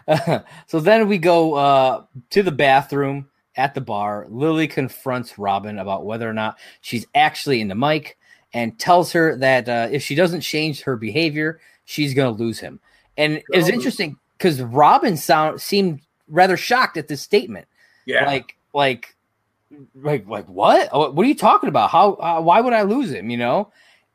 so 0.66 0.80
then 0.80 1.08
we 1.08 1.18
go 1.18 1.54
uh, 1.54 2.04
to 2.30 2.42
the 2.42 2.52
bathroom 2.52 3.28
at 3.56 3.74
the 3.74 3.80
bar. 3.80 4.26
Lily 4.28 4.66
confronts 4.66 5.38
Robin 5.38 5.78
about 5.78 6.04
whether 6.04 6.28
or 6.28 6.32
not 6.32 6.58
she's 6.80 7.06
actually 7.14 7.60
into 7.60 7.74
Mike 7.74 8.18
and 8.52 8.78
tells 8.78 9.12
her 9.12 9.36
that 9.36 9.68
uh, 9.68 9.88
if 9.90 10.02
she 10.02 10.14
doesn't 10.14 10.40
change 10.40 10.82
her 10.82 10.96
behavior, 10.96 11.60
she's 11.84 12.14
going 12.14 12.34
to 12.34 12.42
lose 12.42 12.58
him. 12.58 12.80
And 13.16 13.42
it's 13.50 13.68
interesting 13.68 14.16
because 14.38 14.60
Robin 14.62 15.16
sound 15.16 15.60
seemed 15.60 16.00
rather 16.28 16.56
shocked 16.56 16.96
at 16.96 17.08
this 17.08 17.22
statement. 17.22 17.66
yeah, 18.06 18.24
Like, 18.24 18.56
like, 18.72 19.14
like, 19.94 20.26
like 20.26 20.48
what? 20.48 20.88
What 20.92 21.24
are 21.24 21.28
you 21.28 21.34
talking 21.34 21.68
about? 21.68 21.90
How? 21.90 22.14
Uh, 22.14 22.40
why 22.40 22.60
would 22.60 22.72
I 22.72 22.82
lose 22.82 23.10
him? 23.10 23.30
You 23.30 23.36
know, 23.36 23.72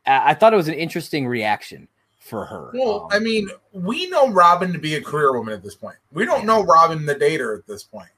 I, 0.08 0.34
thought 0.34 0.54
it 0.54 0.58
was 0.58 0.68
an 0.68 0.74
interesting 0.74 1.28
reaction 1.28 1.88
for 2.20 2.46
her. 2.46 2.72
Well, 2.74 3.04
Um, 3.04 3.08
I 3.12 3.20
mean, 3.20 3.50
we 3.74 4.10
know 4.10 4.30
Robin 4.30 4.74
to 4.74 4.80
be 4.80 4.96
a 4.96 5.02
career 5.02 5.34
woman 5.38 5.54
at 5.54 5.64
this 5.64 5.76
point. 5.76 5.98
We 6.12 6.26
don't 6.26 6.46
know 6.46 6.64
Robin 6.64 7.06
the 7.06 7.16
dater 7.16 7.58
at 7.58 7.66
this 7.68 7.84
point. 7.84 8.10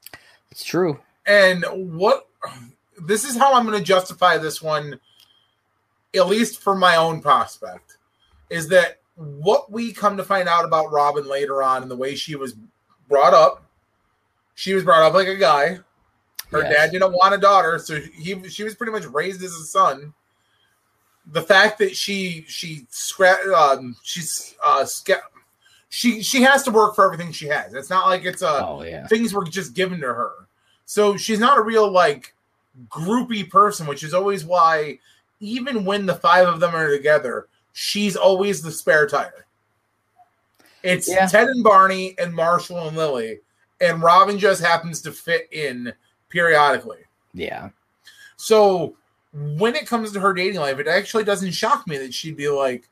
it's 0.52 0.64
true. 0.64 1.00
And 1.26 1.64
what 1.72 2.28
this 3.06 3.24
is 3.24 3.38
how 3.38 3.54
I'm 3.54 3.66
going 3.66 3.78
to 3.78 3.84
justify 3.84 4.38
this 4.38 4.62
one, 4.62 5.00
at 6.16 6.28
least 6.28 6.62
for 6.62 6.76
my 6.76 6.96
own 6.96 7.22
prospect, 7.22 7.98
is 8.50 8.68
that 8.70 9.00
what 9.16 9.72
we 9.72 9.92
come 9.94 10.18
to 10.18 10.24
find 10.24 10.48
out 10.50 10.66
about 10.66 10.92
Robin 10.92 11.28
later 11.28 11.62
on 11.62 11.82
and 11.82 11.92
the 11.92 11.96
way 11.96 12.16
she 12.16 12.36
was 12.36 12.56
brought 13.08 13.34
up, 13.34 13.64
she 14.56 14.74
was 14.74 14.84
brought 14.84 15.04
up 15.04 15.14
like 15.14 15.28
a 15.28 15.36
guy. 15.36 15.80
Her 16.52 16.62
Yes. 16.64 16.74
dad 16.74 16.92
didn't 16.92 17.12
want 17.14 17.36
a 17.36 17.38
daughter, 17.38 17.78
so 17.78 18.00
he 18.00 18.48
she 18.50 18.64
was 18.64 18.74
pretty 18.76 18.92
much 18.92 19.06
raised 19.06 19.44
as 19.44 19.52
a 19.54 19.66
son. 19.66 20.14
The 21.32 21.42
fact 21.42 21.78
that 21.80 21.96
she 21.96 22.44
she 22.48 22.86
scrap 22.90 23.40
um 23.56 23.96
she's 24.04 24.56
uh 24.64 24.84
sca- 24.86 25.22
she 25.90 26.22
she 26.22 26.42
has 26.42 26.64
to 26.64 26.72
work 26.72 26.96
for 26.96 27.06
everything 27.06 27.32
she 27.32 27.48
has. 27.48 27.74
It's 27.74 27.90
not 27.90 28.08
like 28.08 28.26
it's 28.26 28.42
a 28.42 28.66
Oh 28.66 28.84
yeah. 28.84 29.08
things 29.08 29.34
were 29.34 29.44
just 29.44 29.74
given 29.74 30.00
to 30.02 30.08
her. 30.08 30.32
So 30.86 31.18
she's 31.18 31.40
not 31.40 31.58
a 31.58 31.62
real 31.62 31.90
like 31.90 32.34
groupie 32.88 33.50
person, 33.50 33.86
which 33.88 34.04
is 34.04 34.14
always 34.14 34.44
why 34.46 35.00
even 35.40 35.86
when 35.86 36.06
the 36.06 36.16
five 36.16 36.48
of 36.48 36.60
them 36.60 36.76
are 36.76 36.90
together, 36.90 37.48
she's 37.74 38.16
always 38.16 38.62
the 38.62 38.72
spare 38.72 39.08
tire. 39.08 39.46
It's 40.84 41.08
Yeah. 41.10 41.28
Ted 41.28 41.48
and 41.48 41.64
Barney 41.64 42.16
and 42.18 42.34
Marshall 42.34 42.88
and 42.88 42.98
Lily, 42.98 43.40
and 43.82 44.02
Robin 44.02 44.40
just 44.40 44.62
happens 44.62 45.02
to 45.04 45.12
fit 45.12 45.48
in 45.52 45.94
periodically. 46.30 47.00
Yeah. 47.34 47.70
So 48.38 48.96
when 49.34 49.76
it 49.76 49.88
comes 49.88 50.12
to 50.12 50.20
her 50.20 50.34
dating 50.34 50.60
life, 50.60 50.80
it 50.80 50.88
actually 50.88 51.24
doesn't 51.24 51.52
shock 51.52 51.88
me 51.88 51.98
that 51.98 52.14
she'd 52.14 52.38
be 52.38 52.50
like, 52.50 52.88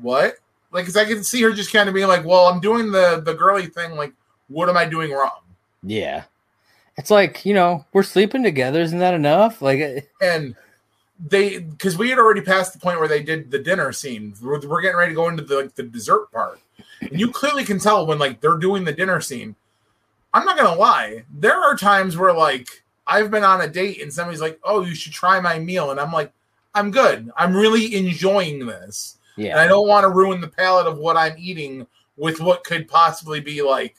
"What?" 0.00 0.36
Like, 0.72 0.84
because 0.84 0.96
I 0.96 1.04
can 1.04 1.22
see 1.22 1.42
her 1.42 1.52
just 1.52 1.72
kind 1.72 1.88
of 1.88 1.94
being 1.94 2.08
like, 2.08 2.24
"Well, 2.24 2.46
I'm 2.46 2.60
doing 2.60 2.90
the 2.90 3.22
the 3.24 3.34
girly 3.34 3.66
thing. 3.66 3.92
Like, 3.96 4.12
what 4.48 4.68
am 4.68 4.76
I 4.76 4.86
doing 4.86 5.12
wrong?" 5.12 5.40
Yeah. 5.82 6.24
It's 6.96 7.10
like, 7.10 7.44
you 7.44 7.54
know, 7.54 7.84
we're 7.92 8.04
sleeping 8.04 8.42
together. 8.42 8.80
Isn't 8.80 9.00
that 9.00 9.14
enough? 9.14 9.60
Like, 9.60 9.80
uh, 9.80 10.00
And 10.24 10.54
they 11.28 11.58
because 11.58 11.96
we 11.96 12.10
had 12.10 12.18
already 12.18 12.40
passed 12.40 12.72
the 12.72 12.78
point 12.78 12.98
where 12.98 13.08
they 13.08 13.22
did 13.22 13.50
the 13.50 13.58
dinner 13.58 13.92
scene. 13.92 14.34
We're, 14.42 14.66
we're 14.66 14.80
getting 14.80 14.96
ready 14.96 15.12
to 15.12 15.16
go 15.16 15.28
into 15.28 15.42
the 15.42 15.56
like, 15.56 15.74
the 15.74 15.84
dessert 15.84 16.30
part, 16.32 16.60
and 17.00 17.18
you 17.18 17.30
clearly 17.30 17.64
can 17.64 17.78
tell 17.78 18.06
when 18.06 18.18
like 18.18 18.40
they're 18.40 18.56
doing 18.56 18.84
the 18.84 18.92
dinner 18.92 19.20
scene. 19.20 19.54
I'm 20.32 20.44
not 20.44 20.56
gonna 20.56 20.74
lie, 20.78 21.24
there 21.32 21.60
are 21.60 21.76
times 21.76 22.16
where 22.16 22.32
like 22.32 22.83
I've 23.06 23.30
been 23.30 23.44
on 23.44 23.60
a 23.60 23.68
date 23.68 24.00
and 24.02 24.12
somebody's 24.12 24.40
like, 24.40 24.58
"Oh, 24.64 24.82
you 24.82 24.94
should 24.94 25.12
try 25.12 25.38
my 25.40 25.58
meal," 25.58 25.90
and 25.90 26.00
I'm 26.00 26.12
like, 26.12 26.32
"I'm 26.74 26.90
good. 26.90 27.30
I'm 27.36 27.54
really 27.54 27.94
enjoying 27.96 28.66
this." 28.66 29.18
Yeah. 29.36 29.50
And 29.52 29.60
I 29.60 29.66
don't 29.66 29.88
want 29.88 30.04
to 30.04 30.10
ruin 30.10 30.40
the 30.40 30.48
palate 30.48 30.86
of 30.86 30.98
what 30.98 31.16
I'm 31.16 31.34
eating 31.38 31.86
with 32.16 32.40
what 32.40 32.62
could 32.64 32.86
possibly 32.88 33.40
be 33.40 33.60
like 33.62 33.96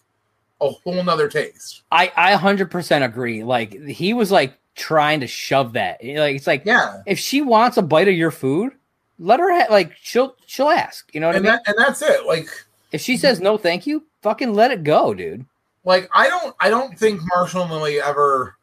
a 0.61 0.69
whole 0.69 1.03
nother 1.03 1.27
taste. 1.27 1.83
I 1.91 2.11
I 2.15 2.33
100% 2.35 3.03
agree. 3.05 3.43
Like 3.43 3.73
he 3.83 4.13
was 4.13 4.31
like 4.31 4.57
trying 4.75 5.19
to 5.19 5.27
shove 5.27 5.73
that. 5.73 5.99
Like 6.03 6.35
it's 6.37 6.47
like 6.47 6.63
Yeah. 6.65 7.01
if 7.05 7.19
she 7.19 7.41
wants 7.41 7.75
a 7.77 7.81
bite 7.81 8.07
of 8.07 8.13
your 8.15 8.31
food, 8.31 8.73
let 9.19 9.39
her 9.41 9.51
ha- 9.53 9.67
like 9.71 9.91
she'll 10.01 10.35
she'll 10.45 10.69
ask. 10.69 11.13
You 11.13 11.19
know 11.19 11.27
what 11.27 11.35
And 11.35 11.47
I 11.47 11.51
mean? 11.51 11.59
that 11.65 11.67
and 11.75 11.85
that's 11.85 12.01
it. 12.01 12.25
Like 12.25 12.47
if 12.93 13.01
she 13.01 13.17
says 13.17 13.39
no, 13.41 13.57
thank 13.57 13.85
you, 13.85 14.05
fucking 14.21 14.53
let 14.53 14.71
it 14.71 14.83
go, 14.85 15.13
dude. 15.13 15.45
like 15.83 16.09
I 16.13 16.29
don't 16.29 16.55
I 16.61 16.69
don't 16.69 16.97
think 16.97 17.19
Marshall 17.35 17.63
and 17.63 17.71
Lily 17.73 17.99
ever 18.01 18.55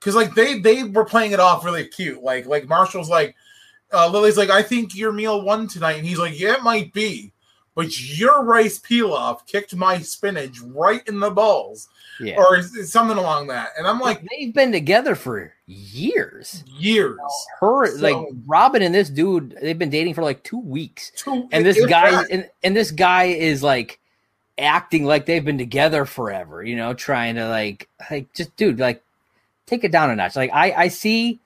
because 0.00 0.14
like 0.16 0.34
they 0.34 0.58
they 0.58 0.82
were 0.82 1.04
playing 1.04 1.30
it 1.32 1.40
off 1.40 1.64
really 1.64 1.86
cute. 1.86 2.22
Like 2.22 2.46
like 2.46 2.66
Marshall's 2.68 3.08
like 3.10 3.36
uh 3.92 4.08
Lily's 4.08 4.36
like, 4.36 4.50
I 4.50 4.62
think 4.62 4.96
your 4.96 5.12
meal 5.12 5.42
won 5.42 5.68
tonight, 5.68 5.98
and 5.98 6.06
he's 6.06 6.18
like, 6.18 6.38
Yeah, 6.38 6.54
it 6.54 6.62
might 6.62 6.92
be. 6.92 7.32
But 7.76 7.98
your 8.18 8.42
rice 8.44 8.80
pilaf 8.80 9.46
kicked 9.46 9.74
my 9.76 9.98
spinach 10.00 10.60
right 10.60 11.06
in 11.06 11.20
the 11.20 11.30
balls, 11.30 11.88
Yeah. 12.18 12.34
or 12.36 12.60
something 12.62 13.16
along 13.16 13.46
that. 13.46 13.70
And 13.78 13.86
I'm 13.86 14.00
like, 14.00 14.22
They've 14.28 14.52
been 14.52 14.72
together 14.72 15.14
for 15.14 15.54
years. 15.66 16.64
years. 16.66 17.16
Her 17.60 17.86
So- 17.86 18.00
like 18.02 18.16
Robin 18.46 18.82
and 18.82 18.94
this 18.94 19.08
dude, 19.08 19.56
they've 19.62 19.78
been 19.78 19.88
dating 19.88 20.14
for 20.14 20.22
like 20.22 20.42
two 20.42 20.58
weeks. 20.58 21.12
Two- 21.16 21.48
And 21.52 21.64
this 21.64 21.84
guy 21.86 22.10
that- 22.10 22.30
and, 22.30 22.50
and 22.64 22.76
this 22.76 22.90
guy 22.90 23.24
is 23.26 23.62
like 23.62 24.00
acting 24.58 25.04
like 25.04 25.26
they've 25.26 25.44
been 25.44 25.56
together 25.58 26.04
forever, 26.04 26.62
you 26.62 26.76
know, 26.76 26.92
trying 26.92 27.36
to 27.36 27.48
like 27.48 27.88
like 28.10 28.32
just 28.34 28.54
dude, 28.56 28.78
like 28.80 29.02
take 29.70 29.84
it 29.84 29.92
down 29.92 30.10
a 30.10 30.16
notch. 30.16 30.36
Like 30.36 30.50
I 30.52 30.72
I 30.72 30.88
see 30.88 31.40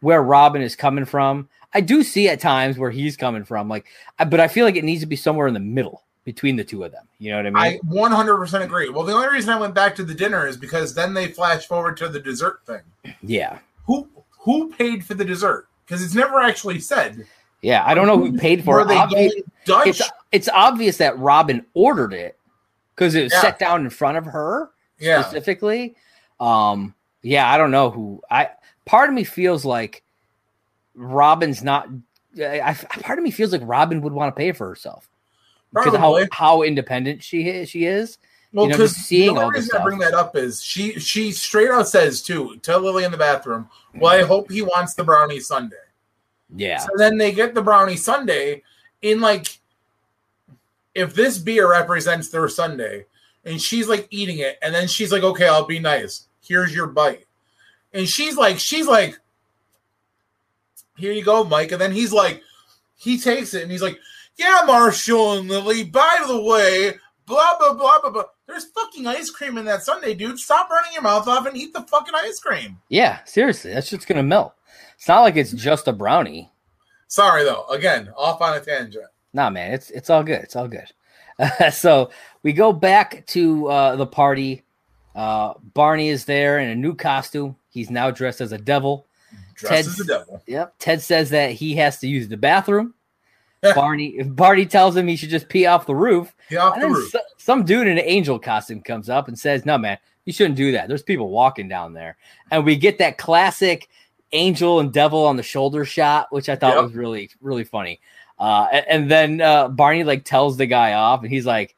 where 0.00 0.22
Robin 0.22 0.62
is 0.62 0.76
coming 0.76 1.04
from. 1.04 1.48
I 1.74 1.80
do 1.80 2.02
see 2.02 2.28
at 2.28 2.40
times 2.40 2.78
where 2.78 2.90
he's 2.90 3.16
coming 3.16 3.44
from. 3.44 3.68
Like 3.68 3.86
I, 4.18 4.24
but 4.24 4.38
I 4.40 4.48
feel 4.48 4.64
like 4.64 4.76
it 4.76 4.84
needs 4.84 5.00
to 5.00 5.06
be 5.06 5.16
somewhere 5.16 5.46
in 5.48 5.54
the 5.54 5.60
middle 5.60 6.02
between 6.24 6.56
the 6.56 6.64
two 6.64 6.84
of 6.84 6.92
them. 6.92 7.06
You 7.18 7.30
know 7.32 7.38
what 7.38 7.46
I 7.46 7.70
mean? 7.70 7.80
I 7.82 7.92
100% 7.92 8.62
agree. 8.62 8.88
Well, 8.90 9.04
the 9.04 9.12
only 9.14 9.28
reason 9.28 9.50
I 9.50 9.58
went 9.58 9.74
back 9.74 9.94
to 9.96 10.04
the 10.04 10.14
dinner 10.14 10.46
is 10.46 10.56
because 10.56 10.94
then 10.94 11.14
they 11.14 11.28
flash 11.28 11.66
forward 11.66 11.96
to 11.98 12.08
the 12.08 12.20
dessert 12.20 12.60
thing. 12.66 12.82
yeah. 13.22 13.58
Who 13.86 14.08
who 14.38 14.70
paid 14.70 15.04
for 15.04 15.14
the 15.14 15.24
dessert? 15.24 15.66
Because 15.86 16.02
it's 16.04 16.14
never 16.14 16.40
actually 16.40 16.78
said. 16.80 17.26
Yeah. 17.62 17.82
I 17.86 17.94
don't 17.94 18.06
know 18.06 18.18
who 18.18 18.36
paid 18.38 18.64
for 18.64 18.74
Were 18.76 18.80
it. 18.82 18.88
they 18.88 18.94
Obvi- 18.96 19.42
Dutch? 19.64 19.86
it's 19.88 20.02
it's 20.32 20.48
obvious 20.48 20.96
that 20.98 21.18
Robin 21.18 21.64
ordered 21.74 22.12
it 22.14 22.38
because 22.94 23.14
it 23.14 23.22
was 23.24 23.32
Yeah. 23.32 23.40
set 23.40 23.58
down 23.58 23.82
in 23.82 23.90
front 23.90 24.16
of 24.18 24.24
her 24.26 24.70
yeah, 24.98 25.22
specifically. 25.22 25.94
Um, 26.38 26.94
yeah, 27.22 27.50
I 27.52 27.58
don't 27.58 27.70
know 27.70 27.90
who. 27.90 28.22
I 28.30 28.50
part 28.86 29.08
of 29.08 29.14
me 29.14 29.24
feels 29.24 29.64
like 29.64 30.02
Robin's 30.94 31.62
not. 31.62 31.88
I, 32.38 32.60
I- 32.60 32.74
part 32.74 33.18
of 33.18 33.24
me 33.24 33.30
feels 33.30 33.52
like 33.52 33.62
Robin 33.64 34.00
would 34.02 34.12
want 34.12 34.34
to 34.34 34.38
pay 34.38 34.52
for 34.52 34.68
herself 34.68 35.08
because 35.74 35.92
how 36.00 36.14
how 36.32 36.62
independent 36.62 37.22
she 37.22 37.48
is. 37.48 37.68
She 37.68 37.84
is. 37.84 38.18
Well, 38.52 38.64
you 38.66 38.70
know, 38.70 38.76
because 38.78 38.94
just 38.94 39.06
seeing 39.06 39.34
the 39.34 39.40
all 39.40 39.46
only 39.46 39.58
this 39.60 39.66
reason 39.66 39.80
I 39.80 39.84
bring 39.84 39.98
that 40.00 40.14
up 40.14 40.34
is 40.36 40.60
she 40.62 40.98
she 40.98 41.30
straight 41.30 41.70
out 41.70 41.86
says 41.88 42.20
too 42.20 42.56
to 42.62 42.78
Lily 42.78 43.04
in 43.04 43.12
the 43.12 43.16
bathroom. 43.18 43.68
Well, 43.94 44.12
I 44.12 44.24
hope 44.24 44.50
he 44.50 44.62
wants 44.62 44.94
the 44.94 45.04
brownie 45.04 45.38
sundae. 45.40 45.76
Yeah, 46.56 46.78
So 46.78 46.88
then 46.96 47.16
they 47.16 47.30
get 47.30 47.54
the 47.54 47.62
brownie 47.62 47.96
sundae 47.96 48.62
in 49.02 49.20
like 49.20 49.58
if 50.96 51.14
this 51.14 51.38
beer 51.38 51.70
represents 51.70 52.28
their 52.28 52.48
sundae, 52.48 53.04
and 53.44 53.62
she's 53.62 53.86
like 53.88 54.08
eating 54.10 54.38
it, 54.38 54.58
and 54.60 54.74
then 54.74 54.88
she's 54.88 55.12
like, 55.12 55.22
"Okay, 55.22 55.46
I'll 55.46 55.64
be 55.64 55.78
nice. 55.78 56.26
Here's 56.40 56.74
your 56.74 56.86
bite," 56.86 57.26
and 57.92 58.08
she's 58.08 58.36
like, 58.36 58.58
she's 58.58 58.86
like, 58.86 59.18
"Here 60.96 61.12
you 61.12 61.24
go, 61.24 61.44
Mike," 61.44 61.72
and 61.72 61.80
then 61.80 61.92
he's 61.92 62.12
like, 62.12 62.42
he 62.96 63.18
takes 63.18 63.54
it 63.54 63.62
and 63.62 63.70
he's 63.70 63.82
like, 63.82 63.98
"Yeah, 64.36 64.62
Marshall 64.66 65.34
and 65.38 65.48
Lily. 65.48 65.84
By 65.84 66.24
the 66.26 66.40
way." 66.40 66.94
Blah 67.26 67.58
blah 67.60 67.74
blah 67.74 68.00
blah 68.00 68.10
blah. 68.10 68.24
There's 68.48 68.64
fucking 68.64 69.06
ice 69.06 69.30
cream 69.30 69.56
in 69.56 69.64
that 69.66 69.84
sundae, 69.84 70.14
dude. 70.14 70.40
Stop 70.40 70.68
running 70.68 70.92
your 70.92 71.02
mouth 71.02 71.28
off 71.28 71.46
and 71.46 71.56
eat 71.56 71.72
the 71.72 71.82
fucking 71.82 72.14
ice 72.16 72.40
cream. 72.40 72.78
yeah. 72.88 73.22
Seriously, 73.24 73.72
that 73.72 73.84
shit's 73.84 74.04
gonna 74.04 74.24
melt. 74.24 74.52
It's 74.96 75.06
not 75.06 75.20
like 75.20 75.36
it's 75.36 75.52
just 75.52 75.86
a 75.86 75.92
brownie. 75.92 76.50
Sorry 77.06 77.44
though. 77.44 77.66
Again, 77.68 78.10
off 78.16 78.40
on 78.40 78.56
a 78.56 78.60
tangent. 78.60 79.04
Nah, 79.32 79.48
man, 79.48 79.72
it's 79.72 79.90
it's 79.90 80.10
all 80.10 80.24
good. 80.24 80.40
It's 80.42 80.56
all 80.56 80.66
good. 80.66 80.90
so 81.72 82.10
we 82.42 82.52
go 82.52 82.72
back 82.72 83.24
to 83.28 83.68
uh, 83.68 83.94
the 83.94 84.06
party. 84.06 84.64
Uh, 85.20 85.54
Barney 85.74 86.08
is 86.08 86.24
there 86.24 86.58
in 86.60 86.70
a 86.70 86.74
new 86.74 86.94
costume. 86.94 87.54
He's 87.68 87.90
now 87.90 88.10
dressed 88.10 88.40
as 88.40 88.52
a 88.52 88.58
devil. 88.58 89.06
Dressed 89.54 89.74
Ted's- 89.74 89.88
as 89.88 89.96
the 89.96 90.04
devil. 90.04 90.42
Yep. 90.46 90.74
Ted 90.78 91.02
says 91.02 91.28
that 91.30 91.52
he 91.52 91.74
has 91.76 91.98
to 91.98 92.08
use 92.08 92.26
the 92.28 92.36
bathroom. 92.38 92.94
Barney 93.74 94.22
Barney 94.22 94.64
tells 94.64 94.96
him 94.96 95.06
he 95.06 95.16
should 95.16 95.28
just 95.28 95.50
pee 95.50 95.66
off 95.66 95.84
the 95.86 95.94
roof. 95.94 96.34
Get 96.48 96.58
off 96.60 96.74
And 96.74 96.82
the 96.84 96.88
roof. 96.88 97.10
so- 97.10 97.20
some 97.36 97.64
dude 97.66 97.86
in 97.86 97.98
an 97.98 98.04
angel 98.06 98.38
costume 98.38 98.80
comes 98.80 99.10
up 99.10 99.28
and 99.28 99.38
says, 99.38 99.66
"No, 99.66 99.76
man, 99.76 99.98
you 100.24 100.32
shouldn't 100.32 100.56
do 100.56 100.72
that. 100.72 100.88
There's 100.88 101.02
people 101.02 101.28
walking 101.28 101.68
down 101.68 101.92
there." 101.92 102.16
And 102.50 102.64
we 102.64 102.74
get 102.76 102.96
that 102.98 103.18
classic 103.18 103.88
angel 104.32 104.80
and 104.80 104.90
devil 104.92 105.26
on 105.26 105.36
the 105.36 105.42
shoulder 105.42 105.84
shot, 105.84 106.28
which 106.32 106.48
I 106.48 106.56
thought 106.56 106.76
Yep. 106.76 106.84
was 106.84 106.92
really 106.94 107.28
really 107.42 107.64
funny. 107.64 108.00
Uh, 108.38 108.68
a- 108.72 108.90
and, 108.90 109.10
then 109.10 109.42
uh, 109.42 109.68
Barney 109.68 110.02
like 110.04 110.24
tells 110.24 110.56
the 110.56 110.64
guy 110.64 110.94
off, 110.94 111.20
and 111.22 111.30
he's 111.30 111.44
like, 111.44 111.76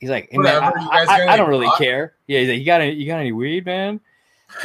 he's 0.00 0.10
like, 0.10 0.28
"Hey, 0.30 0.38
man, 0.38 0.62
I, 0.62 1.06
I- 1.08 1.26
I 1.32 1.36
don't 1.36 1.48
really 1.48 1.66
pot?" 1.66 1.78
care." 1.78 2.14
Yeah, 2.26 2.40
he's 2.40 2.48
like, 2.50 2.58
"You 2.58 2.64
got 2.66 2.80
any? 2.80 2.92
You 2.92 3.06
got 3.06 3.18
any 3.20 3.32
weed, 3.32 3.66
man?" 3.66 4.00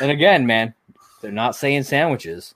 And 0.01 0.11
again, 0.11 0.45
man, 0.45 0.73
they're 1.21 1.31
not 1.31 1.55
saying 1.55 1.83
sandwiches. 1.83 2.53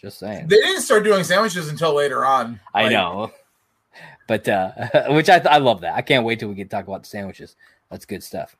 Just 0.00 0.18
saying. 0.18 0.48
They 0.48 0.56
didn't 0.56 0.82
start 0.82 1.02
doing 1.04 1.24
sandwiches 1.24 1.68
until 1.70 1.94
later 1.94 2.24
on. 2.26 2.60
I 2.74 2.82
Like, 2.84 2.92
know, 2.92 3.32
but 4.26 4.48
uh, 4.48 4.72
which 5.10 5.28
I 5.28 5.38
I 5.48 5.58
love 5.58 5.80
that. 5.82 5.94
I 5.94 6.02
can't 6.02 6.24
wait 6.24 6.38
till 6.40 6.48
we 6.48 6.54
can 6.56 6.68
talk 6.68 6.86
about 6.86 7.02
the 7.02 7.08
sandwiches. 7.08 7.56
That's 7.90 8.04
good 8.06 8.22
stuff. 8.22 8.56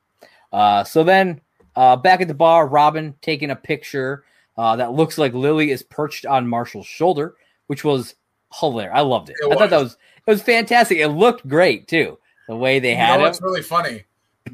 Uh, 0.53 0.83
so 0.83 1.03
then 1.03 1.41
uh, 1.75 1.95
back 1.97 2.21
at 2.21 2.27
the 2.27 2.33
bar, 2.33 2.67
Robin 2.67 3.13
taking 3.21 3.51
a 3.51 3.55
picture 3.55 4.23
uh, 4.57 4.75
that 4.77 4.93
looks 4.93 5.17
like 5.17 5.33
Lily 5.33 5.71
is 5.71 5.83
perched 5.83 6.25
on 6.25 6.47
Marshall's 6.47 6.87
shoulder, 6.87 7.35
which 7.67 7.83
was 7.83 8.15
hilarious. 8.59 8.93
I 8.95 9.01
loved 9.01 9.29
it. 9.29 9.35
It 9.41 9.51
I 9.51 9.55
thought 9.55 9.69
that 9.69 9.77
was. 9.81 9.83
was 9.83 9.97
it 10.27 10.31
was 10.31 10.41
fantastic. 10.41 10.97
It 10.97 11.09
looked 11.09 11.47
great 11.47 11.87
too. 11.87 12.17
The 12.47 12.55
way 12.55 12.79
they 12.79 12.91
You 12.91 12.95
had 12.97 13.17
know 13.17 13.21
it. 13.25 13.27
what's 13.27 13.41
really 13.41 13.61
funny? 13.63 14.03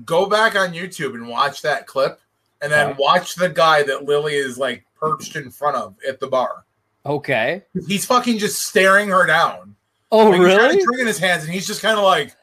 Go 0.06 0.26
back 0.26 0.56
on 0.56 0.74
YouTube 0.74 1.14
and 1.16 1.28
watch 1.28 1.62
that 1.64 1.86
clip, 1.88 2.20
and 2.62 2.72
then 2.72 2.88
Okay. 2.92 2.98
watch 3.00 3.36
the 3.36 3.50
guy 3.50 3.84
that 3.84 4.06
Lily 4.06 4.36
is 4.36 4.58
like 4.58 4.86
perched 5.00 5.36
in 5.36 5.52
front 5.52 5.76
of 5.78 5.96
at 6.08 6.20
the 6.20 6.28
bar. 6.28 6.64
Okay. 7.06 7.64
He's 7.88 8.06
fucking 8.06 8.38
just 8.38 8.66
staring 8.68 9.10
her 9.10 9.26
down. 9.26 9.76
Oh, 10.12 10.30
Like, 10.30 10.40
he's 10.40 10.46
really? 10.46 10.84
drink 10.84 11.00
in 11.02 11.08
his 11.08 11.18
hands, 11.20 11.44
and 11.44 11.52
he's 11.54 11.66
just 11.68 11.82
kind 11.82 11.98
of 11.98 12.04
like, 12.04 12.36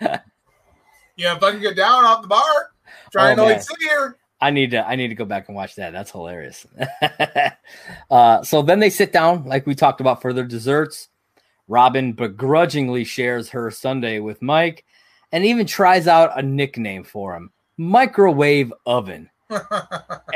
"Yeah, 1.16 1.38
fucking 1.38 1.60
get 1.60 1.76
down 1.76 2.04
off 2.04 2.22
the 2.22 2.28
bar, 2.28 2.70
trying 3.12 3.38
Oh, 3.38 3.44
to 3.44 3.50
like 3.52 3.62
sit 3.62 3.76
here." 3.80 4.16
I 4.40 4.50
need 4.50 4.70
to 4.70 4.86
I 4.86 4.96
need 4.96 5.08
to 5.08 5.14
go 5.14 5.26
back 5.26 5.48
and 5.48 5.54
watch 5.56 5.74
that. 5.76 5.92
That's 5.92 6.10
hilarious. 6.10 6.66
uh, 8.10 8.42
so 8.42 8.62
then 8.62 8.80
they 8.80 8.90
sit 8.90 9.12
down, 9.12 9.44
like 9.44 9.66
we 9.66 9.74
talked 9.74 10.00
about 10.00 10.22
for 10.22 10.32
their 10.32 10.44
desserts. 10.44 11.08
Robin 11.70 12.12
begrudgingly 12.12 13.04
shares 13.04 13.48
her 13.48 13.70
sundae 13.70 14.18
with 14.18 14.42
Mike, 14.42 14.84
and 15.30 15.44
even 15.44 15.64
tries 15.64 16.08
out 16.08 16.36
a 16.36 16.42
nickname 16.42 17.04
for 17.04 17.36
him, 17.36 17.50
microwave 17.78 18.72
oven. 18.84 19.30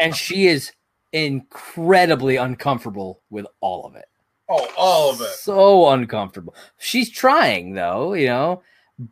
And 0.01 0.14
she 0.14 0.47
is 0.47 0.72
incredibly 1.12 2.37
uncomfortable 2.37 3.20
with 3.30 3.47
all 3.61 3.87
of 3.87 3.95
it. 3.95 4.07
oh, 4.49 4.68
all 4.76 5.11
of 5.11 5.20
it. 5.20 5.28
So 5.28 5.89
uncomfortable. 5.89 6.55
She's 6.78 7.11
trying 7.11 7.74
though, 7.74 8.14
you 8.14 8.26
know, 8.26 8.62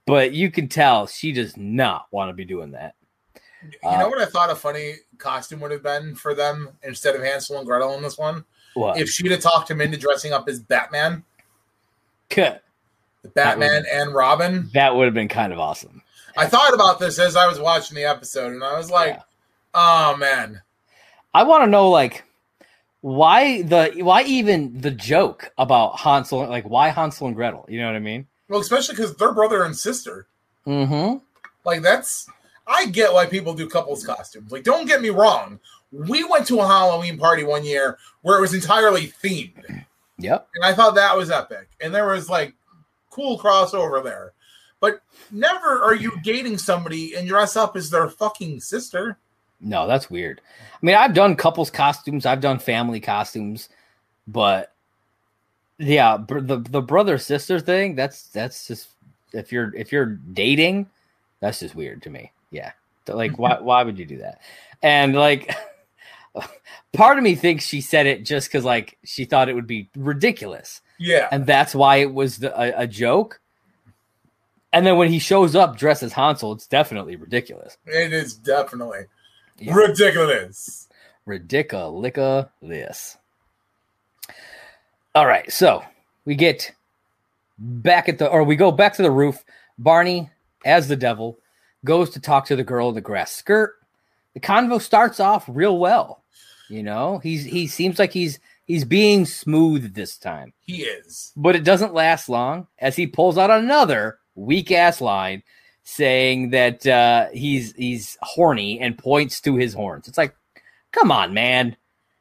but 0.06 0.32
you 0.32 0.50
can 0.50 0.68
tell 0.68 1.06
she 1.06 1.32
does 1.32 1.56
not 1.56 2.06
want 2.10 2.28
to 2.30 2.34
be 2.34 2.44
doing 2.44 2.72
that. 2.72 2.94
You 3.62 3.78
know 3.82 4.06
uh, 4.06 4.10
what 4.10 4.20
I 4.20 4.26
thought 4.26 4.50
a 4.50 4.56
funny 4.56 4.94
costume 5.18 5.60
would 5.60 5.70
have 5.70 5.84
been 5.84 6.16
for 6.16 6.34
them 6.34 6.70
instead 6.82 7.14
of 7.14 7.22
Hansel 7.22 7.58
and 7.58 7.66
Gretel 7.66 7.94
in 7.94 8.02
this 8.02 8.18
one? 8.18 8.44
What? 8.74 8.98
If 8.98 9.08
she'd 9.08 9.30
have 9.30 9.40
talked 9.40 9.70
him 9.70 9.80
into 9.80 9.96
dressing 9.96 10.32
up 10.32 10.48
as 10.48 10.60
Batman, 10.60 11.24
Batman 13.34 13.84
and 13.90 14.14
Robin. 14.14 14.70
That 14.74 14.96
would 14.96 15.04
have 15.06 15.14
been 15.14 15.28
kind 15.28 15.52
of 15.52 15.58
awesome. 15.58 16.02
I 16.36 16.46
thought 16.46 16.74
about 16.74 16.98
this 16.98 17.18
as 17.18 17.36
I 17.36 17.46
was 17.46 17.60
watching 17.60 17.94
the 17.94 18.04
episode, 18.04 18.52
and 18.52 18.64
I 18.64 18.76
was 18.76 18.90
like, 18.90 19.14
Yeah. 19.14 19.22
"Oh 19.74 20.16
man, 20.16 20.62
I 21.34 21.42
want 21.42 21.64
to 21.64 21.70
know 21.70 21.90
like 21.90 22.24
why 23.00 23.62
the 23.62 23.92
why 23.98 24.22
even 24.22 24.80
the 24.80 24.90
joke 24.90 25.52
about 25.58 25.98
Hansel 26.00 26.46
like 26.48 26.64
why 26.64 26.88
Hansel 26.88 27.26
and 27.26 27.36
Gretel? 27.36 27.66
You 27.68 27.80
know 27.80 27.86
what 27.86 27.96
I 27.96 28.00
mean? 28.00 28.26
well, 28.48 28.60
especially 28.60 28.94
because 28.96 29.14
they're 29.16 29.32
brother 29.32 29.62
and 29.64 29.76
sister. 29.76 30.26
Mm-hmm. 30.66 31.18
Like 31.64 31.82
that's 31.82 32.28
I 32.66 32.86
get 32.86 33.12
why 33.12 33.26
people 33.26 33.54
do 33.54 33.68
couples 33.68 34.04
costumes. 34.04 34.52
Like, 34.52 34.64
don't 34.64 34.86
get 34.86 35.02
me 35.02 35.10
wrong. 35.10 35.58
We 35.90 36.24
went 36.24 36.46
to 36.46 36.60
a 36.60 36.66
Halloween 36.66 37.18
party 37.18 37.44
one 37.44 37.64
year 37.64 37.98
where 38.22 38.38
it 38.38 38.40
was 38.40 38.54
entirely 38.54 39.08
themed. 39.22 39.84
Yep. 40.22 40.48
And 40.54 40.64
I 40.64 40.74
thought 40.74 40.94
that 40.94 41.16
was 41.16 41.30
epic. 41.30 41.68
And 41.80 41.94
there 41.94 42.06
was 42.06 42.28
like 42.30 42.54
cool 43.10 43.38
crossover 43.38 44.02
there. 44.02 44.32
But 44.80 45.00
never 45.30 45.82
are 45.82 45.94
you 45.94 46.12
dating 46.24 46.58
somebody 46.58 47.14
and 47.14 47.28
dress 47.28 47.56
up 47.56 47.76
as 47.76 47.90
their 47.90 48.08
fucking 48.08 48.60
sister. 48.60 49.18
No, 49.60 49.86
that's 49.86 50.10
weird. 50.10 50.40
I 50.60 50.84
mean, 50.84 50.96
I've 50.96 51.14
done 51.14 51.36
couples 51.36 51.70
costumes, 51.70 52.26
I've 52.26 52.40
done 52.40 52.58
family 52.58 52.98
costumes, 52.98 53.68
but 54.26 54.72
yeah, 55.78 56.16
br- 56.16 56.40
the 56.40 56.58
the 56.58 56.82
brother 56.82 57.16
sister 57.18 57.60
thing, 57.60 57.94
that's 57.94 58.24
that's 58.24 58.66
just 58.66 58.88
if 59.32 59.52
you're 59.52 59.74
if 59.74 59.92
you're 59.92 60.06
dating, 60.06 60.88
that's 61.40 61.60
just 61.60 61.76
weird 61.76 62.02
to 62.02 62.10
me. 62.10 62.32
Yeah. 62.50 62.72
Like 63.06 63.38
why 63.38 63.58
why 63.60 63.84
would 63.84 63.98
you 63.98 64.04
do 64.04 64.18
that? 64.18 64.40
And 64.82 65.14
like 65.14 65.54
part 66.92 67.18
of 67.18 67.24
me 67.24 67.34
thinks 67.34 67.64
she 67.64 67.80
said 67.80 68.06
it 68.06 68.24
just 68.24 68.50
cuz 68.50 68.64
like 68.64 68.98
she 69.04 69.24
thought 69.24 69.48
it 69.48 69.54
would 69.54 69.66
be 69.66 69.88
ridiculous. 69.96 70.80
Yeah. 70.98 71.28
And 71.30 71.46
that's 71.46 71.74
why 71.74 71.96
it 71.96 72.12
was 72.14 72.38
the, 72.38 72.58
a, 72.58 72.82
a 72.82 72.86
joke. 72.86 73.40
And 74.72 74.86
then 74.86 74.96
when 74.96 75.08
he 75.10 75.18
shows 75.18 75.54
up 75.54 75.76
dressed 75.76 76.02
as 76.02 76.14
Hansel, 76.14 76.52
it's 76.52 76.66
definitely 76.66 77.16
ridiculous. 77.16 77.76
It 77.86 78.12
is 78.12 78.34
definitely 78.34 79.00
Yeah. 79.58 79.74
ridiculous. 79.74 80.88
ridiculous. 81.26 83.18
All 85.14 85.26
right, 85.26 85.50
so 85.52 85.84
we 86.24 86.34
get 86.34 86.72
back 87.58 88.08
at 88.08 88.16
the, 88.18 88.28
or 88.28 88.44
we 88.44 88.56
go 88.56 88.72
back 88.72 88.94
to 88.94 89.02
the 89.02 89.10
roof. 89.10 89.44
Barney, 89.78 90.30
as 90.64 90.88
the 90.88 90.96
devil, 90.96 91.38
goes 91.84 92.10
to 92.10 92.20
talk 92.20 92.46
to 92.46 92.56
the 92.56 92.64
girl 92.64 92.88
in 92.88 92.94
the 92.94 93.00
grass 93.02 93.30
skirt. 93.32 93.74
The 94.34 94.40
convo 94.40 94.80
starts 94.80 95.20
off 95.20 95.44
real 95.48 95.78
well. 95.78 96.21
You 96.72 96.82
know, 96.82 97.18
he's 97.18 97.44
he 97.44 97.66
seems 97.66 97.98
like 97.98 98.12
he's 98.12 98.38
he's 98.64 98.84
being 98.86 99.26
smooth 99.26 99.94
this 99.94 100.16
time, 100.16 100.54
He 100.60 100.84
is. 100.84 101.32
but 101.36 101.54
it 101.54 101.64
doesn't 101.64 101.92
last 101.92 102.28
long 102.30 102.66
as 102.78 102.96
he 102.96 103.06
pulls 103.06 103.36
out 103.36 103.50
another 103.50 104.18
weak 104.34 104.70
ass 104.72 105.00
line 105.02 105.42
saying 105.84 106.48
that 106.50 106.86
uh, 106.86 107.26
he's 107.34 107.74
he's 107.74 108.16
horny 108.22 108.80
and 108.80 108.96
points 108.96 109.40
to 109.42 109.56
his 109.56 109.74
horns. 109.74 110.08
It's 110.08 110.16
like, 110.16 110.34
come 110.92 111.12
on, 111.12 111.34
man, 111.34 111.76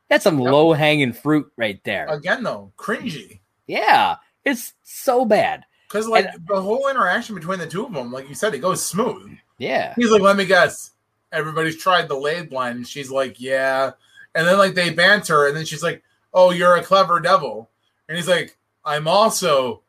that's 0.10 0.26
some 0.26 0.38
Yep. 0.40 0.52
low 0.52 0.74
hanging 0.74 1.14
fruit 1.14 1.50
right 1.56 1.82
there. 1.86 2.08
Again, 2.08 2.44
though, 2.44 2.74
cringy. 2.78 3.40
yeah, 3.68 4.18
it's 4.44 4.74
so 4.84 5.24
bad. 5.24 5.64
Because, 5.88 6.08
like, 6.10 6.26
And- 6.26 6.46
the 6.48 6.62
whole 6.62 6.90
interaction 6.90 7.36
between 7.36 7.60
the 7.60 7.68
two 7.68 7.86
of 7.86 7.94
them, 7.94 8.12
like 8.12 8.28
you 8.28 8.36
said, 8.36 8.54
it 8.54 8.60
goes 8.60 8.86
smooth. 8.86 9.32
Yeah, 9.58 9.94
He's 9.96 10.10
like, 10.12 10.22
let 10.22 10.36
me 10.36 10.46
guess. 10.46 10.92
Everybody's 11.32 11.78
tried 11.78 12.10
the 12.10 12.16
laid 12.16 12.52
line. 12.52 12.78
And 12.78 12.88
she's 12.88 13.10
like, 13.12 13.40
yeah. 13.40 13.92
And 14.36 14.48
then, 14.48 14.58
like, 14.58 14.74
they 14.76 14.90
banter. 14.92 15.48
And 15.48 15.56
then 15.56 15.66
she's 15.66 15.84
like, 15.84 16.04
oh, 16.34 16.52
you're 16.52 16.76
a 16.78 16.84
clever 16.84 17.20
devil. 17.20 17.70
And 18.08 18.18
he's 18.18 18.28
like, 18.28 18.58
I'm 18.86 19.08
also 19.08 19.82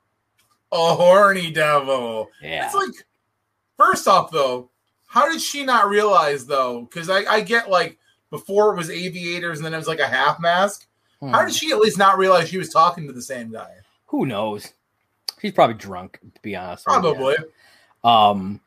a 0.73 0.95
horny 0.95 1.51
devil. 1.51 2.29
yeah, 2.43 2.67
It's 2.67 2.75
like, 2.75 3.07
first 3.77 4.09
off, 4.09 4.31
though, 4.31 4.71
how 5.07 5.31
did 5.31 5.41
she 5.41 5.65
not 5.65 5.89
realize, 5.89 6.47
though? 6.47 6.83
Because 6.83 7.09
I, 7.11 7.19
I 7.25 7.41
get, 7.43 7.71
like, 7.71 7.99
before 8.31 8.73
it 8.73 8.77
was 8.79 8.91
aviators 8.91 9.59
and 9.59 9.67
then 9.67 9.75
it 9.75 9.77
was 9.79 9.87
like 9.89 10.01
a 10.01 10.07
half 10.09 10.41
mask. 10.41 10.87
How 11.21 11.41
Hmm. 11.41 11.47
did 11.47 11.55
she 11.55 11.71
at 11.71 11.79
least 11.79 11.99
not 11.99 12.19
realize 12.19 12.49
she 12.49 12.59
was 12.59 12.71
talking 12.71 13.07
to 13.07 13.13
the 13.13 13.23
same 13.23 13.53
guy? 13.53 13.71
Who 14.07 14.27
knows? 14.27 14.73
She's 15.41 15.53
probably 15.53 15.75
drunk, 15.77 16.19
to 16.35 16.41
be 16.43 16.57
honest. 16.57 16.85
Probably. 16.85 17.37
Um, 18.03 18.61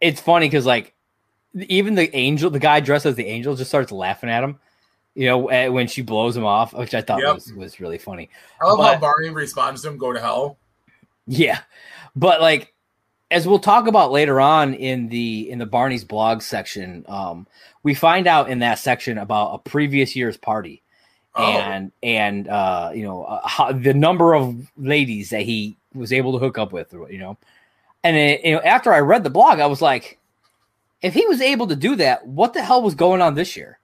it's 0.00 0.20
funny 0.20 0.46
because 0.46 0.66
like 0.66 0.94
even 1.54 1.94
the 1.94 2.14
angel, 2.16 2.50
the 2.50 2.58
guy 2.58 2.80
dressed 2.80 3.06
as 3.06 3.14
the 3.16 3.26
angel, 3.26 3.56
just 3.56 3.70
starts 3.70 3.92
laughing 3.92 4.30
at 4.30 4.44
him. 4.44 4.58
You 5.14 5.26
know, 5.26 5.48
eh, 5.48 5.68
when 5.68 5.88
she 5.88 6.02
blows 6.02 6.36
him 6.36 6.44
off, 6.44 6.72
which 6.72 6.94
I 6.94 7.02
thought 7.02 7.20
Yep. 7.20 7.34
was 7.34 7.52
was 7.54 7.80
really 7.80 7.98
funny. 7.98 8.30
I 8.60 8.66
love 8.66 8.78
how 8.78 8.98
Barney 8.98 9.30
responds 9.30 9.82
to 9.82 9.88
him, 9.88 9.98
go 9.98 10.12
to 10.12 10.20
hell. 10.20 10.56
Yeah, 11.26 11.60
but 12.14 12.40
like 12.40 12.72
as 13.30 13.46
we'll 13.46 13.58
talk 13.58 13.86
about 13.86 14.10
later 14.12 14.40
on 14.40 14.74
in 14.74 15.08
the 15.08 15.50
in 15.50 15.58
the 15.58 15.66
Barney's 15.66 16.04
blog 16.04 16.42
section, 16.42 17.04
um, 17.08 17.46
we 17.82 17.94
find 17.94 18.26
out 18.26 18.50
in 18.50 18.60
that 18.60 18.78
section 18.78 19.18
about 19.18 19.54
a 19.54 19.58
previous 19.58 20.14
year's 20.16 20.36
party 20.36 20.82
Oh. 21.36 21.44
and 21.44 21.92
and 22.02 22.48
uh, 22.48 22.90
you 22.94 23.04
know 23.04 23.22
uh, 23.24 23.46
how, 23.46 23.72
the 23.72 23.94
number 23.94 24.34
of 24.34 24.70
ladies 24.76 25.30
that 25.30 25.42
he 25.42 25.76
was 25.94 26.12
able 26.12 26.32
to 26.32 26.38
hook 26.38 26.56
up 26.58 26.72
with, 26.72 26.92
you 26.92 27.18
know. 27.18 27.36
And 28.04 28.16
it, 28.16 28.44
you 28.44 28.52
know, 28.52 28.60
after 28.60 28.92
I 28.92 29.00
read 29.00 29.24
the 29.24 29.30
blog, 29.30 29.58
I 29.60 29.66
was 29.66 29.82
like, 29.82 30.18
if 31.02 31.14
he 31.14 31.26
was 31.26 31.40
able 31.40 31.66
to 31.68 31.76
do 31.76 31.96
that, 31.96 32.26
what 32.26 32.52
the 32.52 32.62
hell 32.62 32.82
was 32.82 32.94
going 32.94 33.22
on 33.22 33.34
this 33.34 33.56
year? 33.56 33.78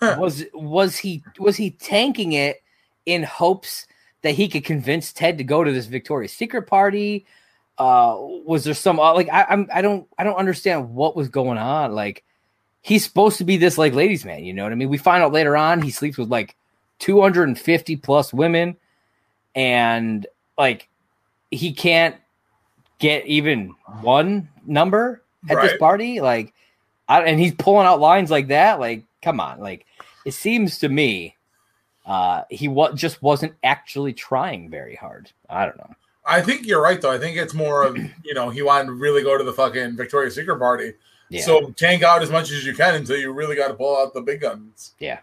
Huh. 0.00 0.16
was 0.18 0.44
was 0.52 0.96
he 0.96 1.22
was 1.38 1.56
he 1.56 1.70
tanking 1.70 2.32
it 2.32 2.62
in 3.06 3.22
hopes 3.22 3.86
that 4.22 4.32
he 4.32 4.48
could 4.48 4.64
convince 4.64 5.12
Ted 5.12 5.38
to 5.38 5.44
go 5.44 5.62
to 5.62 5.72
this 5.72 5.86
Victoria's 5.86 6.32
Secret 6.32 6.62
party? 6.62 7.24
Uh, 7.78 8.16
was 8.18 8.64
there 8.64 8.74
some 8.74 8.98
uh, 8.98 9.14
like 9.14 9.28
I, 9.28 9.44
I'm 9.48 9.68
I 9.72 9.82
don't 9.82 10.06
I 10.18 10.24
don't 10.24 10.36
understand 10.36 10.94
what 10.94 11.16
was 11.16 11.28
going 11.28 11.58
on. 11.58 11.94
Like 11.94 12.24
he's 12.80 13.04
supposed 13.04 13.38
to 13.38 13.44
be 13.44 13.56
this 13.56 13.78
like 13.78 13.94
ladies 13.94 14.24
man, 14.24 14.44
you 14.44 14.52
know 14.52 14.64
what 14.64 14.72
I 14.72 14.76
mean? 14.76 14.88
We 14.88 14.98
find 14.98 15.22
out 15.22 15.32
later 15.32 15.56
on 15.56 15.82
he 15.82 15.90
sleeps 15.90 16.18
with 16.18 16.28
like 16.28 16.56
250 16.98 17.96
plus 17.96 18.32
women, 18.32 18.76
and 19.54 20.26
like 20.58 20.88
he 21.50 21.72
can't 21.72 22.16
get 22.98 23.26
even 23.26 23.74
one 24.00 24.48
number 24.66 25.21
at 25.48 25.60
this 25.62 25.76
party. 25.78 26.20
Like, 26.20 26.54
I, 27.08 27.22
and 27.22 27.38
he's 27.38 27.54
pulling 27.54 27.86
out 27.86 28.00
lines 28.00 28.30
like 28.30 28.48
that. 28.48 28.80
Like, 28.80 29.04
come 29.22 29.40
on, 29.40 29.60
like 29.60 29.86
it 30.24 30.32
seems 30.32 30.78
to 30.78 30.88
me 30.88 31.36
uh 32.04 32.42
he 32.50 32.66
wa- 32.66 32.92
just 32.92 33.22
wasn't 33.22 33.54
actually 33.62 34.12
trying 34.12 34.68
very 34.68 34.96
hard. 34.96 35.30
I 35.48 35.64
don't 35.66 35.78
know. 35.78 35.94
I 36.24 36.40
think 36.40 36.66
you're 36.66 36.82
right, 36.82 37.00
though. 37.00 37.10
I 37.10 37.18
think 37.18 37.36
it's 37.36 37.54
more 37.54 37.84
of, 37.84 37.96
you 38.24 38.34
know, 38.34 38.50
he 38.50 38.62
wanted 38.62 38.86
to 38.86 38.92
really 38.92 39.22
go 39.22 39.36
to 39.36 39.44
the 39.44 39.52
fucking 39.52 39.96
Victoria's 39.96 40.34
Secret 40.34 40.58
party. 40.58 40.94
Yeah. 41.28 41.42
So 41.42 41.70
tank 41.70 42.02
out 42.02 42.22
as 42.22 42.30
much 42.30 42.50
as 42.50 42.64
you 42.66 42.74
can 42.74 42.94
until 42.94 43.16
you 43.16 43.32
really 43.32 43.56
got 43.56 43.68
to 43.68 43.74
pull 43.74 43.96
out 43.96 44.12
the 44.12 44.20
big 44.20 44.40
guns. 44.40 44.94
Yeah. 44.98 45.20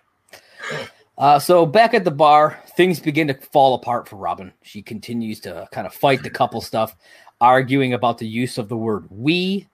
Uh, 1.18 1.38
so 1.38 1.66
back 1.66 1.94
at 1.94 2.06
the 2.06 2.12
bar, 2.12 2.58
things 2.78 2.98
begin 2.98 3.28
to 3.28 3.34
fall 3.34 3.74
apart 3.74 4.08
for 4.08 4.16
Robin. 4.16 4.54
She 4.62 4.82
continues 4.82 5.42
to 5.42 5.68
kind 5.74 5.86
of 5.86 5.94
fight 5.94 6.24
the 6.24 6.30
couple 6.30 6.62
stuff, 6.62 6.96
arguing 7.42 7.92
about 7.92 8.20
the 8.20 8.26
use 8.26 8.58
of 8.58 8.70
the 8.70 8.78
word 8.78 9.06
"we," 9.10 9.68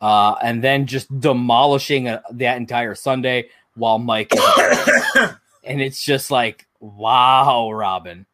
uh, 0.00 0.34
and 0.42 0.62
then 0.64 0.86
just 0.86 1.08
demolishing 1.20 2.08
uh 2.08 2.20
that 2.32 2.56
entire 2.56 2.94
sundae 2.94 3.44
while 3.74 3.98
Mike 3.98 4.32
is. 4.34 4.40
and 5.64 5.80
it's 5.80 6.02
just 6.02 6.30
like, 6.30 6.66
wow, 6.80 7.70
Robin, 7.72 8.26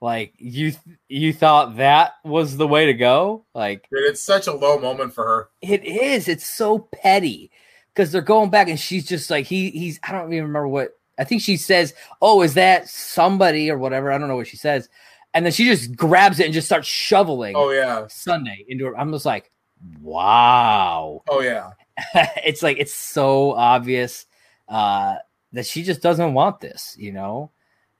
like 0.00 0.32
you 0.38 0.72
you 1.08 1.32
thought 1.32 1.76
that 1.76 2.14
was 2.24 2.56
the 2.56 2.66
way 2.68 2.86
to 2.86 2.94
go, 2.94 3.44
like 3.54 3.86
Dude, 3.90 4.04
it's 4.10 4.22
such 4.22 4.46
a 4.46 4.52
low 4.52 4.78
moment 4.78 5.14
for 5.14 5.24
her. 5.24 5.48
it 5.60 5.84
is. 5.84 6.26
It's 6.28 6.46
so 6.46 6.78
petty 6.78 7.50
because 7.94 8.10
they're 8.10 8.20
going 8.22 8.50
back, 8.50 8.68
and 8.68 8.80
she's 8.80 9.06
just 9.06 9.30
like 9.30 9.46
he. 9.46 9.70
He's. 9.70 10.00
I 10.02 10.12
don't 10.12 10.32
even 10.32 10.44
remember 10.46 10.68
what. 10.68 10.90
I 11.18 11.24
think 11.24 11.42
she 11.42 11.56
says, 11.56 11.94
"Oh, 12.20 12.42
is 12.42 12.54
that 12.54 12.88
somebody 12.88 13.70
or 13.70 13.78
whatever?" 13.78 14.10
I 14.10 14.18
don't 14.18 14.28
know 14.28 14.36
what 14.36 14.48
she 14.48 14.56
says, 14.56 14.88
and 15.34 15.44
then 15.44 15.52
she 15.52 15.64
just 15.66 15.94
grabs 15.94 16.40
it 16.40 16.46
and 16.46 16.54
just 16.54 16.66
starts 16.66 16.88
shoveling 16.88 17.54
Oh, 17.54 17.70
yeah. 17.70 18.06
sundae 18.08 18.64
into 18.66 18.86
her. 18.86 18.98
I'm 18.98 19.12
just 19.12 19.26
like, 19.26 19.51
wow. 20.00 21.22
Oh, 21.28 21.40
yeah. 21.40 21.72
it's 22.44 22.62
like 22.62 22.78
it's 22.78 22.94
so 22.94 23.52
obvious 23.52 24.26
uh, 24.68 25.16
that 25.52 25.66
she 25.66 25.82
just 25.82 26.00
doesn't 26.00 26.34
want 26.34 26.60
this, 26.60 26.96
you 26.98 27.12
know. 27.12 27.50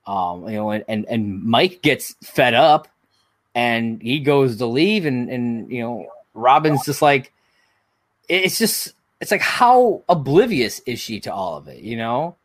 Um, 0.05 0.47
you 0.49 0.55
know, 0.55 0.71
and, 0.71 0.83
and 0.87 1.05
and 1.05 1.43
Mike 1.43 1.81
gets 1.81 2.15
fed 2.21 2.53
up, 2.53 2.87
and 3.55 4.01
he 4.01 4.19
goes 4.19 4.57
to 4.57 4.65
leave, 4.65 5.05
and 5.05 5.29
and 5.29 5.71
you 5.71 5.81
know, 5.81 6.07
Robin's 6.33 6.83
just 6.83 7.01
like, 7.01 7.31
it's 8.27 8.57
just 8.57 8.93
it's 9.21 9.31
like 9.31 9.41
how 9.41 10.03
oblivious 10.09 10.81
is 10.85 10.99
she 10.99 11.21
to 11.21 11.33
all 11.33 11.55
of 11.55 11.69
it, 11.69 11.79
you 11.79 11.95
know? 11.95 12.35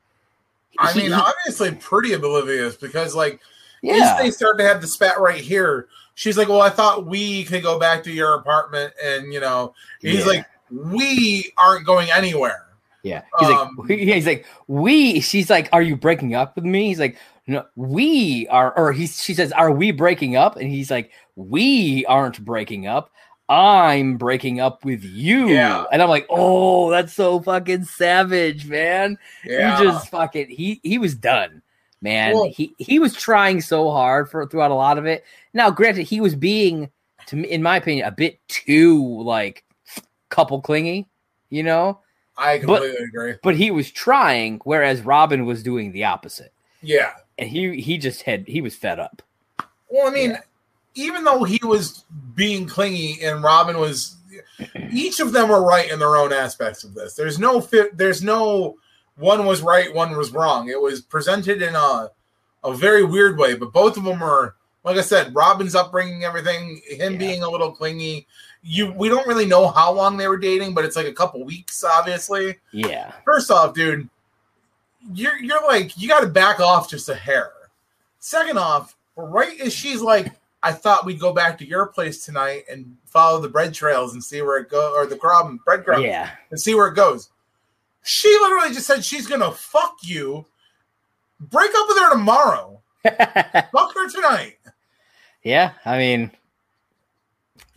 I 0.78 0.94
mean, 0.94 1.12
obviously 1.12 1.72
pretty 1.72 2.12
oblivious 2.12 2.76
because, 2.76 3.16
like, 3.16 3.40
yeah, 3.82 3.98
once 3.98 4.22
they 4.22 4.30
start 4.30 4.58
to 4.58 4.64
have 4.64 4.80
the 4.80 4.86
spat 4.86 5.18
right 5.18 5.40
here, 5.40 5.88
she's 6.18 6.36
like, 6.36 6.48
Well, 6.48 6.60
I 6.60 6.68
thought 6.70 7.06
we 7.06 7.44
could 7.44 7.62
go 7.62 7.78
back 7.78 8.02
to 8.04 8.10
your 8.12 8.34
apartment. 8.34 8.92
And, 9.02 9.32
you 9.32 9.38
know, 9.40 9.72
he's 10.00 10.20
Yeah. 10.20 10.24
like, 10.26 10.46
We 10.70 11.52
aren't 11.56 11.86
going 11.86 12.10
anywhere. 12.10 12.66
Yeah. 13.04 13.22
He's 13.38 13.48
Um, 13.48 13.76
like, 13.88 13.98
he's 13.98 14.26
like, 14.26 14.44
we, 14.66 15.20
she's 15.20 15.48
like, 15.48 15.68
are 15.72 15.80
you 15.80 15.96
breaking 15.96 16.34
up 16.34 16.56
with 16.56 16.64
me? 16.64 16.88
He's 16.88 16.98
like, 16.98 17.16
no, 17.46 17.64
we 17.76 18.46
are, 18.50 18.76
or 18.76 18.92
he's, 18.92 19.22
she 19.22 19.32
says, 19.32 19.52
are 19.52 19.70
we 19.70 19.92
breaking 19.92 20.36
up? 20.36 20.56
And 20.56 20.68
he's 20.68 20.90
like, 20.90 21.12
we 21.36 22.04
aren't 22.06 22.44
breaking 22.44 22.86
up. 22.88 23.10
I'm 23.48 24.18
breaking 24.18 24.60
up 24.60 24.84
with 24.84 25.02
you. 25.04 25.48
Yeah. 25.48 25.84
And 25.90 26.02
I'm 26.02 26.10
like, 26.10 26.26
oh, 26.28 26.90
that's 26.90 27.14
so 27.14 27.40
fucking 27.40 27.84
savage, 27.84 28.66
man. 28.66 29.16
Yeah. 29.44 29.78
He 29.78 29.84
just 29.84 30.10
fucking, 30.10 30.50
he, 30.50 30.80
he 30.82 30.98
was 30.98 31.14
done, 31.14 31.62
man. 32.00 32.34
Well- 32.34 32.50
he, 32.50 32.74
he 32.78 32.98
was 32.98 33.14
trying 33.14 33.60
so 33.60 33.90
hard 33.90 34.30
for 34.30 34.46
throughout 34.46 34.70
a 34.70 34.74
lot 34.74 34.98
of 34.98 35.06
it. 35.06 35.24
Now, 35.54 35.70
granted, 35.70 36.04
he 36.04 36.20
was 36.20 36.34
being, 36.34 36.90
to 37.26 37.36
me, 37.36 37.48
in 37.48 37.62
my 37.62 37.76
opinion, 37.76 38.06
a 38.06 38.10
bit 38.12 38.38
too 38.48 39.22
like 39.22 39.64
couple 40.28 40.60
clingy, 40.60 41.06
you 41.50 41.62
know? 41.62 42.00
I 42.36 42.58
completely 42.58 42.96
agree. 43.04 43.34
but 43.42 43.56
he 43.56 43.70
was 43.72 43.90
trying, 43.90 44.60
whereas 44.64 45.00
Robin 45.02 45.44
was 45.44 45.62
doing 45.62 45.90
the 45.90 46.04
opposite. 46.04 46.52
Yeah. 46.82 47.12
And 47.36 47.48
he 47.50 47.80
he 47.80 47.98
just 47.98 48.22
had 48.22 48.46
he 48.46 48.60
was 48.60 48.76
fed 48.76 49.00
up. 49.00 49.22
Well, 49.90 50.06
I 50.06 50.10
mean, 50.10 50.30
Yeah. 50.30 50.40
even 50.94 51.24
though 51.24 51.42
he 51.42 51.58
was 51.64 52.04
being 52.36 52.66
clingy 52.66 53.18
and 53.24 53.42
Robin 53.42 53.78
was, 53.78 54.16
each 54.92 55.18
of 55.18 55.32
them 55.32 55.48
were 55.48 55.64
right 55.64 55.90
in 55.90 55.98
their 55.98 56.16
own 56.16 56.32
aspects 56.32 56.84
of 56.84 56.94
this. 56.94 57.14
There's 57.14 57.40
no 57.40 57.60
fit. 57.60 57.96
There's 57.96 58.22
no 58.22 58.76
one 59.18 59.44
was 59.46 59.60
right, 59.62 59.92
one 59.94 60.16
was 60.16 60.32
wrong. 60.32 60.68
It 60.68 60.80
was 60.80 61.00
presented 61.00 61.60
in 61.62 61.74
a 61.74 62.10
a 62.64 62.74
very 62.74 63.04
weird 63.04 63.38
way, 63.38 63.54
but 63.54 63.72
both 63.72 63.96
of 63.96 64.02
them 64.04 64.18
were, 64.18 64.56
like 64.84 64.96
I 64.96 65.00
said, 65.02 65.34
Robin's 65.34 65.74
upbringing, 65.76 66.24
everything, 66.24 66.80
him 66.88 67.12
Yeah. 67.12 67.18
being 67.18 67.42
a 67.44 67.48
little 67.50 67.70
clingy. 67.70 68.26
You, 68.62 68.92
we 68.92 69.08
don't 69.08 69.26
really 69.28 69.46
know 69.46 69.68
how 69.68 69.92
long 69.92 70.16
they 70.16 70.26
were 70.26 70.36
dating, 70.36 70.74
but 70.74 70.84
it's 70.84 70.96
like 70.96 71.06
a 71.06 71.12
couple 71.12 71.44
weeks, 71.44 71.84
obviously. 71.84 72.56
Yeah. 72.72 73.12
First 73.24 73.50
off, 73.52 73.74
dude, 73.74 74.08
you're 75.14 75.38
you're 75.38 75.64
like 75.66 75.96
you 75.96 76.08
got 76.08 76.20
to 76.20 76.26
back 76.26 76.60
off 76.60 76.90
just 76.90 77.08
a 77.08 77.14
hair. 77.14 77.52
Second 78.18 78.58
off, 78.58 78.96
right 79.16 79.58
as 79.60 79.72
she's 79.72 80.00
like, 80.00 80.32
I 80.62 80.72
thought 80.72 81.06
we'd 81.06 81.20
go 81.20 81.32
back 81.32 81.56
to 81.58 81.66
your 81.66 81.86
place 81.86 82.24
tonight 82.24 82.64
and 82.70 82.96
follow 83.06 83.40
the 83.40 83.48
bread 83.48 83.72
trails 83.72 84.12
and 84.14 84.22
see 84.22 84.42
where 84.42 84.58
it 84.58 84.68
go 84.68 84.92
or 84.94 85.06
the 85.06 85.16
crumb 85.16 85.60
breadcrumbs 85.64 86.04
Yeah. 86.04 86.30
and 86.50 86.60
see 86.60 86.74
where 86.74 86.88
it 86.88 86.96
goes. 86.96 87.30
She 88.02 88.28
literally 88.28 88.74
just 88.74 88.86
said 88.86 89.04
she's 89.04 89.26
gonna 89.26 89.52
fuck 89.52 89.96
you. 90.02 90.46
Break 91.40 91.70
up 91.76 91.86
with 91.88 91.98
her 91.98 92.10
tomorrow. 92.12 92.82
Fuck 93.04 93.94
her 93.94 94.08
tonight. 94.10 94.56
yeah. 95.44 95.72
I 95.84 95.98
mean, 95.98 96.32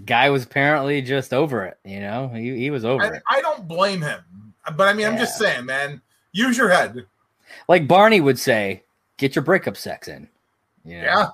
guy 0.04 0.32
was 0.32 0.44
apparently 0.46 1.02
just 1.04 1.32
over 1.32 1.66
it. 1.66 1.78
You 1.86 2.00
know, 2.00 2.30
he, 2.30 2.58
he 2.58 2.70
was 2.72 2.86
over 2.86 3.04
I, 3.04 3.08
it. 3.18 3.24
I 3.30 3.42
don't 3.42 3.68
blame 3.68 4.02
him, 4.02 4.22
but 4.76 4.88
I 4.88 4.94
mean, 4.94 5.06
I'm 5.06 5.18
just 5.18 5.38
saying, 5.38 5.66
man. 5.66 6.02
Use 6.34 6.58
your 6.58 6.70
head. 6.70 7.06
Like 7.68 7.88
Barney 7.88 8.22
would 8.22 8.40
say, 8.40 8.84
get 9.18 9.36
your 9.36 9.44
breakup 9.44 9.78
sex 9.78 10.08
in. 10.08 10.28
You 10.86 10.98
know? 10.98 11.04
Yeah. 11.04 11.28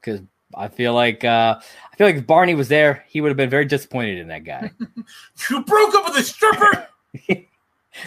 Because 0.00 0.20
I 0.54 0.68
feel 0.68 0.94
like 0.94 1.24
uh, 1.24 1.60
I 1.92 1.96
feel 1.96 2.06
like 2.06 2.16
if 2.16 2.26
Barney 2.26 2.54
was 2.54 2.68
there, 2.68 3.04
he 3.08 3.20
would 3.20 3.28
have 3.28 3.36
been 3.36 3.50
very 3.50 3.64
disappointed 3.64 4.18
in 4.18 4.28
that 4.28 4.44
guy. 4.44 4.70
You 5.50 5.64
broke 5.64 5.94
up 5.94 6.06
with 6.06 6.16
a 6.18 6.22
stripper. 6.22 6.88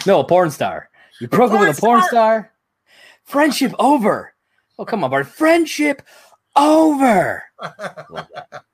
no, 0.06 0.20
a 0.20 0.24
porn 0.24 0.50
star. 0.50 0.90
You 1.20 1.28
broke 1.28 1.52
up 1.52 1.60
with 1.60 1.76
a 1.76 1.80
porn 1.80 2.02
star? 2.02 2.10
star. 2.10 2.52
Friendship 3.24 3.74
over. 3.78 4.34
Oh 4.78 4.84
come 4.84 5.04
on, 5.04 5.10
Barney. 5.10 5.26
Friendship 5.26 6.02
over. 6.54 7.42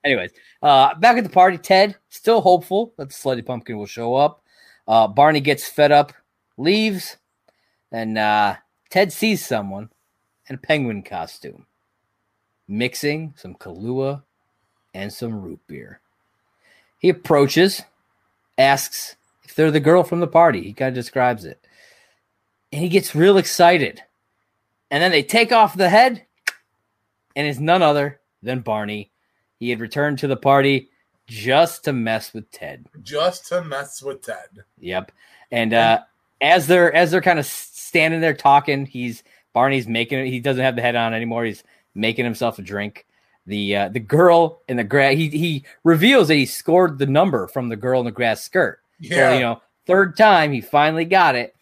Anyways, 0.03 0.31
uh, 0.61 0.95
back 0.95 1.17
at 1.17 1.23
the 1.23 1.29
party, 1.29 1.57
Ted 1.57 1.95
still 2.09 2.41
hopeful 2.41 2.93
that 2.97 3.09
the 3.09 3.13
Slutty 3.13 3.45
Pumpkin 3.45 3.77
will 3.77 3.85
show 3.85 4.15
up. 4.15 4.43
Uh, 4.87 5.07
Barney 5.07 5.39
gets 5.39 5.67
fed 5.67 5.91
up, 5.91 6.13
leaves, 6.57 7.17
and 7.91 8.17
uh, 8.17 8.55
Ted 8.89 9.13
sees 9.13 9.45
someone 9.45 9.89
in 10.49 10.55
a 10.55 10.59
penguin 10.59 11.03
costume 11.03 11.65
mixing 12.67 13.33
some 13.37 13.55
Kahlua 13.55 14.23
and 14.93 15.11
some 15.11 15.41
root 15.41 15.59
beer. 15.67 16.01
He 16.99 17.09
approaches, 17.09 17.83
asks 18.57 19.15
if 19.43 19.55
they're 19.55 19.71
the 19.71 19.79
girl 19.79 20.03
from 20.03 20.19
the 20.19 20.27
party. 20.27 20.61
He 20.61 20.73
kind 20.73 20.89
of 20.89 20.95
describes 20.95 21.45
it. 21.45 21.65
And 22.71 22.81
he 22.81 22.89
gets 22.89 23.15
real 23.15 23.37
excited. 23.37 24.01
And 24.89 25.01
then 25.01 25.11
they 25.11 25.23
take 25.23 25.51
off 25.51 25.75
the 25.75 25.89
head, 25.89 26.25
and 27.35 27.47
it's 27.47 27.59
none 27.59 27.81
other 27.81 28.19
than 28.41 28.59
Barney. 28.61 29.11
He 29.59 29.69
had 29.69 29.79
returned 29.79 30.19
to 30.19 30.27
the 30.27 30.37
party 30.37 30.89
just 31.25 31.85
to 31.85 31.93
mess 31.93 32.33
with 32.33 32.51
Ted. 32.51 32.85
just 33.01 33.47
to 33.47 33.63
mess 33.63 34.03
with 34.03 34.21
Ted. 34.21 34.63
Yep. 34.79 35.11
And 35.51 35.73
uh, 35.73 36.01
as 36.41 36.67
they're 36.67 36.93
as 36.93 37.11
they're 37.11 37.21
kind 37.21 37.39
of 37.39 37.45
standing 37.45 38.21
there 38.21 38.33
talking, 38.33 38.85
he's 38.85 39.23
Barney's 39.53 39.87
making 39.87 40.25
he 40.25 40.39
doesn't 40.39 40.63
have 40.63 40.75
the 40.75 40.81
head 40.81 40.95
on 40.95 41.13
anymore. 41.13 41.45
He's 41.45 41.63
making 41.95 42.25
himself 42.25 42.59
a 42.59 42.61
drink. 42.61 43.05
The 43.45 43.75
uh, 43.75 43.89
the 43.89 43.99
girl 43.99 44.61
in 44.67 44.77
the 44.77 44.83
grass 44.83 45.15
he 45.15 45.29
he 45.29 45.65
reveals 45.83 46.27
that 46.27 46.35
he 46.35 46.45
scored 46.45 46.99
the 46.99 47.05
number 47.05 47.47
from 47.47 47.69
the 47.69 47.75
girl 47.75 47.99
in 47.99 48.05
the 48.05 48.11
grass 48.11 48.41
skirt. 48.41 48.82
Yeah. 49.03 49.29
So, 49.29 49.33
you 49.35 49.39
know, 49.41 49.61
third 49.85 50.17
time 50.17 50.51
he 50.51 50.61
finally 50.61 51.05
got 51.05 51.35
it. 51.35 51.55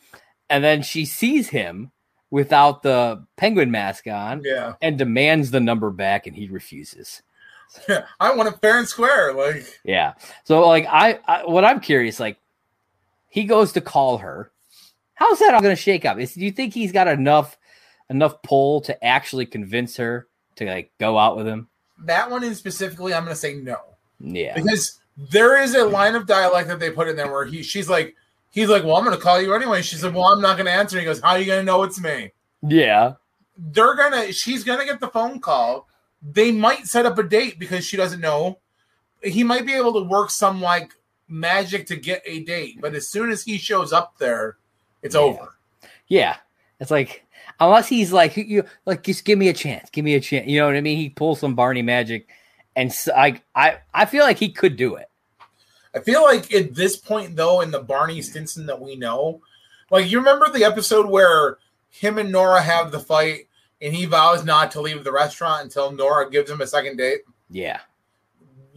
And 0.49 0.63
then 0.63 0.81
she 0.83 1.05
sees 1.05 1.49
him 1.49 1.91
without 2.29 2.83
the 2.83 3.25
penguin 3.37 3.71
mask 3.71 4.07
on 4.07 4.41
yeah. 4.43 4.73
and 4.81 4.97
demands 4.97 5.51
the 5.51 5.59
number 5.59 5.89
back 5.89 6.27
and 6.27 6.35
he 6.35 6.47
refuses. 6.47 7.21
Yeah, 7.87 8.05
I 8.19 8.35
want 8.35 8.49
it 8.49 8.59
fair 8.61 8.77
and 8.77 8.87
square. 8.87 9.33
Like, 9.33 9.79
Yeah. 9.83 10.13
So 10.43 10.67
like 10.67 10.85
I, 10.89 11.19
I 11.25 11.45
what 11.45 11.65
I'm 11.65 11.79
curious 11.79 12.19
like 12.19 12.37
he 13.27 13.45
goes 13.45 13.73
to 13.73 13.81
call 13.81 14.17
her. 14.19 14.51
How's 15.13 15.39
that 15.39 15.53
all 15.53 15.61
going 15.61 15.75
to 15.75 15.81
shake 15.81 16.03
up? 16.03 16.17
Is 16.19 16.33
do 16.33 16.41
you 16.41 16.51
think 16.51 16.73
he's 16.73 16.91
got 16.91 17.07
enough 17.07 17.57
enough 18.09 18.41
pull 18.41 18.81
to 18.81 19.03
actually 19.03 19.45
convince 19.45 19.97
her 19.97 20.27
to 20.55 20.65
like 20.65 20.91
go 20.99 21.17
out 21.17 21.37
with 21.37 21.47
him? 21.47 21.69
that 22.05 22.29
one 22.29 22.43
in 22.43 22.55
specifically, 22.55 23.13
I'm 23.13 23.23
going 23.23 23.35
to 23.35 23.39
say 23.39 23.55
no. 23.55 23.77
Yeah. 24.19 24.55
Because 24.55 24.99
there 25.17 25.61
is 25.61 25.75
a 25.75 25.85
line 25.85 26.15
of 26.15 26.25
dialect 26.25 26.67
that 26.69 26.79
they 26.79 26.89
put 26.89 27.07
in 27.07 27.15
there 27.15 27.31
where 27.31 27.45
he, 27.45 27.63
she's 27.63 27.89
like, 27.89 28.15
he's 28.51 28.69
like, 28.69 28.83
well, 28.83 28.95
I'm 28.97 29.03
to 29.17 29.21
call 29.23 29.41
you 29.41 29.53
anyway. 29.53 29.81
She 29.81 29.95
said, 29.95 30.13
well, 30.13 30.25
I'm 30.25 30.41
not 30.41 30.55
to 30.65 30.71
answer. 30.71 30.97
He 30.99 31.05
goes, 31.05 31.21
how 31.21 31.31
are 31.31 31.39
you 31.39 31.45
to 31.59 31.63
know 31.63 31.83
it's 31.83 31.99
me? 31.99 32.31
Yeah. 32.61 33.13
They're 33.57 33.95
to, 34.11 34.33
she's 34.33 34.63
to 34.79 34.85
get 34.85 34.99
the 34.99 35.09
phone 35.09 35.39
call. 35.39 35.87
They 36.21 36.51
might 36.51 36.87
set 36.87 37.05
up 37.05 37.17
a 37.17 37.23
date 37.23 37.59
because 37.59 37.85
she 37.85 37.97
doesn't 37.97 38.21
know. 38.21 38.59
He 39.23 39.43
might 39.43 39.65
be 39.65 39.73
able 39.73 39.93
to 39.93 40.07
work 40.07 40.29
some 40.29 40.61
like 40.61 40.93
magic 41.27 41.85
to 41.87 41.95
get 41.95 42.21
a 42.25 42.43
date. 42.43 42.79
But 42.79 42.93
as 42.95 43.07
soon 43.07 43.31
as 43.31 43.43
he 43.43 43.57
shows 43.57 43.93
up 43.93 44.17
there, 44.17 44.57
it's 45.01 45.15
Yeah. 45.15 45.21
over. 45.21 45.55
Yeah. 46.07 46.37
It's 46.79 46.91
like 46.91 47.25
unless 47.59 47.87
he's 47.87 48.11
like 48.11 48.35
you 48.35 48.63
like 48.85 49.03
just 49.03 49.23
give 49.23 49.37
me 49.37 49.49
a 49.49 49.53
chance, 49.53 49.89
give 49.89 50.03
me 50.03 50.15
a 50.15 50.19
chance. 50.19 50.47
You 50.47 50.59
know 50.59 50.65
what 50.67 50.75
I 50.75 50.81
mean? 50.81 50.97
He 50.97 51.09
pulls 51.09 51.39
some 51.39 51.55
Barney 51.55 51.81
magic 51.81 52.27
and 52.75 52.93
like 53.07 53.43
I, 53.55 53.79
I 53.93 54.05
feel 54.05 54.23
like 54.23 54.37
he 54.37 54.49
could 54.49 54.75
do 54.75 54.95
it. 54.95 55.09
I 55.93 55.99
feel 55.99 56.23
like 56.23 56.53
at 56.53 56.73
this 56.73 56.95
point, 56.95 57.35
though, 57.35 57.61
in 57.61 57.71
the 57.71 57.81
Barney 57.81 58.21
Stinson 58.21 58.65
that 58.67 58.79
we 58.79 58.95
know, 58.95 59.41
like 59.89 60.09
you 60.09 60.19
remember 60.19 60.49
the 60.49 60.63
episode 60.63 61.07
where 61.07 61.57
him 61.89 62.17
and 62.17 62.31
Nora 62.31 62.61
have 62.61 62.91
the 62.91 62.99
fight 62.99 63.47
and 63.81 63.93
he 63.93 64.05
vows 64.05 64.45
not 64.45 64.71
to 64.71 64.81
leave 64.81 65.03
the 65.03 65.11
restaurant 65.11 65.63
until 65.63 65.91
Nora 65.91 66.29
gives 66.29 66.49
him 66.49 66.61
a 66.61 66.67
second 66.67 66.97
date? 66.97 67.21
Yeah. 67.49 67.79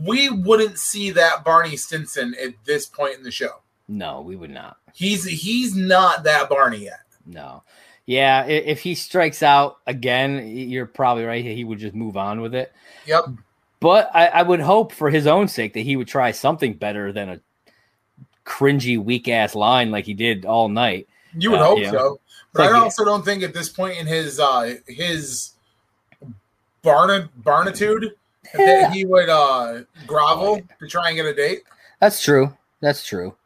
We 0.00 0.28
wouldn't 0.28 0.78
see 0.78 1.10
that 1.12 1.44
Barney 1.44 1.76
Stinson 1.76 2.34
at 2.42 2.54
this 2.64 2.86
point 2.86 3.16
in 3.16 3.22
the 3.22 3.30
show. 3.30 3.62
No, 3.86 4.22
we 4.22 4.34
would 4.34 4.50
not. 4.50 4.78
He's 4.92 5.24
he's 5.24 5.76
not 5.76 6.24
that 6.24 6.48
Barney 6.48 6.84
yet. 6.84 7.00
No. 7.26 7.62
Yeah, 8.06 8.44
if 8.44 8.80
he 8.80 8.94
strikes 8.94 9.42
out 9.42 9.78
again, 9.86 10.48
you're 10.48 10.86
probably 10.86 11.24
right. 11.24 11.44
He 11.44 11.64
would 11.64 11.78
just 11.78 11.94
move 11.94 12.16
on 12.16 12.40
with 12.40 12.54
it. 12.54 12.72
Yep. 13.06 13.26
But 13.84 14.10
I, 14.14 14.28
I 14.28 14.42
would 14.42 14.60
hope 14.60 14.92
for 14.92 15.10
his 15.10 15.26
own 15.26 15.46
sake 15.46 15.74
that 15.74 15.80
he 15.80 15.94
would 15.94 16.08
try 16.08 16.30
something 16.30 16.72
better 16.72 17.12
than 17.12 17.28
a 17.28 17.40
cringy, 18.46 18.96
weak 18.96 19.28
ass 19.28 19.54
line 19.54 19.90
like 19.90 20.06
he 20.06 20.14
did 20.14 20.46
all 20.46 20.70
night. 20.70 21.06
You 21.36 21.50
would 21.50 21.60
Uh, 21.60 21.66
hope 21.66 21.78
yeah. 21.80 21.90
so. 21.90 22.18
But 22.54 22.62
Like, 22.62 22.70
I 22.76 22.78
also 22.78 23.04
don't 23.04 23.22
think 23.26 23.42
at 23.42 23.52
this 23.52 23.68
point 23.68 23.98
in 23.98 24.06
his 24.06 24.40
uh 24.40 24.76
his 24.88 25.50
Barna 26.82 27.28
Barnitude 27.42 28.12
that 28.54 28.90
he 28.94 29.04
would 29.04 29.28
uh 29.28 29.82
grovel 30.06 30.62
to 30.80 30.88
try 30.88 31.08
and 31.08 31.16
get 31.16 31.26
a 31.26 31.34
date. 31.34 31.64
That's 32.00 32.22
true. 32.22 32.56
That's 32.80 33.04
true. 33.06 33.36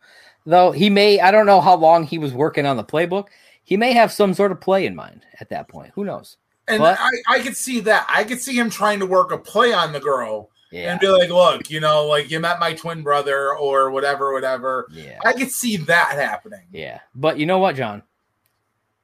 Though 0.47 0.71
he 0.71 0.89
may, 0.89 1.19
I 1.19 1.33
don't 1.33 1.47
know 1.47 1.61
how 1.61 1.75
long 1.75 2.05
he 2.05 2.19
was 2.19 2.33
working 2.33 2.65
on 2.65 2.77
the 2.77 2.85
playbook. 2.85 3.27
He 3.65 3.77
may 3.77 3.93
have 3.93 4.13
some 4.13 4.35
sort 4.35 4.53
of 4.53 4.61
play 4.61 4.87
in 4.87 4.95
mind 4.95 5.27
at 5.41 5.49
that 5.49 5.67
point. 5.67 5.91
Who 5.97 6.05
knows? 6.05 6.37
And 6.69 6.83
I, 6.85 7.09
I 7.29 7.41
could 7.41 7.57
see 7.57 7.81
that. 7.81 8.07
I 8.09 8.25
could 8.25 8.41
see 8.41 8.59
him 8.59 8.71
trying 8.71 8.99
to 9.01 9.07
work 9.07 9.33
a 9.33 9.39
play 9.39 9.73
on 9.73 9.93
the 9.93 10.01
girl 10.01 10.51
Yeah. 10.71 10.93
and 10.93 11.01
be 11.01 11.09
like, 11.09 11.31
look, 11.31 11.71
you 11.71 11.81
know, 11.81 12.07
like 12.07 12.31
you 12.31 12.41
met 12.41 12.61
my 12.61 12.75
twin 12.75 13.03
brother 13.03 13.55
or 13.55 13.91
whatever, 13.91 14.33
whatever. 14.33 14.87
Yeah. 14.91 15.19
I 15.25 15.33
could 15.33 15.51
see 15.51 15.77
that 15.79 16.13
happening 16.13 16.67
Yeah. 16.73 17.01
But 17.15 17.39
you 17.39 17.47
know 17.47 17.59
what, 17.59 17.77
John? 17.77 18.03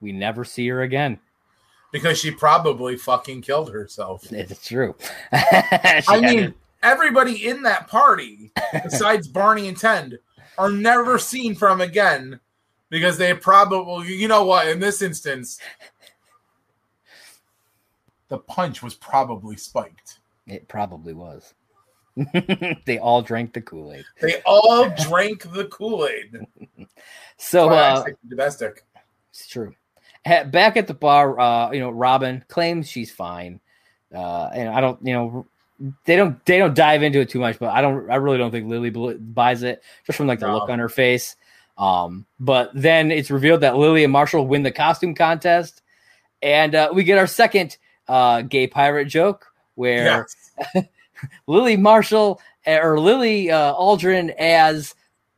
We 0.00 0.12
never 0.12 0.44
see 0.44 0.68
her 0.68 0.82
again. 0.82 1.18
because 1.92 2.18
she 2.18 2.30
probably 2.30 2.96
fucking 2.96 3.40
killed 3.42 3.70
herself. 3.72 4.26
It's 4.32 4.66
true. 4.66 4.94
I 5.32 6.20
mean, 6.20 6.54
everybody 6.82 7.46
in 7.48 7.62
that 7.62 7.88
party, 7.88 8.52
besides 8.82 9.28
Barney 9.40 9.68
and 9.68 9.76
Ted, 9.78 10.18
are 10.58 10.70
never 10.70 11.18
seen 11.18 11.54
from 11.54 11.80
again 11.80 12.40
because 12.90 13.16
they 13.16 13.32
probably, 13.34 14.14
you 14.14 14.28
know 14.28 14.44
what, 14.44 14.68
in 14.68 14.78
this 14.80 15.02
instance, 15.02 15.58
the 18.28 18.38
punch 18.38 18.82
was 18.82 18.94
probably 18.94 19.56
spiked. 19.56 20.20
it 20.46 20.66
probably 20.68 21.12
was. 21.14 21.54
they 22.86 22.98
all 22.98 23.22
drank 23.22 23.52
the 23.52 23.60
Kool 23.60 23.92
Aid. 23.92 24.04
They 24.20 24.40
all 24.46 24.88
drank 25.08 25.50
the 25.52 25.64
Kool 25.66 26.06
Aid. 26.06 26.46
So, 27.36 27.68
uh, 27.70 28.04
domestic. 28.28 28.84
It's 29.30 29.48
true. 29.48 29.74
Back 30.24 30.76
at 30.76 30.86
the 30.86 30.94
bar, 30.94 31.38
uh, 31.38 31.72
you 31.72 31.80
know, 31.80 31.90
Robin 31.90 32.44
claims 32.48 32.88
she's 32.88 33.10
fine, 33.10 33.60
uh, 34.14 34.50
and 34.54 34.68
I 34.68 34.80
don't, 34.80 35.04
you 35.04 35.12
know, 35.12 35.46
they 36.06 36.14
don't 36.14 36.42
they 36.46 36.58
don't 36.58 36.74
dive 36.74 37.02
into 37.02 37.18
it 37.20 37.28
too 37.28 37.40
much, 37.40 37.58
but 37.58 37.70
I 37.70 37.82
don't, 37.82 38.08
I 38.08 38.14
really 38.16 38.38
don't 38.38 38.52
think 38.52 38.68
Lily 38.68 38.90
buys 38.90 39.64
it 39.64 39.82
just 40.06 40.16
from 40.16 40.28
like 40.28 40.38
the 40.38 40.46
No. 40.46 40.54
look 40.54 40.70
on 40.70 40.78
her 40.78 40.88
face. 40.88 41.34
Um, 41.76 42.24
but 42.38 42.70
then 42.72 43.10
it's 43.10 43.32
revealed 43.32 43.62
that 43.62 43.76
Lily 43.76 44.04
and 44.04 44.12
Marshall 44.12 44.46
win 44.46 44.62
the 44.62 44.70
costume 44.70 45.14
contest, 45.14 45.82
and 46.40 46.74
uh, 46.76 46.90
we 46.94 47.02
get 47.02 47.18
our 47.18 47.26
second 47.26 47.76
uh, 48.08 48.42
gay 48.42 48.66
pirate 48.66 49.06
joke 49.06 49.46
where 49.74 50.24
Yes. 50.74 50.86
Lily 51.46 51.76
Marshall 51.76 52.40
or 52.66 52.98
Lily 53.00 53.50
uh, 53.50 53.74
Aldrin 53.74 54.34
as 54.38 54.94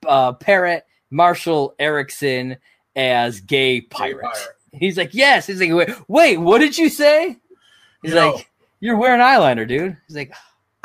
uh, 0.07 0.33
Parrot, 0.33 0.85
Marshall 1.11 1.75
Eriksen 1.79 2.57
as 2.95 3.41
gay 3.41 3.81
pirate. 3.83 4.23
pirate. 4.23 4.49
He's 4.73 4.97
like, 4.97 5.14
yes. 5.14 5.47
He's 5.47 5.61
like, 5.61 5.73
wait, 5.73 5.89
wait 6.09 6.37
what 6.39 6.59
did 6.59 6.77
you 6.77 6.89
say? 6.89 7.37
He's 8.03 8.11
You 8.11 8.14
know- 8.14 8.33
like, 8.37 8.51
you're 8.81 8.97
wearing 8.97 9.21
eyeliner, 9.21 9.67
dude. 9.67 9.97
He's 10.07 10.17
like, 10.17 10.33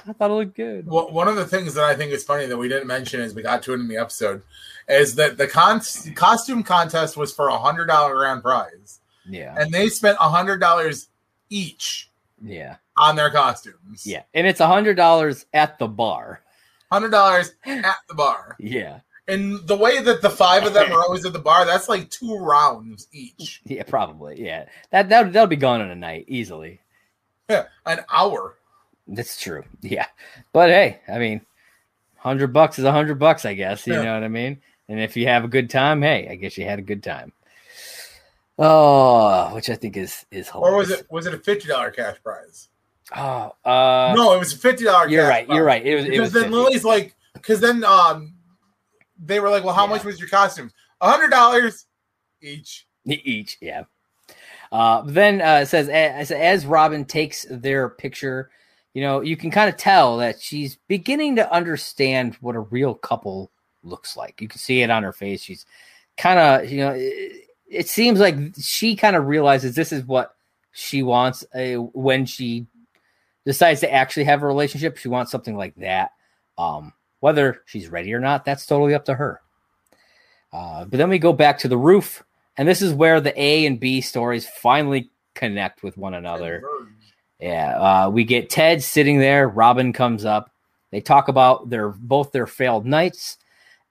I 0.08 0.14
thought 0.14 0.32
it 0.32 0.34
looked 0.34 0.56
good. 0.56 0.88
Well, 0.88 1.12
one 1.12 1.28
of 1.28 1.36
the 1.36 1.46
things 1.46 1.74
that 1.76 1.84
I 1.84 1.94
think 1.96 2.12
is 2.12 2.24
funny 2.24 2.46
that 2.48 2.58
we 2.58 2.68
didn't 2.70 2.88
mention 2.88 3.20
as 3.20 3.36
we 3.36 3.42
got 3.44 3.62
to 3.64 3.72
it 3.74 3.80
in 3.80 3.88
the 3.88 3.98
episode 3.98 4.42
is 4.88 5.14
that 5.16 5.38
the 5.38 5.46
con- 5.48 5.82
costume 6.16 6.64
contest 6.64 7.18
was 7.18 7.34
for 7.34 7.50
a 7.50 7.58
hundred 7.58 7.86
dollar 7.88 8.16
grand 8.16 8.42
prize, 8.42 9.00
Yeah, 9.30 9.56
and 9.60 9.72
they 9.72 9.90
spent 9.90 10.18
a 10.20 10.30
hundred 10.30 10.60
dollars 10.60 11.10
each 11.52 12.10
yeah, 12.44 12.78
on 12.98 13.16
their 13.16 13.30
costumes. 13.30 14.06
yeah. 14.06 14.24
And 14.34 14.48
it's 14.48 14.60
a 14.60 14.66
hundred 14.68 14.96
dollars 14.96 15.46
at 15.54 15.78
the 15.78 15.88
bar. 15.88 16.42
hundred 16.92 17.10
dollars 17.12 17.54
at 17.66 17.98
the 18.10 18.16
bar. 18.16 18.56
Yeah, 18.60 19.02
And 19.28 19.60
the 19.68 19.78
way 19.78 20.02
that 20.02 20.24
the 20.24 20.30
five 20.32 20.66
of 20.66 20.74
them 20.74 20.92
are 20.92 21.02
always 21.02 21.24
at 21.26 21.34
the 21.34 21.40
bar, 21.40 21.66
that's 21.66 21.88
like 21.88 22.10
two 22.10 22.36
rounds 22.38 23.08
each. 23.12 23.62
yeah, 23.66 23.84
probably. 23.84 24.44
Yeah, 24.44 24.66
that 24.90 25.10
that 25.10 25.32
that'll 25.34 25.46
be 25.48 25.56
gone 25.56 25.82
in 25.82 25.92
a 25.92 25.96
night 25.96 26.26
easily. 26.28 26.80
Yeah, 27.50 27.66
an 27.86 28.00
hour. 28.12 28.56
That's 29.08 29.40
true. 29.40 29.64
Yeah. 29.82 30.08
But 30.54 30.70
hey, 30.70 31.02
I 31.08 31.18
mean, 31.20 31.42
hundred 32.18 32.54
bucks 32.54 32.80
is 32.80 32.86
a 32.86 32.92
hundred 32.92 33.20
bucks, 33.20 33.46
I 33.46 33.54
guess. 33.56 33.86
You 33.86 33.94
Yeah. 33.96 34.04
know 34.04 34.14
what 34.16 34.24
I 34.24 34.30
mean? 34.30 34.62
And 34.88 35.00
if 35.00 35.16
you 35.18 35.28
have 35.28 35.44
a 35.44 35.48
good 35.50 35.70
time, 35.70 36.02
hey, 36.02 36.28
I 36.30 36.36
guess 36.36 36.58
you 36.58 36.66
had 36.66 36.80
a 36.80 36.84
good 36.84 37.04
time. 37.04 37.34
Oh, 38.64 39.54
which 39.56 39.70
I 39.70 39.76
think 39.76 39.98
is 39.98 40.26
is 40.32 40.50
hilarious. 40.50 40.74
Or 40.74 40.78
was 40.78 40.90
it 40.92 41.08
was 41.10 41.26
it 41.26 41.34
a 41.34 41.40
fifty 41.40 41.68
dollar 41.68 41.90
cash 41.92 42.18
prize? 42.24 42.70
Oh, 43.16 43.54
uh, 43.66 44.14
no, 44.16 44.34
it 44.34 44.40
was 44.40 44.54
a 44.54 44.58
fifty 44.58 44.86
dollar. 44.86 45.08
you're 45.10 45.28
right. 45.28 45.48
You're 45.50 45.66
right. 45.66 45.86
It 45.86 45.96
was. 45.96 46.06
It 46.06 46.12
Because 46.12 46.22
was 46.26 46.34
then 46.34 46.44
50. 46.44 46.56
Lily's 46.56 46.84
like, 46.86 47.16
because 47.34 47.60
then 47.60 47.84
um, 47.84 48.36
they 49.20 49.40
were 49.40 49.50
like, 49.50 49.64
well, 49.64 49.74
how 49.74 49.86
Yeah. 49.86 49.90
much 49.90 50.04
was 50.06 50.20
your 50.20 50.30
costumes? 50.30 50.74
A 51.02 51.10
hundred 51.10 51.30
dollars 51.32 51.88
each. 52.42 52.86
each. 53.06 53.58
Yeah. 53.62 53.84
Uh, 54.72 55.02
then 55.06 55.42
uh, 55.42 55.66
says 55.66 55.90
as, 55.90 56.32
as 56.32 56.66
Robin 56.66 57.04
takes 57.04 57.46
their 57.50 57.90
picture, 57.90 58.52
you 58.94 59.02
know, 59.02 59.20
you 59.22 59.36
can 59.36 59.52
kind 59.52 59.68
of 59.70 59.76
tell 59.76 60.18
that 60.18 60.40
she's 60.40 60.78
beginning 60.88 61.36
to 61.38 61.52
understand 61.52 62.36
what 62.42 62.56
a 62.56 62.60
real 62.62 62.94
couple 62.94 63.52
looks 63.84 64.16
like. 64.16 64.40
You 64.40 64.48
can 64.48 64.60
see 64.60 64.82
it 64.82 64.90
on 64.90 65.04
her 65.04 65.12
face. 65.12 65.42
She's 65.42 65.66
kind 66.18 66.40
of, 66.40 66.70
you 66.72 66.78
know, 66.78 66.94
it, 67.72 67.90
seems 67.90 68.20
like 68.20 68.36
she 68.60 68.96
kind 68.96 69.16
of 69.16 69.28
realizes 69.28 69.76
this 69.76 69.92
is 69.92 70.04
what 70.06 70.36
she 70.72 71.04
wants 71.04 71.46
uh, 71.56 71.76
when 71.76 72.26
she 72.26 72.68
decides 73.46 73.80
to 73.82 73.92
actually 73.92 74.26
have 74.26 74.44
a 74.44 74.48
relationship. 74.48 74.98
She 74.98 75.08
wants 75.08 75.32
something 75.32 75.56
like 75.56 75.76
that. 75.78 76.12
Um, 76.58 76.94
whether 77.20 77.62
she's 77.66 77.90
ready 77.90 78.14
or 78.14 78.20
not, 78.20 78.46
that's 78.46 78.66
totally 78.66 78.94
up 78.94 79.06
to 79.06 79.16
her. 79.16 79.42
Uh, 80.54 80.86
but 80.86 80.98
then 80.98 81.10
we 81.10 81.20
go 81.20 81.34
back 81.34 81.60
to 81.60 81.68
the 81.68 81.78
roof, 81.78 82.24
and 82.58 82.68
this 82.68 82.82
is 82.82 82.94
where 82.94 83.22
the 83.22 83.40
A 83.42 83.66
and 83.66 83.80
B 83.80 84.02
stories 84.02 84.48
finally 84.48 85.10
connect 85.34 85.82
with 85.82 85.98
one 85.98 86.14
another. 86.14 86.62
Yeah, 87.40 87.78
uh, 88.06 88.10
we 88.10 88.24
get 88.24 88.50
Ted 88.50 88.84
sitting 88.84 89.20
there. 89.20 89.48
Robin 89.48 89.94
comes 89.94 90.26
up. 90.26 90.52
They 90.92 91.02
talk 91.02 91.28
about 91.28 91.70
their 91.70 91.90
both 91.90 92.32
their 92.32 92.48
failed 92.48 92.86
nights, 92.86 93.38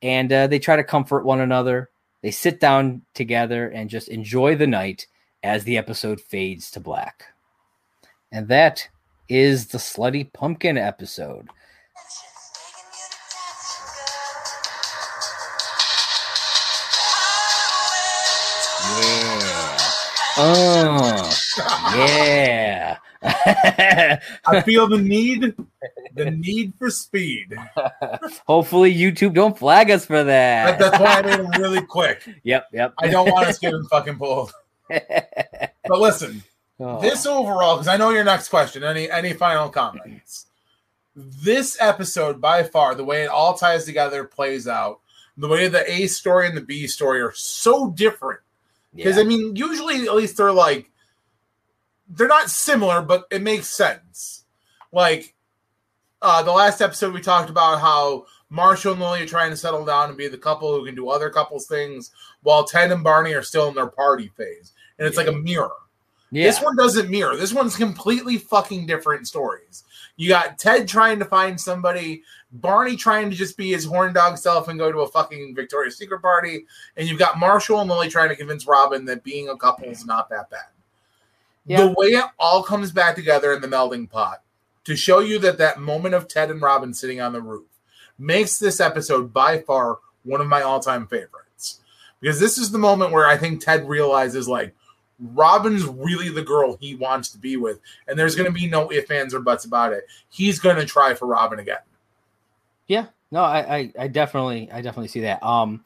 and 0.03 0.33
uh, 0.33 0.47
they 0.47 0.59
try 0.59 0.77
to 0.77 0.85
comfort 0.85 1.25
one 1.25 1.41
another. 1.41 1.90
They 2.23 2.31
sit 2.31 2.61
down 2.61 3.03
together 3.15 3.69
and 3.69 3.89
just 3.89 4.09
enjoy 4.09 4.55
the 4.57 4.67
night 4.67 5.07
as 5.43 5.65
the 5.65 5.79
episode 5.79 6.21
fades 6.21 6.71
to 6.73 6.81
black. 6.81 7.27
And 8.31 8.49
that 8.49 8.89
is 9.29 9.69
the 9.69 9.79
Slutty 9.79 10.33
Pumpkin 10.33 10.77
episode. 10.77 11.49
Yeah. 18.83 19.79
Oh, 20.37 21.37
yeah. 21.97 22.97
I 23.23 24.63
feel 24.65 24.87
the 24.89 24.99
need, 24.99 25.55
the 26.15 26.31
need 26.31 26.73
for 26.79 26.91
speed. 26.91 27.55
Hopefully, 28.47 28.95
YouTube 28.95 29.35
don't 29.35 29.59
flag 29.59 29.91
us 29.91 30.07
for 30.07 30.25
That, 30.25 30.79
that. 30.79 30.91
that's 30.91 31.01
why 31.03 31.15
I 31.19 31.23
made 31.37 31.41
them 31.53 31.61
really 31.63 31.83
quick. 31.85 32.23
Yep, 32.43 32.69
yep. 32.73 32.95
I 32.99 33.09
don't 33.09 33.31
want 33.31 33.49
us 33.49 33.59
getting 33.59 33.83
fucking 33.85 34.17
pulled. 34.19 34.53
But 34.91 35.99
listen, 35.99 36.43
Oh. 36.83 36.99
this 37.01 37.27
overall, 37.27 37.75
because 37.77 37.89
I 37.89 37.97
know 37.99 38.09
your 38.11 38.25
next 38.25 38.49
question. 38.49 38.83
Any 38.85 39.11
any 39.11 39.35
final 39.35 39.69
comments? 39.69 40.47
This 41.15 41.77
episode, 41.81 42.41
by 42.41 42.63
far, 42.63 42.95
the 42.95 43.05
way 43.05 43.25
it 43.25 43.29
all 43.29 43.53
ties 43.55 43.85
together, 43.85 44.25
plays 44.25 44.67
out. 44.67 45.01
The 45.37 45.49
way 45.49 45.69
the 45.69 45.91
A 45.91 46.07
story 46.07 46.47
and 46.49 46.57
the 46.57 46.61
B 46.63 46.87
story 46.87 47.21
are 47.21 47.33
so 47.35 47.91
different. 47.91 48.41
Because 48.95 49.17
Yeah. 49.17 49.23
I 49.23 49.27
mean, 49.27 49.57
usually 49.57 50.07
at 50.07 50.15
least 50.15 50.37
they're 50.39 50.53
like 50.53 50.91
they're 52.11 52.29
not 52.29 52.51
similar, 52.51 53.03
but 53.03 53.25
it 53.31 53.43
makes 53.43 53.69
sense. 53.69 54.45
Like 54.93 55.35
uh 56.23 56.43
the 56.43 56.53
last 56.53 56.81
episode 56.81 57.15
we 57.15 57.21
talked 57.21 57.51
about 57.51 57.81
how 57.81 58.27
Marshall 58.51 58.93
and 58.93 59.01
Lily 59.01 59.23
are 59.23 59.27
trying 59.27 59.51
to 59.51 59.57
settle 59.57 59.85
down 59.85 60.09
and 60.09 60.19
be 60.19 60.27
the 60.29 60.37
couple 60.37 60.75
who 60.75 60.85
can 60.85 60.97
do 60.97 61.09
other 61.09 61.31
couples 61.31 61.67
things 61.67 62.11
while 62.43 62.65
Ted 62.65 62.91
and 62.91 63.05
Barney 63.05 63.33
are 63.33 63.43
still 63.43 63.69
in 63.69 63.75
their 63.75 63.87
party 63.87 64.29
phase. 64.37 64.73
And 64.99 65.07
it's 65.07 65.17
like 65.17 65.29
a 65.29 65.33
mirror. 65.33 65.71
yeah. 66.33 66.45
This 66.45 66.61
one 66.61 66.77
doesn't 66.77 67.09
mirror. 67.09 67.37
This 67.37 67.55
one's 67.55 67.77
completely 67.77 68.39
fucking 68.39 68.87
different 68.87 69.29
stories. 69.29 69.85
You 70.17 70.29
got 70.29 70.59
Ted 70.59 70.87
trying 70.89 71.19
to 71.21 71.25
find 71.25 71.59
somebody, 71.59 72.23
Barney 72.53 72.97
trying 72.97 73.31
to 73.31 73.37
just 73.37 73.57
be 73.57 73.71
his 73.71 73.85
horn 73.85 74.13
dog 74.13 74.37
self 74.37 74.69
and 74.69 74.79
go 74.79 74.93
to 74.93 74.99
a 74.99 75.09
fucking 75.09 75.55
Victoria's 75.55 75.97
Secret 75.97 76.21
party, 76.21 76.67
and 76.97 77.09
you've 77.09 77.19
got 77.19 77.39
Marshall 77.39 77.81
and 77.81 77.89
Lily 77.89 78.11
trying 78.11 78.29
to 78.29 78.37
convince 78.37 78.67
Robin 78.67 79.07
that 79.07 79.25
being 79.25 79.49
a 79.49 79.57
couple 79.57 79.87
is 79.87 80.05
not 80.05 80.29
that 80.29 80.51
bad. 80.51 80.67
Yeah. 81.71 81.83
The 81.87 81.95
way 81.97 82.09
it 82.09 82.25
all 82.37 82.65
comes 82.65 82.91
back 82.91 83.15
together 83.15 83.53
in 83.53 83.61
the 83.61 83.69
melding 83.69 84.11
pot 84.11 84.43
to 84.83 84.97
show 84.97 85.21
you 85.21 85.39
that 85.39 85.59
that 85.59 85.79
moment 85.79 86.17
of 86.17 86.27
Ted 86.27 86.51
and 86.51 86.61
Robin 86.61 86.93
sitting 86.93 87.21
on 87.21 87.33
the 87.33 87.41
roof 87.41 87.69
makes 88.19 88.59
this 88.59 88.81
episode 88.81 89.33
by 89.33 89.59
far 89.61 89.99
one 90.25 90.41
of 90.41 90.49
my 90.49 90.63
all-time 90.63 91.07
favorites. 91.07 91.79
Because 92.21 92.41
this 92.41 92.59
is 92.59 92.73
the 92.73 92.79
moment 92.79 93.13
where 93.13 93.29
I 93.29 93.37
think 93.37 93.61
Ted 93.61 93.89
realizes 93.89 94.49
like 94.49 94.75
Robin's 95.21 95.85
really 95.85 96.29
the 96.29 96.43
girl 96.43 96.77
he 96.81 96.97
wants 96.97 97.29
to 97.29 97.39
be 97.39 97.57
with, 97.57 97.79
and 98.09 98.19
there's 98.19 98.35
going 98.35 98.53
to 98.53 98.53
be 98.53 98.67
no 98.67 98.91
ifs, 98.91 99.11
ands, 99.11 99.33
or 99.33 99.41
buts 99.41 99.65
about 99.65 99.93
it. 99.93 100.09
He's 100.29 100.59
going 100.59 100.77
to 100.77 100.85
try 100.85 101.15
for 101.15 101.27
Robin 101.27 101.61
again. 101.61 101.79
Yeah, 102.89 103.07
no, 103.31 103.43
I, 103.43 103.77
I, 103.77 103.93
I 103.97 104.09
definitely, 104.09 104.73
I 104.73 104.81
definitely 104.81 105.09
see 105.09 105.21
that. 105.21 105.41
Um, 105.43 105.85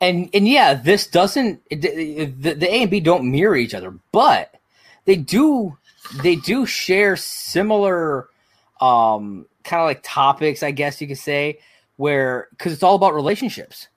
and 0.00 0.28
and 0.34 0.48
yeah, 0.48 0.74
this 0.74 1.06
doesn't 1.06 1.62
the, 1.70 2.26
the 2.34 2.68
A 2.68 2.82
and 2.82 2.90
B 2.90 2.98
don't 2.98 3.30
mirror 3.30 3.54
each 3.54 3.74
other, 3.74 3.94
but 4.10 4.56
they 5.04 5.16
do, 5.16 5.76
they 6.22 6.36
do 6.36 6.66
share 6.66 7.16
similar, 7.16 8.28
um, 8.80 9.46
kind 9.64 9.80
of 9.80 9.86
like 9.86 10.00
topics, 10.02 10.62
I 10.62 10.70
guess 10.70 11.00
you 11.00 11.06
could 11.06 11.18
say, 11.18 11.58
where 11.96 12.48
because 12.50 12.72
it's 12.72 12.82
all 12.82 12.94
about 12.94 13.14
relationships. 13.14 13.88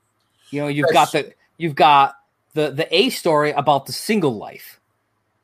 You 0.52 0.62
know, 0.62 0.68
you've 0.68 0.92
got 0.92 1.12
the 1.12 1.34
you've 1.58 1.76
got 1.76 2.16
the 2.54 2.72
the 2.72 2.88
A 2.96 3.10
story 3.10 3.52
about 3.52 3.86
the 3.86 3.94
single 3.94 4.36
life. 4.38 4.80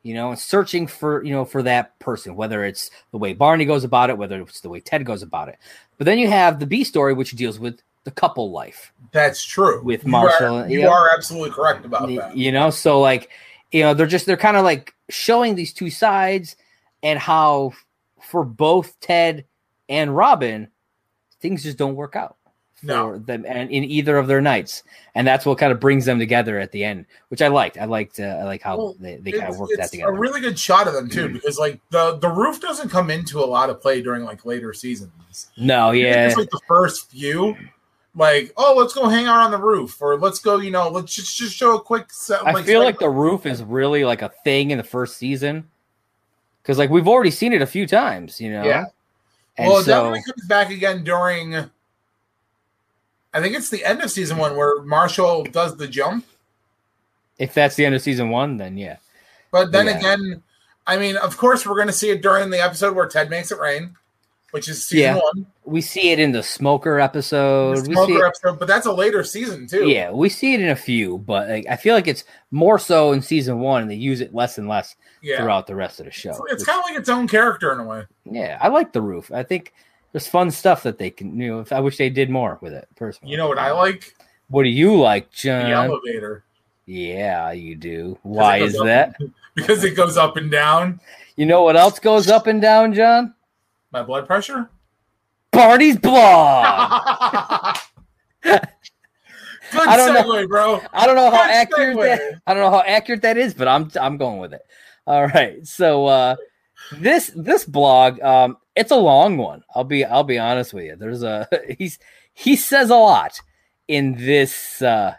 You 0.02 0.14
know, 0.14 0.30
and 0.30 0.38
searching 0.38 0.86
for 0.86 1.22
you 1.22 1.32
know 1.32 1.44
for 1.44 1.62
that 1.62 1.98
person, 1.98 2.34
whether 2.34 2.64
it's 2.64 2.90
the 3.10 3.18
way 3.18 3.34
Barney 3.34 3.66
goes 3.66 3.84
about 3.84 4.08
it, 4.08 4.16
whether 4.16 4.40
it's 4.40 4.60
the 4.60 4.70
way 4.70 4.80
Ted 4.80 5.04
goes 5.04 5.22
about 5.22 5.48
it. 5.48 5.58
But 5.98 6.06
then 6.06 6.18
you 6.18 6.28
have 6.28 6.58
the 6.58 6.66
B 6.66 6.84
story, 6.84 7.12
which 7.12 7.32
deals 7.32 7.58
with 7.58 7.82
the 8.04 8.10
couple 8.10 8.50
life. 8.50 8.94
That's 9.12 9.44
true. 9.44 9.82
With 9.82 10.04
You 10.04 10.10
Marshall, 10.10 10.60
are, 10.60 10.68
you 10.68 10.80
yeah. 10.80 10.88
are 10.88 11.10
absolutely 11.14 11.50
correct 11.50 11.84
about 11.84 12.08
that. 12.08 12.34
You 12.34 12.50
know, 12.50 12.70
so 12.70 12.98
like, 12.98 13.28
you 13.72 13.82
know, 13.82 13.94
they're 13.94 14.06
just 14.06 14.26
they're 14.26 14.36
kind 14.36 14.56
of 14.56 14.64
like 14.64 14.94
showing 15.08 15.54
these 15.54 15.72
two 15.72 15.90
sides 15.90 16.56
and 17.02 17.18
how 17.18 17.72
for 18.20 18.44
both 18.44 18.98
Ted 19.00 19.44
and 19.88 20.14
Robin, 20.16 20.68
things 21.40 21.62
just 21.62 21.78
don't 21.78 21.96
work 21.96 22.14
out 22.16 22.36
for 22.74 22.86
No. 22.86 23.18
them 23.18 23.44
and 23.48 23.70
in 23.70 23.84
either 23.84 24.16
of 24.18 24.26
their 24.26 24.40
nights. 24.40 24.82
And 25.14 25.26
that's 25.26 25.44
what 25.46 25.58
kind 25.58 25.72
of 25.72 25.80
brings 25.80 26.04
them 26.04 26.18
together 26.18 26.58
at 26.58 26.72
the 26.72 26.84
end, 26.84 27.06
which 27.28 27.42
I 27.42 27.48
liked. 27.48 27.76
I 27.78 27.84
liked 27.86 28.20
uh, 28.20 28.24
I 28.24 28.44
like 28.44 28.62
how 28.62 28.76
Well, 28.76 28.96
they, 29.00 29.16
they 29.16 29.32
kind 29.32 29.52
of 29.52 29.58
worked 29.58 29.72
that 29.76 29.82
it's 29.84 29.90
together. 29.92 30.12
A 30.12 30.18
really 30.18 30.40
good 30.40 30.58
shot 30.58 30.86
of 30.86 30.94
them 30.94 31.08
too, 31.08 31.28
Mm. 31.28 31.32
because 31.34 31.58
like 31.58 31.80
the 31.90 32.16
the 32.18 32.28
roof 32.28 32.60
doesn't 32.60 32.88
come 32.90 33.10
into 33.10 33.40
a 33.40 33.46
lot 33.46 33.70
of 33.70 33.80
play 33.80 34.00
during 34.02 34.24
like 34.24 34.44
later 34.44 34.72
seasons. 34.72 35.50
no, 35.56 35.90
yeah. 35.92 36.26
it's 36.28 36.36
like 36.36 36.50
the 36.50 36.60
first 36.68 37.10
few. 37.10 37.56
Like, 38.14 38.52
oh, 38.56 38.74
let's 38.76 38.92
go 38.92 39.08
hang 39.08 39.26
out 39.26 39.38
on 39.38 39.50
the 39.52 39.58
roof, 39.58 40.02
or 40.02 40.18
let's 40.18 40.40
go, 40.40 40.58
you 40.58 40.70
know, 40.72 40.88
let's 40.88 41.14
just, 41.14 41.36
just 41.36 41.54
show 41.54 41.76
a 41.76 41.80
quick 41.80 42.12
set. 42.12 42.44
I 42.44 42.62
feel 42.62 42.82
like 42.82 42.98
the 42.98 43.08
roof 43.08 43.46
is 43.46 43.62
really 43.62 44.04
like 44.04 44.22
a 44.22 44.30
thing 44.42 44.72
in 44.72 44.78
the 44.78 44.84
first 44.84 45.16
season. 45.16 45.68
Cause 46.64 46.76
like 46.76 46.90
we've 46.90 47.08
already 47.08 47.30
seen 47.30 47.52
it 47.52 47.62
a 47.62 47.66
few 47.66 47.86
times, 47.86 48.40
you 48.40 48.52
know? 48.52 48.64
Yeah. 48.64 48.84
And 49.56 49.68
well, 49.68 49.78
it 49.78 49.84
so, 49.84 49.92
definitely 49.92 50.22
comes 50.22 50.46
back 50.46 50.70
again 50.70 51.04
during. 51.04 51.54
I 53.32 53.40
think 53.40 53.54
it's 53.54 53.70
the 53.70 53.84
end 53.84 54.02
of 54.02 54.10
season 54.10 54.38
one 54.38 54.56
where 54.56 54.82
Marshall 54.82 55.44
does 55.44 55.76
the 55.76 55.86
jump, 55.86 56.26
if 57.38 57.54
that's 57.54 57.74
the 57.74 57.86
end 57.86 57.94
of 57.94 58.02
season 58.02 58.28
one, 58.28 58.56
then 58.58 58.76
yeah. 58.76 58.96
but 59.50 59.72
then 59.72 59.86
Yeah. 59.86 59.98
again, 59.98 60.42
I 60.86 60.98
mean, 60.98 61.16
of 61.16 61.36
course, 61.36 61.66
we're 61.66 61.76
going 61.76 61.86
to 61.86 61.92
see 61.92 62.10
it 62.10 62.22
during 62.22 62.50
the 62.50 62.62
episode 62.62 62.94
where 62.94 63.06
Ted 63.06 63.30
makes 63.30 63.50
it 63.50 63.58
rain, 63.58 63.96
which 64.52 64.68
is 64.68 64.84
season 64.84 65.16
Yeah. 65.16 65.20
one. 65.22 65.46
We 65.64 65.80
see 65.80 66.10
it 66.10 66.18
in 66.18 66.32
the 66.32 66.42
Smoker 66.42 66.98
episode. 66.98 67.76
The 67.76 67.80
we 67.82 67.86
see 67.86 67.92
Smoker 67.92 68.26
episode, 68.26 68.58
but 68.58 68.66
that's 68.68 68.86
a 68.86 68.92
later 68.92 69.22
season 69.24 69.66
too. 69.66 69.88
yeah, 69.88 70.10
we 70.10 70.28
see 70.28 70.54
it 70.54 70.60
in 70.60 70.68
a 70.70 70.76
few, 70.76 71.18
but 71.18 71.48
like, 71.48 71.66
I 71.68 71.76
feel 71.76 71.94
like 71.94 72.08
it's 72.08 72.24
more 72.50 72.78
so 72.78 73.12
in 73.12 73.22
season 73.22 73.60
one, 73.60 73.82
and 73.82 73.90
they 73.90 73.94
use 73.94 74.20
it 74.20 74.34
less 74.34 74.58
and 74.58 74.68
less 74.68 74.96
yeah. 75.22 75.38
throughout 75.38 75.66
the 75.66 75.74
rest 75.76 76.00
of 76.00 76.06
the 76.06 76.12
show. 76.12 76.30
It's, 76.30 76.40
it's 76.54 76.64
kind 76.64 76.78
of 76.78 76.84
like 76.84 76.98
its 76.98 77.08
own 77.08 77.28
character 77.28 77.72
in 77.72 77.80
a 77.80 77.84
way. 77.84 78.04
yeah, 78.24 78.58
I 78.60 78.68
like 78.68 78.92
the 78.92 79.02
roof. 79.02 79.30
I 79.32 79.42
think 79.42 79.72
there's 80.12 80.26
fun 80.26 80.50
stuff 80.50 80.82
that 80.82 80.98
they 80.98 81.10
can. 81.10 81.38
You 81.38 81.48
know, 81.48 81.64
I 81.70 81.80
wish 81.80 81.96
they 81.96 82.10
did 82.10 82.30
more 82.30 82.58
with 82.60 82.72
it. 82.72 82.88
Personally, 82.96 83.30
You 83.30 83.36
know 83.36 83.48
what 83.48 83.58
I 83.58 83.70
like? 83.70 84.14
What 84.48 84.64
do 84.64 84.68
you 84.68 84.96
like, 84.96 85.30
John? 85.30 85.66
The 85.66 85.76
elevator. 85.76 86.42
Yeah, 86.86 87.52
you 87.52 87.76
do. 87.76 88.18
Why 88.22 88.58
is 88.58 88.72
that? 88.78 89.14
Because 89.56 89.82
it 89.82 89.96
goes 89.96 90.16
up 90.16 90.36
and 90.36 90.48
down. 90.48 91.00
You 91.36 91.44
know 91.44 91.62
what 91.62 91.76
else 91.76 91.98
goes 91.98 92.28
up 92.28 92.46
and 92.46 92.62
down, 92.62 92.94
John? 92.94 93.34
My 93.92 94.02
blood 94.02 94.26
pressure. 94.26 94.70
Barney's 95.50 95.98
blog. 95.98 97.76
Good 99.72 99.86
I 99.86 99.96
don't 99.96 100.14
know. 100.14 100.24
segue, 100.24 100.48
bro. 100.48 100.80
I 100.92 101.06
don't 101.06 101.16
know 101.16 101.30
how 101.30 101.42
accurate 101.42 101.96
segue. 101.96 102.02
that, 102.02 102.40
I 102.46 102.54
don't 102.54 102.62
know 102.62 102.70
how 102.70 102.82
accurate 102.82 103.22
that 103.22 103.36
is, 103.36 103.54
but 103.54 103.68
I'm 103.68 103.90
I'm 104.00 104.16
going 104.16 104.38
with 104.38 104.52
it. 104.52 104.62
All 105.06 105.26
right. 105.26 105.64
So 105.66 106.06
uh 106.06 106.36
this 106.92 107.30
this 107.36 107.64
blog 107.64 108.20
um 108.20 108.56
it's 108.74 108.90
a 108.90 108.96
long 108.96 109.36
one. 109.36 109.62
I'll 109.74 109.84
be 109.84 110.04
I'll 110.04 110.24
be 110.24 110.38
honest 110.38 110.74
with 110.74 110.84
you. 110.84 110.96
There's 110.96 111.22
a 111.22 111.48
he's 111.78 111.98
he 112.32 112.56
says 112.56 112.90
a 112.90 112.96
lot 112.96 113.40
in 113.88 114.14
this 114.14 114.82
uh 114.82 115.14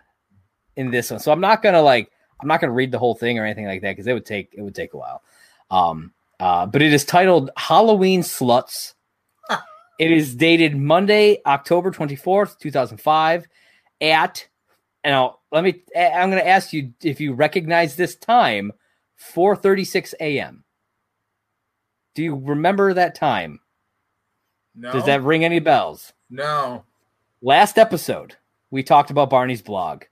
in 0.76 0.92
this 0.92 1.12
one. 1.12 1.20
So 1.20 1.32
I'm 1.32 1.42
not 1.42 1.62
going 1.62 1.76
to 1.76 1.82
like 1.82 2.12
I'm 2.42 2.48
not 2.48 2.60
going 2.60 2.70
to 2.70 2.76
read 2.76 2.92
the 2.92 3.00
whole 3.00 3.16
thing 3.16 3.38
or 3.38 3.46
anything 3.46 3.68
like 3.68 3.82
that 3.82 3.96
cuz 3.96 4.08
it 4.08 4.14
would 4.14 4.26
take 4.26 4.54
it 4.54 4.62
would 4.62 4.76
take 4.76 4.94
a 4.94 4.98
while. 4.98 5.22
Um 5.70 6.14
uh 6.42 6.66
but 6.66 6.82
it 6.82 6.92
is 6.92 7.06
titled 7.06 7.50
Halloween 7.56 8.22
Sluts. 8.22 8.96
it 10.00 10.12
is 10.12 10.36
dated 10.36 10.76
Monday, 10.76 11.38
October 11.46 11.92
24th, 11.92 12.58
2005 12.60 13.48
at 14.02 14.48
and 15.04 15.16
I'll, 15.16 15.42
let 15.52 15.64
me 15.64 15.84
i'm 15.96 16.30
going 16.32 16.42
to 16.44 16.48
ask 16.48 16.74
you 16.74 16.94
if 17.04 17.20
you 17.22 17.34
recognize 17.34 17.96
this 17.96 18.16
time 18.16 18.72
4:36 19.36 20.14
a.m. 20.20 20.64
do 22.16 22.24
you 22.24 22.36
remember 22.36 22.94
that 22.96 23.14
time 23.16 23.60
No. 24.76 24.92
does 24.92 25.06
that 25.06 25.22
ring 25.22 25.46
any 25.46 25.60
bells 25.60 26.14
No. 26.30 26.84
last 27.42 27.78
episode 27.78 28.36
we 28.72 28.82
talked 28.84 29.12
about 29.12 29.30
Barney's 29.30 29.62
blog 29.62 30.04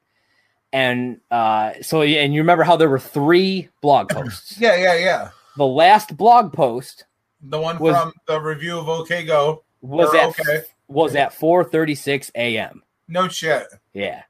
and 0.71 1.19
uh 1.31 1.73
so 1.81 2.03
and 2.03 2.33
you 2.33 2.41
remember 2.41 2.63
how 2.63 2.75
there 2.75 2.89
were 2.89 2.99
3 2.99 3.69
blog 3.81 4.09
posts 4.09 4.59
Yeah, 4.59 4.75
yeah, 4.75 4.95
yeah. 4.95 5.29
The 5.59 5.67
last 5.67 6.17
blog 6.17 6.51
post 6.53 7.05
The 7.41 7.59
one 7.59 7.77
Was- 7.79 7.95
from 7.95 8.13
the 8.27 8.39
review 8.41 8.79
of 8.79 8.89
OK 8.89 9.25
Go. 9.25 9.63
was 9.81 10.13
at 10.15 10.29
okay. 10.29 10.63
was 10.87 11.15
at 11.15 11.31
4:36 11.33 12.31
a.m. 12.35 12.81
No 13.07 13.27
shit. 13.27 13.67
Yeah. 13.93 14.23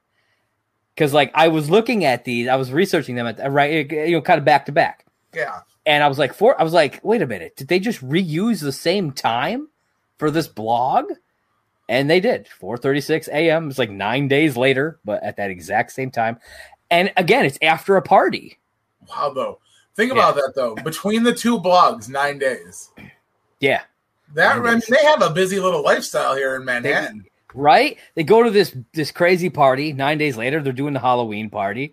Cuz 0.96 1.14
like 1.14 1.30
I 1.34 1.48
was 1.48 1.70
looking 1.70 2.04
at 2.04 2.24
these, 2.24 2.48
I 2.48 2.56
was 2.56 2.70
researching 2.72 3.14
them 3.14 3.26
at 3.26 3.40
uh, 3.42 3.48
right 3.48 3.90
you 3.90 4.12
know 4.12 4.20
kind 4.20 4.38
of 4.38 4.44
back 4.44 4.66
to 4.66 4.72
back. 4.72 5.06
Yeah. 5.34 5.60
And 5.86 6.04
I 6.04 6.08
was 6.08 6.18
like 6.18 6.34
four. 6.34 6.60
I 6.60 6.64
was 6.64 6.74
like, 6.74 7.00
"Wait 7.02 7.22
a 7.22 7.26
minute. 7.26 7.56
Did 7.56 7.68
they 7.68 7.78
just 7.80 8.06
reuse 8.06 8.60
the 8.60 8.72
same 8.72 9.12
time 9.12 9.68
for 10.18 10.30
this 10.30 10.46
blog?" 10.46 11.06
And 11.88 12.08
they 12.10 12.20
did. 12.20 12.46
4:36 12.60 13.28
a.m. 13.28 13.70
It's 13.70 13.78
like 13.78 13.90
9 13.90 14.28
days 14.28 14.56
later, 14.56 15.00
but 15.04 15.22
at 15.22 15.36
that 15.38 15.50
exact 15.50 15.92
same 15.92 16.10
time. 16.10 16.38
And 16.90 17.12
again, 17.16 17.44
it's 17.46 17.58
after 17.62 17.96
a 17.96 18.02
party. 18.02 18.58
Wow, 19.08 19.32
though. 19.34 19.58
Think 19.96 20.12
about 20.12 20.34
that 20.36 20.52
though. 20.54 20.74
Between 20.76 21.22
the 21.22 21.34
two 21.34 21.58
blogs, 21.60 22.08
nine 22.08 22.38
days. 22.38 22.90
Yeah. 23.60 23.82
That 24.34 24.56
I 24.58 24.60
mean, 24.60 24.80
they 24.88 25.04
have 25.04 25.22
a 25.22 25.30
busy 25.30 25.58
little 25.60 25.82
lifestyle 25.82 26.34
here 26.36 26.54
in 26.56 26.64
They- 26.64 26.72
Manhattan. 26.80 27.24
right? 27.54 27.98
They 28.14 28.22
go 28.22 28.42
to 28.42 28.50
this 28.50 28.74
this 28.92 29.10
crazy 29.10 29.50
party. 29.50 29.92
Nine 29.92 30.18
days 30.18 30.36
later, 30.36 30.62
they're 30.62 30.72
doing 30.72 30.94
the 30.94 31.00
Halloween 31.00 31.50
party. 31.50 31.92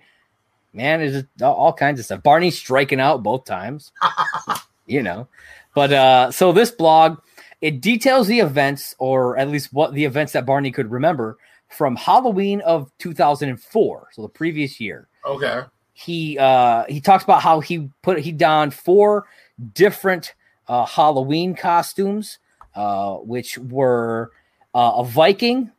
Man, 0.74 1.02
it's 1.02 1.14
just 1.14 1.42
all, 1.42 1.56
all 1.56 1.74
kinds 1.74 2.00
of 2.00 2.06
stuff. 2.06 2.22
Barney's 2.22 2.58
striking 2.58 3.00
out 3.00 3.24
both 3.24 3.46
times, 3.46 3.92
you 4.86 5.02
know. 5.02 5.28
But 5.74 5.92
uh, 5.92 6.32
so 6.32 6.52
this 6.52 6.70
blog 6.72 7.18
it 7.62 7.82
details 7.82 8.28
the 8.28 8.40
events, 8.40 8.96
or 9.00 9.36
at 9.38 9.50
least 9.50 9.74
what 9.74 9.94
the 9.94 10.06
events 10.06 10.34
that 10.34 10.46
Barney 10.46 10.72
could 10.72 10.92
remember 10.92 11.38
from 11.70 11.96
Halloween 11.96 12.62
of 12.62 12.92
2004, 13.00 14.10
so 14.14 14.22
the 14.22 14.30
previous 14.30 14.80
year 14.80 15.08
Okay. 15.26 15.62
He 16.00 16.38
uh 16.38 16.84
he 16.88 17.02
talks 17.02 17.24
about 17.24 17.42
how 17.42 17.60
he 17.60 17.90
put 18.04 18.20
he 18.20 18.32
donned 18.32 18.72
four 18.72 19.26
different 19.74 20.36
uh 20.68 20.86
halloween 20.86 21.56
costumes 21.56 22.38
uh 22.76 23.16
which 23.16 23.58
were 23.58 24.32
uh, 24.76 24.94
a 24.98 25.04
viking 25.04 25.72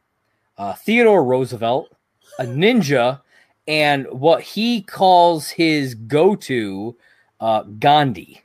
uh 0.56 0.72
theodore 0.74 1.24
roosevelt 1.24 1.88
a 2.40 2.44
ninja 2.44 3.20
and 3.68 4.06
what 4.10 4.42
he 4.42 4.82
calls 4.82 5.50
his 5.50 5.94
go-to 5.94 6.96
uh 7.38 7.62
gandhi 7.78 8.42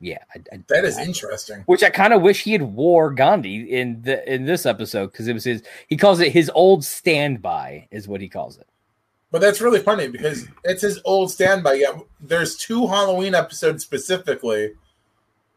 yeah 0.00 0.18
I, 0.34 0.40
I- 0.52 0.60
That 0.68 0.84
is 0.84 0.98
I- 0.98 1.04
interesting. 1.04 1.62
which 1.64 1.82
I 1.82 1.88
kind 1.88 2.12
of 2.12 2.20
wish 2.20 2.42
he 2.44 2.52
had 2.52 2.60
wore 2.62 3.10
Gandhi 3.10 3.72
in 3.72 4.02
the 4.02 4.20
in 4.30 4.44
this 4.44 4.66
episode 4.66 5.12
because 5.12 5.26
it 5.28 5.32
was 5.32 5.44
his. 5.44 5.62
He 5.88 5.96
calls 5.96 6.20
it 6.20 6.30
his 6.30 6.50
old 6.54 6.84
standby, 6.84 7.88
is 7.90 8.06
what 8.06 8.20
he 8.20 8.28
calls 8.28 8.58
it. 8.58 8.66
But 9.30 9.40
that's 9.42 9.60
really 9.60 9.80
funny 9.80 10.08
because 10.08 10.46
it's 10.64 10.82
his 10.82 11.00
old 11.04 11.30
standby. 11.30 11.74
Yet 11.74 11.94
there's 12.20 12.56
two 12.56 12.86
Halloween 12.86 13.34
episodes 13.34 13.84
specifically, 13.84 14.72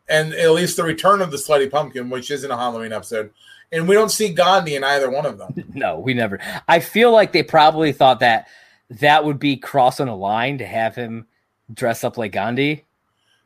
and 0.09 0.33
at 0.33 0.51
least 0.51 0.75
the 0.75 0.83
Return 0.83 1.21
of 1.21 1.31
the 1.31 1.37
Slutty 1.37 1.71
Pumpkin, 1.71 2.09
which 2.09 2.31
isn't 2.31 2.51
a 2.51 2.57
Halloween 2.57 2.91
episode, 2.91 3.31
and 3.71 3.87
we 3.87 3.95
don't 3.95 4.11
see 4.11 4.33
Gandhi 4.33 4.75
in 4.75 4.83
either 4.83 5.09
one 5.09 5.25
of 5.25 5.37
them. 5.37 5.53
No, 5.73 5.99
we 5.99 6.13
never. 6.13 6.39
I 6.67 6.79
feel 6.81 7.11
like 7.11 7.31
they 7.31 7.43
probably 7.43 7.93
thought 7.93 8.19
that 8.19 8.47
that 8.89 9.23
would 9.23 9.39
be 9.39 9.55
crossing 9.55 10.09
a 10.09 10.15
line 10.15 10.57
to 10.57 10.65
have 10.65 10.95
him 10.95 11.27
dress 11.73 12.03
up 12.03 12.17
like 12.17 12.33
Gandhi. 12.33 12.83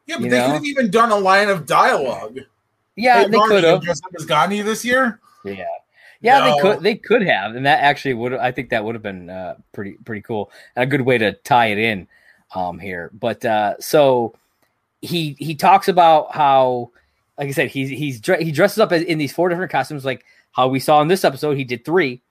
Yeah, 0.07 0.15
but 0.17 0.23
they 0.31 0.41
could 0.41 0.51
have 0.51 0.65
even 0.65 0.89
done 0.89 1.11
a 1.11 1.17
line 1.17 1.49
of 1.49 1.67
dialogue. 1.67 2.39
Yeah, 2.95 3.21
Hey, 3.23 3.27
they 3.29 3.37
could 3.37 3.63
have. 3.63 3.81
dressed 3.83 4.03
up 4.05 4.11
as 4.17 4.25
Gandhi 4.25 4.61
this 4.63 4.83
year. 4.83 5.19
Yeah, 5.43 5.65
yeah, 6.25 6.43
they 6.55 6.61
could. 6.61 6.83
They 6.83 6.95
could 6.95 7.21
have, 7.21 7.55
and 7.55 7.65
that 7.65 7.79
actually 7.81 8.13
would. 8.15 8.33
I 8.33 8.51
think 8.51 8.69
that 8.69 8.83
would 8.83 8.95
have 8.95 9.03
been 9.03 9.29
uh, 9.29 9.55
pretty 9.71 9.93
pretty 10.05 10.21
cool 10.21 10.51
and 10.75 10.83
a 10.83 10.87
good 10.87 11.01
way 11.01 11.17
to 11.17 11.33
tie 11.33 11.67
it 11.67 11.77
in 11.77 12.07
um, 12.53 12.79
here. 12.79 13.11
But 13.13 13.45
uh, 13.45 13.75
so 13.79 14.35
he 15.01 15.35
he 15.39 15.55
talks 15.55 15.87
about 15.87 16.33
how, 16.33 16.91
like 17.37 17.47
I 17.47 17.51
said, 17.51 17.69
he's 17.69 17.89
he's 17.89 18.21
he 18.39 18.51
dresses 18.51 18.79
up 18.79 18.91
in 18.91 19.17
these 19.17 19.33
four 19.33 19.49
different 19.49 19.71
costumes, 19.71 20.05
like 20.05 20.25
how 20.51 20.67
we 20.67 20.79
saw 20.79 21.01
in 21.01 21.07
this 21.07 21.23
episode. 21.23 21.57
He 21.57 21.63
did 21.63 21.85
three, 21.85 22.21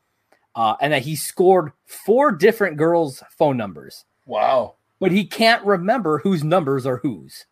uh, 0.57 0.76
and 0.80 0.92
that 0.92 1.03
he 1.03 1.16
scored 1.16 1.72
four 1.86 2.32
different 2.32 2.76
girls' 2.76 3.22
phone 3.30 3.57
numbers, 3.57 4.05
Wow. 4.26 4.74
but 4.99 5.12
he 5.12 5.24
can't 5.24 5.64
remember 5.64 6.18
whose 6.18 6.42
numbers 6.42 6.86
are 6.86 6.97
whose. 6.99 7.47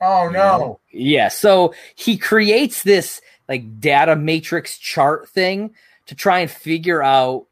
Oh 0.00 0.28
no. 0.28 0.78
Yeah, 0.92 1.28
so 1.28 1.74
he 1.96 2.16
creates 2.16 2.84
this 2.84 3.20
like 3.48 3.80
data 3.80 4.14
matrix 4.14 4.78
chart 4.78 5.28
thing 5.30 5.74
to 6.08 6.14
try 6.14 6.40
and 6.40 6.50
figure 6.50 7.02
out 7.02 7.46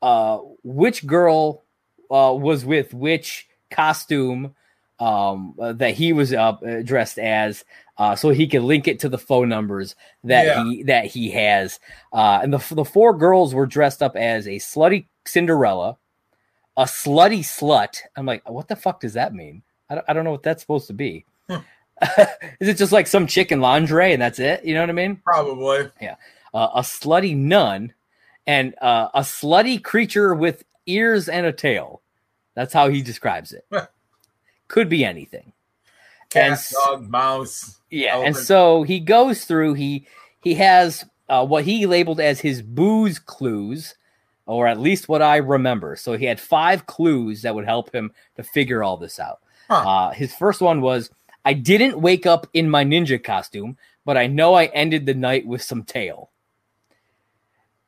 uh 0.00 0.38
which 0.64 1.06
girl 1.06 1.62
uh 2.10 2.32
was 2.34 2.64
with 2.64 2.94
which 2.94 3.48
costume 3.70 4.54
um 5.00 5.54
uh, 5.60 5.72
that 5.72 5.94
he 5.94 6.12
was 6.12 6.32
up 6.32 6.62
uh, 6.66 6.82
dressed 6.82 7.18
as 7.18 7.64
uh 7.98 8.14
so 8.16 8.30
he 8.30 8.46
can 8.46 8.66
link 8.66 8.86
it 8.88 9.00
to 9.00 9.08
the 9.08 9.18
phone 9.18 9.48
numbers 9.48 9.94
that 10.24 10.46
Yeah. 10.46 10.64
he 10.64 10.82
that 10.84 11.06
he 11.06 11.30
has 11.30 11.78
uh 12.12 12.40
and 12.42 12.52
the 12.52 12.74
the 12.74 12.84
four 12.84 13.12
girls 13.16 13.54
were 13.54 13.66
dressed 13.66 14.02
up 14.02 14.16
as 14.16 14.46
a 14.46 14.56
slutty 14.56 15.06
Cinderella 15.26 15.96
a 16.76 16.84
slutty 16.84 17.40
slut 17.40 17.98
I'm 18.16 18.26
like 18.26 18.48
what 18.48 18.68
the 18.68 18.76
fuck 18.76 19.00
does 19.00 19.14
that 19.14 19.34
mean 19.34 19.62
I 19.90 19.94
don't, 19.96 20.04
I 20.08 20.12
don't 20.12 20.24
know 20.24 20.30
what 20.32 20.42
that's 20.42 20.62
supposed 20.62 20.86
to 20.88 20.94
be 20.94 21.24
is 21.48 22.68
it 22.68 22.76
just 22.78 22.92
like 22.92 23.06
some 23.06 23.26
chicken 23.26 23.60
lingerie 23.60 24.12
and 24.12 24.20
that's 24.20 24.38
it? 24.40 24.64
You 24.64 24.74
know 24.74 24.80
what 24.80 24.88
I 24.90 24.94
mean? 24.94 25.16
Probably. 25.24 25.88
Uh, 26.00 26.68
a 26.74 26.80
slutty 26.80 27.36
nun 27.36 27.92
and 28.46 28.74
uh, 28.80 29.08
a 29.14 29.20
slutty 29.20 29.82
creature 29.82 30.34
with 30.34 30.64
ears 30.86 31.28
and 31.28 31.46
a 31.46 31.52
tail. 31.52 32.02
That's 32.54 32.72
how 32.72 32.88
he 32.88 33.02
describes 33.02 33.52
it. 33.52 33.66
Could 34.68 34.88
be 34.88 35.04
anything. 35.04 35.52
Cat, 36.30 36.50
And 36.50 36.60
dog, 36.86 37.10
mouse. 37.10 37.78
Yeah, 37.90 38.18
and 38.18 38.34
so 38.34 38.82
he 38.84 39.00
goes 39.00 39.44
through. 39.44 39.74
He 39.74 40.06
he 40.40 40.54
has 40.54 41.04
uh, 41.28 41.46
what 41.46 41.64
he 41.64 41.86
labeled 41.86 42.20
as 42.20 42.40
his 42.40 42.62
booze 42.62 43.18
clues, 43.18 43.94
or 44.46 44.66
at 44.66 44.80
least 44.80 45.08
what 45.08 45.22
I 45.22 45.36
remember. 45.36 45.94
So 45.96 46.16
he 46.16 46.24
had 46.24 46.40
five 46.40 46.86
clues 46.86 47.42
that 47.42 47.54
would 47.54 47.66
help 47.66 47.94
him 47.94 48.12
to 48.36 48.42
figure 48.42 48.82
all 48.82 48.96
this 48.96 49.20
out. 49.20 49.40
Huh. 49.68 49.88
Uh, 49.88 50.10
his 50.12 50.34
first 50.34 50.60
one 50.62 50.80
was, 50.80 51.10
"I 51.44 51.52
didn't 51.52 52.00
wake 52.00 52.24
up 52.26 52.46
in 52.54 52.68
my 52.70 52.84
ninja 52.84 53.22
costume, 53.22 53.76
but 54.06 54.16
I 54.16 54.26
know 54.26 54.54
I 54.54 54.66
ended 54.66 55.04
the 55.06 55.14
night 55.14 55.46
with 55.46 55.62
some 55.62 55.84
tail." 55.84 56.30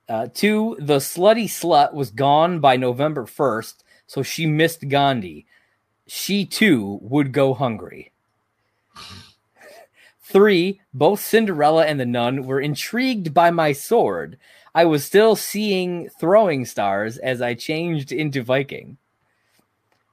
Uh, 0.09 0.29
two, 0.33 0.77
the 0.81 0.99
slutty 0.99 1.45
slut 1.45 1.95
was 1.95 2.11
gone 2.11 2.61
by 2.61 2.77
November 2.77 3.25
first, 3.25 3.85
so 4.07 4.23
she 4.23 4.47
missed 4.47 4.89
Gandhi. 4.89 5.47
She 6.07 6.45
too 6.45 6.99
would 7.01 7.33
go 7.33 7.55
hungry. 7.55 8.13
Three, 10.21 10.81
both 10.93 11.21
Cinderella 11.21 11.87
and 11.87 11.99
the 11.99 12.07
nun 12.07 12.45
were 12.45 12.61
intrigued 12.61 13.33
by 13.33 13.51
my 13.51 13.73
sword. 13.73 14.39
I 14.75 14.85
was 14.85 15.05
still 15.05 15.37
seeing 15.37 16.09
throwing 16.19 16.65
stars 16.65 17.17
as 17.19 17.41
I 17.41 17.55
changed 17.55 18.11
into 18.11 18.43
Viking. 18.43 18.99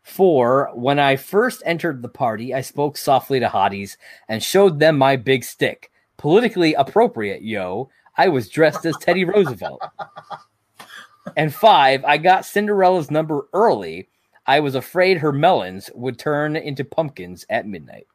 Four, 0.03 0.71
when 0.73 0.99
I 0.99 1.15
first 1.15 1.63
entered 1.65 2.01
the 2.01 2.09
party, 2.09 2.53
I 2.53 2.61
spoke 2.61 2.97
softly 2.97 3.39
to 3.39 3.47
hotties 3.47 3.97
and 4.27 4.43
showed 4.43 4.79
them 4.79 4.97
my 4.97 5.15
big 5.15 5.43
stick. 5.43 5.91
Politically 6.17 6.73
appropriate, 6.75 7.41
yo. 7.41 7.89
I 8.17 8.29
was 8.29 8.49
dressed 8.49 8.85
as 8.85 8.95
Teddy 8.97 9.25
Roosevelt. 9.25 9.81
And 11.37 11.53
five, 11.53 12.03
I 12.03 12.17
got 12.17 12.45
Cinderella's 12.45 13.11
number 13.11 13.47
early. 13.53 14.09
I 14.45 14.59
was 14.59 14.75
afraid 14.75 15.17
her 15.17 15.31
melons 15.31 15.89
would 15.93 16.17
turn 16.17 16.55
into 16.55 16.83
pumpkins 16.83 17.45
at 17.49 17.67
midnight. 17.67 18.07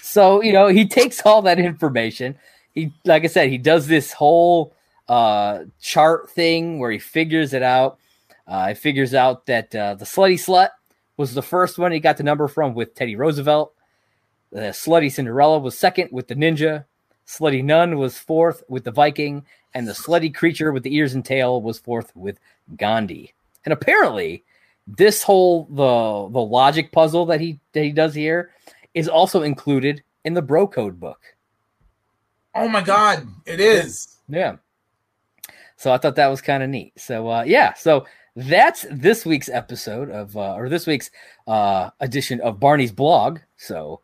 So, 0.00 0.42
you 0.42 0.52
know, 0.52 0.68
he 0.68 0.86
takes 0.86 1.20
all 1.22 1.42
that 1.42 1.58
information. 1.58 2.36
He, 2.72 2.92
like 3.04 3.24
I 3.24 3.28
said, 3.28 3.50
he 3.50 3.58
does 3.58 3.86
this 3.86 4.12
whole 4.12 4.74
uh, 5.08 5.64
chart 5.80 6.30
thing 6.30 6.78
where 6.78 6.90
he 6.90 6.98
figures 6.98 7.52
it 7.52 7.62
out. 7.62 7.98
Uh, 8.46 8.68
he 8.68 8.74
figures 8.74 9.14
out 9.14 9.46
that 9.46 9.74
uh, 9.74 9.94
the 9.94 10.04
slutty 10.04 10.34
slut 10.34 10.70
was 11.16 11.34
the 11.34 11.42
first 11.42 11.78
one 11.78 11.92
he 11.92 12.00
got 12.00 12.16
the 12.16 12.22
number 12.22 12.48
from 12.48 12.74
with 12.74 12.94
Teddy 12.94 13.16
Roosevelt. 13.16 13.74
The 14.50 14.70
slutty 14.70 15.10
Cinderella 15.10 15.58
was 15.58 15.76
second 15.76 16.10
with 16.12 16.28
the 16.28 16.36
ninja. 16.36 16.84
Slutty 17.26 17.64
nun 17.64 17.98
was 17.98 18.18
fourth 18.18 18.62
with 18.68 18.84
the 18.84 18.90
Viking, 18.90 19.44
and 19.72 19.88
the 19.88 19.92
slutty 19.92 20.32
creature 20.34 20.72
with 20.72 20.82
the 20.82 20.94
ears 20.94 21.14
and 21.14 21.24
tail 21.24 21.60
was 21.62 21.78
fourth 21.78 22.14
with 22.14 22.38
Gandhi. 22.76 23.34
And 23.64 23.72
apparently, 23.72 24.44
this 24.86 25.22
whole 25.22 25.64
the 25.70 26.32
the 26.32 26.40
logic 26.40 26.92
puzzle 26.92 27.26
that 27.26 27.40
he 27.40 27.58
that 27.72 27.84
he 27.84 27.92
does 27.92 28.14
here 28.14 28.50
is 28.92 29.08
also 29.08 29.42
included 29.42 30.02
in 30.24 30.34
the 30.34 30.42
Bro 30.42 30.68
Code 30.68 31.00
book. 31.00 31.20
Oh 32.54 32.68
my 32.68 32.82
god, 32.82 33.26
it 33.46 33.60
is. 33.60 34.18
Yeah. 34.28 34.56
So 35.76 35.92
I 35.92 35.98
thought 35.98 36.16
that 36.16 36.28
was 36.28 36.40
kind 36.40 36.62
of 36.62 36.70
neat. 36.70 36.92
So 36.96 37.28
uh, 37.28 37.44
yeah, 37.46 37.74
so 37.74 38.06
that's 38.36 38.86
this 38.90 39.24
week's 39.24 39.48
episode 39.48 40.10
of 40.10 40.36
uh, 40.36 40.54
or 40.54 40.68
this 40.68 40.86
week's 40.86 41.10
uh, 41.46 41.90
edition 42.00 42.40
of 42.40 42.60
Barney's 42.60 42.92
blog. 42.92 43.38
So 43.56 44.00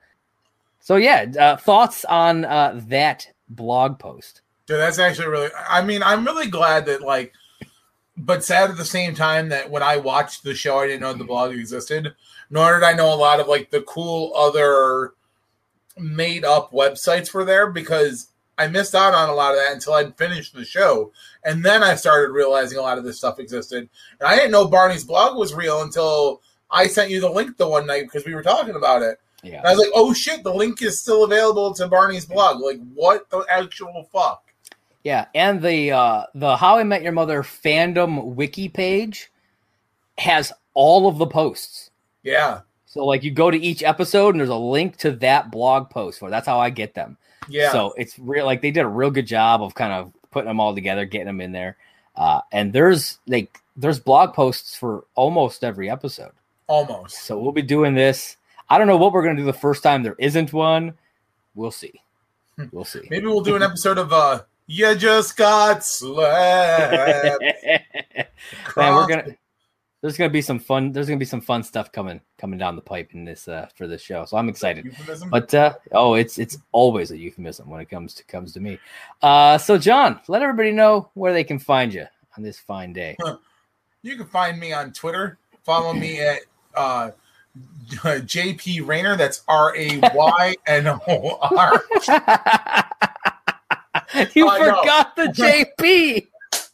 so 0.81 0.97
yeah, 0.97 1.26
uh, 1.39 1.57
thoughts 1.57 2.05
on 2.07 2.45
uh, 2.45 2.81
that 2.89 3.31
blog 3.49 3.99
post. 3.99 4.43
Dude, 4.66 4.78
that's 4.78 4.99
actually 4.99 5.28
really. 5.28 5.51
I 5.68 5.83
mean, 5.83 6.03
I'm 6.03 6.24
really 6.24 6.49
glad 6.49 6.87
that 6.87 7.03
like, 7.03 7.33
but 8.16 8.45
sad 8.45 8.70
at 8.70 8.76
the 8.76 8.85
same 8.85 9.14
time 9.14 9.49
that 9.51 9.70
when 9.70 9.83
I 9.83 9.97
watched 9.99 10.43
the 10.43 10.55
show, 10.55 10.78
I 10.78 10.87
didn't 10.87 11.03
know 11.03 11.12
the 11.12 11.24
blog 11.24 11.53
existed. 11.53 12.14
Nor 12.51 12.74
did 12.74 12.85
I 12.85 12.93
know 12.93 13.12
a 13.12 13.14
lot 13.14 13.41
of 13.41 13.47
like 13.47 13.70
the 13.70 13.83
cool 13.83 14.33
other 14.35 15.14
made 15.97 16.45
up 16.45 16.72
websites 16.72 17.33
were 17.33 17.45
there 17.45 17.70
because 17.70 18.28
I 18.59 18.66
missed 18.66 18.95
out 18.95 19.14
on 19.14 19.28
a 19.28 19.35
lot 19.35 19.53
of 19.53 19.59
that 19.59 19.72
until 19.72 19.95
I'd 19.95 20.16
finished 20.18 20.55
the 20.55 20.64
show. 20.64 21.12
And 21.45 21.64
then 21.64 21.83
I 21.83 21.95
started 21.95 22.33
realizing 22.33 22.78
a 22.78 22.83
lot 22.83 22.99
of 22.99 23.05
this 23.05 23.18
stuff 23.18 23.39
existed. 23.39 23.89
And 24.18 24.28
I 24.28 24.35
didn't 24.37 24.51
know 24.51 24.68
Barney's 24.68 25.05
blog 25.05 25.37
was 25.37 25.55
real 25.55 25.83
until 25.83 26.43
I 26.70 26.87
sent 26.87 27.11
you 27.11 27.20
the 27.20 27.31
link 27.31 27.57
the 27.57 27.68
one 27.68 27.87
night 27.87 28.03
because 28.03 28.26
we 28.26 28.35
were 28.35 28.43
talking 28.43 28.74
about 28.74 29.03
it. 29.03 29.18
Yeah. 29.43 29.59
And 29.59 29.66
I 29.66 29.70
was 29.70 29.78
like, 29.78 29.93
oh 29.95 30.12
shit, 30.12 30.43
the 30.43 30.53
link 30.53 30.82
is 30.82 31.01
still 31.01 31.24
available 31.24 31.72
to 31.74 31.88
Barney's 31.88 32.26
blog. 32.26 32.61
Like, 32.61 32.80
what 32.95 33.28
the 33.30 33.45
actual 33.49 34.09
fuck? 34.12 34.45
Yeah, 35.03 35.26
and 35.34 35.62
the 35.62 35.93
uh 35.93 36.24
the 36.34 36.57
How 36.57 36.76
I 36.76 36.82
Met 36.82 37.03
Your 37.03 37.12
Mother 37.12 37.43
fandom 37.43 38.34
wiki 38.34 38.68
page 38.68 39.30
has 40.18 40.53
all 40.74 41.09
of 41.09 41.18
the 41.18 41.26
posts. 41.26 41.91
Yeah. 42.22 42.61
So 42.84 43.05
like 43.05 43.22
you 43.22 43.30
go 43.30 43.51
to 43.51 43.59
each 43.59 43.82
episode 43.82 44.30
and 44.30 44.41
there's 44.41 44.51
a 44.51 44.57
link 44.57 44.97
to 44.99 45.12
that 45.12 45.51
blog 45.51 45.91
post 45.91 46.18
for. 46.18 46.28
That's 46.28 46.47
how 46.47 46.59
I 46.59 46.70
get 46.70 46.95
them. 46.95 47.16
Yeah. 47.49 47.72
So 47.72 47.95
it's 47.97 48.18
real 48.18 48.45
like 48.45 48.61
they 48.61 48.70
did 48.70 48.84
a 48.84 48.88
real 48.88 49.11
good 49.11 49.26
job 49.26 49.62
of 49.62 49.74
kind 49.74 49.93
of 49.93 50.12
putting 50.30 50.49
them 50.49 50.61
all 50.61 50.74
together, 50.74 51.07
getting 51.07 51.26
them 51.26 51.41
in 51.41 51.53
there. 51.53 51.76
Uh 52.14 52.43
and 52.53 52.72
there's 52.72 53.18
like 53.26 53.59
there's 53.76 54.01
blog 54.01 54.34
posts 54.34 54.76
for 54.76 55.05
almost 55.14 55.64
every 55.64 55.88
episode. 55.88 56.32
Almost. 56.66 57.24
So 57.24 57.38
we'll 57.38 57.53
be 57.53 57.62
doing 57.62 57.95
this. 57.95 58.36
I 58.70 58.78
don't 58.78 58.86
know 58.86 58.96
what 58.96 59.12
we're 59.12 59.24
gonna 59.24 59.36
do 59.36 59.44
the 59.44 59.52
first 59.52 59.82
time 59.82 60.02
there 60.02 60.16
isn't 60.18 60.52
one. 60.52 60.94
We'll 61.54 61.72
see. 61.72 62.00
Hmm. 62.56 62.66
We'll 62.72 62.84
see. 62.84 63.06
Maybe 63.10 63.26
we'll 63.26 63.42
do 63.42 63.56
an 63.56 63.62
episode 63.62 63.98
of 63.98 64.12
uh 64.12 64.42
You 64.66 64.94
Just 64.94 65.36
Got 65.36 65.84
Slapped. 65.84 67.42
Man, 68.76 68.94
we're 68.94 69.08
gonna 69.08 69.36
there's 70.00 70.16
gonna 70.16 70.30
be 70.30 70.40
some 70.40 70.60
fun 70.60 70.92
there's 70.92 71.08
gonna 71.08 71.18
be 71.18 71.24
some 71.24 71.40
fun 71.40 71.64
stuff 71.64 71.90
coming 71.90 72.20
coming 72.38 72.58
down 72.58 72.76
the 72.76 72.82
pipe 72.82 73.10
in 73.12 73.24
this 73.24 73.48
uh 73.48 73.68
for 73.74 73.88
this 73.88 74.00
show. 74.00 74.24
So 74.24 74.36
I'm 74.36 74.48
excited. 74.48 74.96
But 75.30 75.52
uh 75.52 75.74
oh 75.90 76.14
it's 76.14 76.38
it's 76.38 76.56
always 76.70 77.10
a 77.10 77.18
euphemism 77.18 77.68
when 77.68 77.80
it 77.80 77.90
comes 77.90 78.14
to 78.14 78.24
comes 78.24 78.52
to 78.52 78.60
me. 78.60 78.78
Uh 79.20 79.58
so 79.58 79.76
John, 79.76 80.20
let 80.28 80.42
everybody 80.42 80.70
know 80.70 81.10
where 81.14 81.32
they 81.32 81.44
can 81.44 81.58
find 81.58 81.92
you 81.92 82.06
on 82.36 82.44
this 82.44 82.58
fine 82.58 82.92
day. 82.92 83.16
You 84.02 84.16
can 84.16 84.26
find 84.26 84.58
me 84.58 84.72
on 84.72 84.92
Twitter. 84.92 85.38
Follow 85.64 85.92
me 85.92 86.20
at 86.20 86.40
uh, 86.74 87.10
JP 87.90 88.86
Raynor. 88.86 89.16
That's 89.16 89.42
R 89.48 89.74
A 89.76 89.98
Y 89.98 90.55
N 90.66 90.86
O 90.86 91.38
R. 91.42 91.82
you 94.34 94.48
oh, 94.48 94.59
know. 94.59 94.80
forgot 94.80 95.16
the 95.16 95.24
JP. 95.82 96.28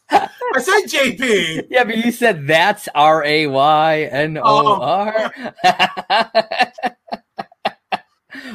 I 0.09 0.29
said 0.61 0.83
JP. 0.83 1.67
Yeah, 1.69 1.83
but 1.83 1.97
you 1.97 2.11
said 2.11 2.47
that's 2.47 2.87
R 2.95 3.25
A 3.25 3.47
Y 3.47 4.03
N 4.03 4.37
O 4.37 4.79
R. 4.79 5.33
Oh. 5.63 6.63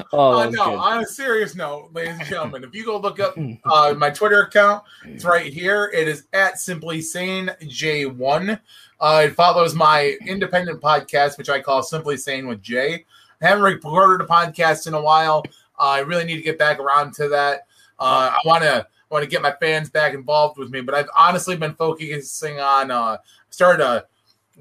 Oh, 0.12 0.32
Uh, 0.40 0.44
no, 0.44 0.50
good. 0.50 0.78
on 0.78 1.02
a 1.02 1.06
serious 1.06 1.54
note, 1.54 1.90
ladies 1.92 2.16
and 2.18 2.26
gentlemen, 2.26 2.64
if 2.64 2.74
you 2.74 2.84
go 2.84 2.98
look 2.98 3.18
up 3.20 3.34
uh, 3.64 3.94
my 3.96 4.10
Twitter 4.10 4.42
account, 4.42 4.84
it's 5.04 5.24
right 5.24 5.52
here. 5.52 5.90
It 5.94 6.08
is 6.08 6.26
at 6.32 6.58
Simply 6.60 7.00
Sane 7.00 7.50
J1. 7.62 8.58
Uh, 9.00 9.22
it 9.26 9.34
follows 9.34 9.74
my 9.74 10.16
independent 10.26 10.80
podcast, 10.80 11.36
which 11.38 11.48
I 11.50 11.60
call 11.60 11.82
Simply 11.82 12.16
Sane 12.16 12.46
with 12.46 12.62
Jay. 12.62 13.04
I 13.40 13.48
haven't 13.48 13.64
recorded 13.64 14.24
a 14.24 14.28
podcast 14.28 14.86
in 14.86 14.94
a 14.94 15.00
while. 15.02 15.42
Uh, 15.78 15.82
I 15.84 15.98
really 16.00 16.24
need 16.24 16.36
to 16.36 16.42
get 16.42 16.58
back 16.58 16.78
around 16.78 17.12
to 17.14 17.28
that. 17.28 17.66
Uh, 17.98 18.30
I 18.32 18.38
want 18.44 18.62
to 18.62 18.86
want 19.10 19.22
to 19.24 19.28
get 19.28 19.42
my 19.42 19.52
fans 19.60 19.90
back 19.90 20.14
involved 20.14 20.58
with 20.58 20.70
me, 20.70 20.80
but 20.80 20.94
I've 20.94 21.08
honestly 21.16 21.56
been 21.56 21.74
focusing 21.74 22.60
on 22.60 22.90
uh, 22.90 23.18
started 23.50 23.84
a 23.84 24.06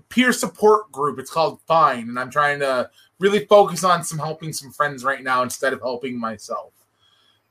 peer 0.10 0.34
support 0.34 0.92
group. 0.92 1.20
It's 1.20 1.32
called 1.32 1.62
Fine, 1.68 2.10
and 2.10 2.20
I'm 2.20 2.30
trying 2.32 2.60
to 2.60 2.90
really 3.22 3.46
focus 3.46 3.84
on 3.84 4.04
some 4.04 4.18
helping 4.18 4.52
some 4.52 4.72
friends 4.72 5.04
right 5.04 5.24
now 5.24 5.44
instead 5.44 5.72
of 5.72 5.80
helping 5.80 6.20
myself. 6.20 6.74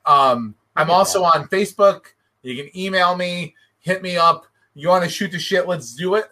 Um, 0.05 0.53
I'm 0.75 0.91
also 0.91 1.23
on 1.23 1.47
Facebook. 1.47 2.07
You 2.43 2.61
can 2.61 2.77
email 2.77 3.15
me, 3.15 3.55
hit 3.79 4.01
me 4.01 4.17
up. 4.17 4.45
You 4.75 4.89
want 4.89 5.03
to 5.03 5.09
shoot 5.09 5.31
the 5.31 5.39
shit? 5.39 5.67
Let's 5.67 5.95
do 5.95 6.15
it. 6.15 6.25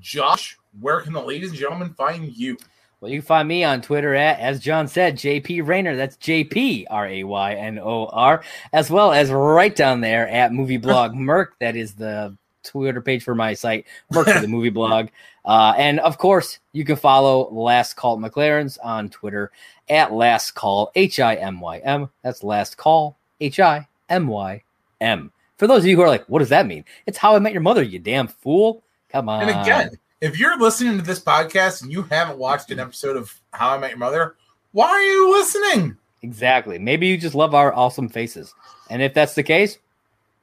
Josh, 0.00 0.58
where 0.80 1.00
can 1.00 1.12
the 1.12 1.22
ladies 1.22 1.50
and 1.50 1.58
gentlemen 1.58 1.94
find 1.94 2.36
you? 2.36 2.56
Well, 3.00 3.10
you 3.10 3.20
can 3.20 3.26
find 3.26 3.48
me 3.48 3.64
on 3.64 3.80
Twitter 3.80 4.14
at, 4.14 4.40
as 4.40 4.60
John 4.60 4.86
said, 4.86 5.16
JP 5.16 5.66
Raynor. 5.66 5.96
That's 5.96 6.16
JP 6.16 6.86
R 6.90 7.06
A 7.06 7.24
Y 7.24 7.54
N 7.54 7.78
O 7.78 8.06
R, 8.06 8.42
as 8.72 8.90
well 8.90 9.12
as 9.12 9.30
right 9.30 9.74
down 9.74 10.00
there 10.02 10.28
at 10.28 10.52
Movie 10.52 10.76
Blog 10.76 11.14
Merc. 11.14 11.58
That 11.60 11.76
is 11.76 11.94
the 11.94 12.36
Twitter 12.62 13.00
page 13.00 13.22
for 13.22 13.34
my 13.34 13.54
site, 13.54 13.86
Merc 14.12 14.28
for 14.28 14.40
the 14.40 14.48
Movie 14.48 14.70
Blog. 14.70 15.08
Uh, 15.44 15.74
and 15.76 16.00
of 16.00 16.18
course, 16.18 16.58
you 16.72 16.84
can 16.84 16.96
follow 16.96 17.48
Last 17.50 17.94
Call 17.94 18.18
McLaren's 18.18 18.78
on 18.78 19.08
Twitter 19.08 19.50
at 19.88 20.12
Last 20.12 20.52
Call 20.52 20.92
H 20.94 21.20
I 21.20 21.34
M 21.36 21.60
Y 21.60 21.78
M. 21.78 22.10
That's 22.22 22.42
Last 22.42 22.76
Call 22.76 23.16
H 23.40 23.60
I 23.60 23.88
M 24.08 24.26
Y 24.26 24.62
M. 25.00 25.32
For 25.56 25.66
those 25.66 25.80
of 25.80 25.86
you 25.86 25.96
who 25.96 26.02
are 26.02 26.08
like, 26.08 26.24
what 26.26 26.38
does 26.38 26.48
that 26.50 26.66
mean? 26.66 26.84
It's 27.06 27.18
How 27.18 27.36
I 27.36 27.38
Met 27.38 27.52
Your 27.52 27.62
Mother, 27.62 27.82
you 27.82 27.98
damn 27.98 28.28
fool. 28.28 28.82
Come 29.08 29.28
on. 29.28 29.42
And 29.42 29.50
again, 29.50 29.90
if 30.20 30.38
you're 30.38 30.58
listening 30.58 30.98
to 30.98 31.04
this 31.04 31.20
podcast 31.20 31.82
and 31.82 31.90
you 31.90 32.02
haven't 32.02 32.38
watched 32.38 32.70
an 32.70 32.78
episode 32.78 33.16
of 33.16 33.40
How 33.52 33.70
I 33.70 33.78
Met 33.78 33.90
Your 33.90 33.98
Mother, 33.98 34.36
why 34.72 34.88
are 34.88 35.02
you 35.02 35.30
listening? 35.32 35.96
Exactly. 36.22 36.78
Maybe 36.78 37.06
you 37.06 37.18
just 37.18 37.34
love 37.34 37.54
our 37.54 37.74
awesome 37.74 38.08
faces. 38.08 38.54
And 38.88 39.02
if 39.02 39.14
that's 39.14 39.34
the 39.34 39.42
case, 39.42 39.78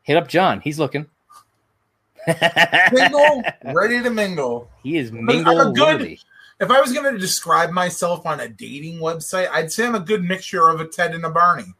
hit 0.03 0.17
up 0.17 0.27
John. 0.27 0.61
He's 0.61 0.79
looking. 0.79 1.05
Mingle, 2.91 3.43
ready 3.73 4.01
to 4.03 4.09
mingle. 4.09 4.69
he 4.83 4.97
is 4.97 5.09
I'm 5.09 5.25
mingle 5.25 5.59
a 5.61 5.71
good- 5.73 5.99
worthy. 6.01 6.19
If 6.59 6.71
I 6.71 6.81
was 6.81 6.91
going 6.91 7.13
to 7.13 7.19
describe 7.19 7.69
myself 7.69 8.25
on 8.25 8.39
a 8.39 8.47
dating 8.49 8.99
website, 8.99 9.47
I'd 9.51 9.71
say 9.71 9.85
I'm 9.85 9.93
a 9.93 9.99
good 9.99 10.23
mixture 10.23 10.69
of 10.69 10.81
a 10.81 10.87
Ted 10.87 11.13
and 11.13 11.23
a 11.23 11.29
Barney. 11.29 11.71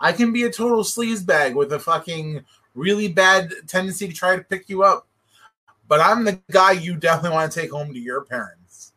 I 0.00 0.12
can 0.12 0.32
be 0.32 0.44
a 0.44 0.50
total 0.50 0.82
sleazebag 0.84 1.54
with 1.54 1.70
a 1.74 1.78
fucking 1.78 2.42
really 2.74 3.08
bad 3.08 3.52
tendency 3.66 4.08
to 4.08 4.14
try 4.14 4.34
to 4.34 4.42
pick 4.42 4.70
you 4.70 4.84
up. 4.84 5.06
But 5.86 6.00
I'm 6.00 6.24
the 6.24 6.40
guy 6.50 6.72
you 6.72 6.96
definitely 6.96 7.36
want 7.36 7.52
to 7.52 7.60
take 7.60 7.70
home 7.72 7.92
to 7.92 7.98
your 7.98 8.22
parents. 8.24 8.92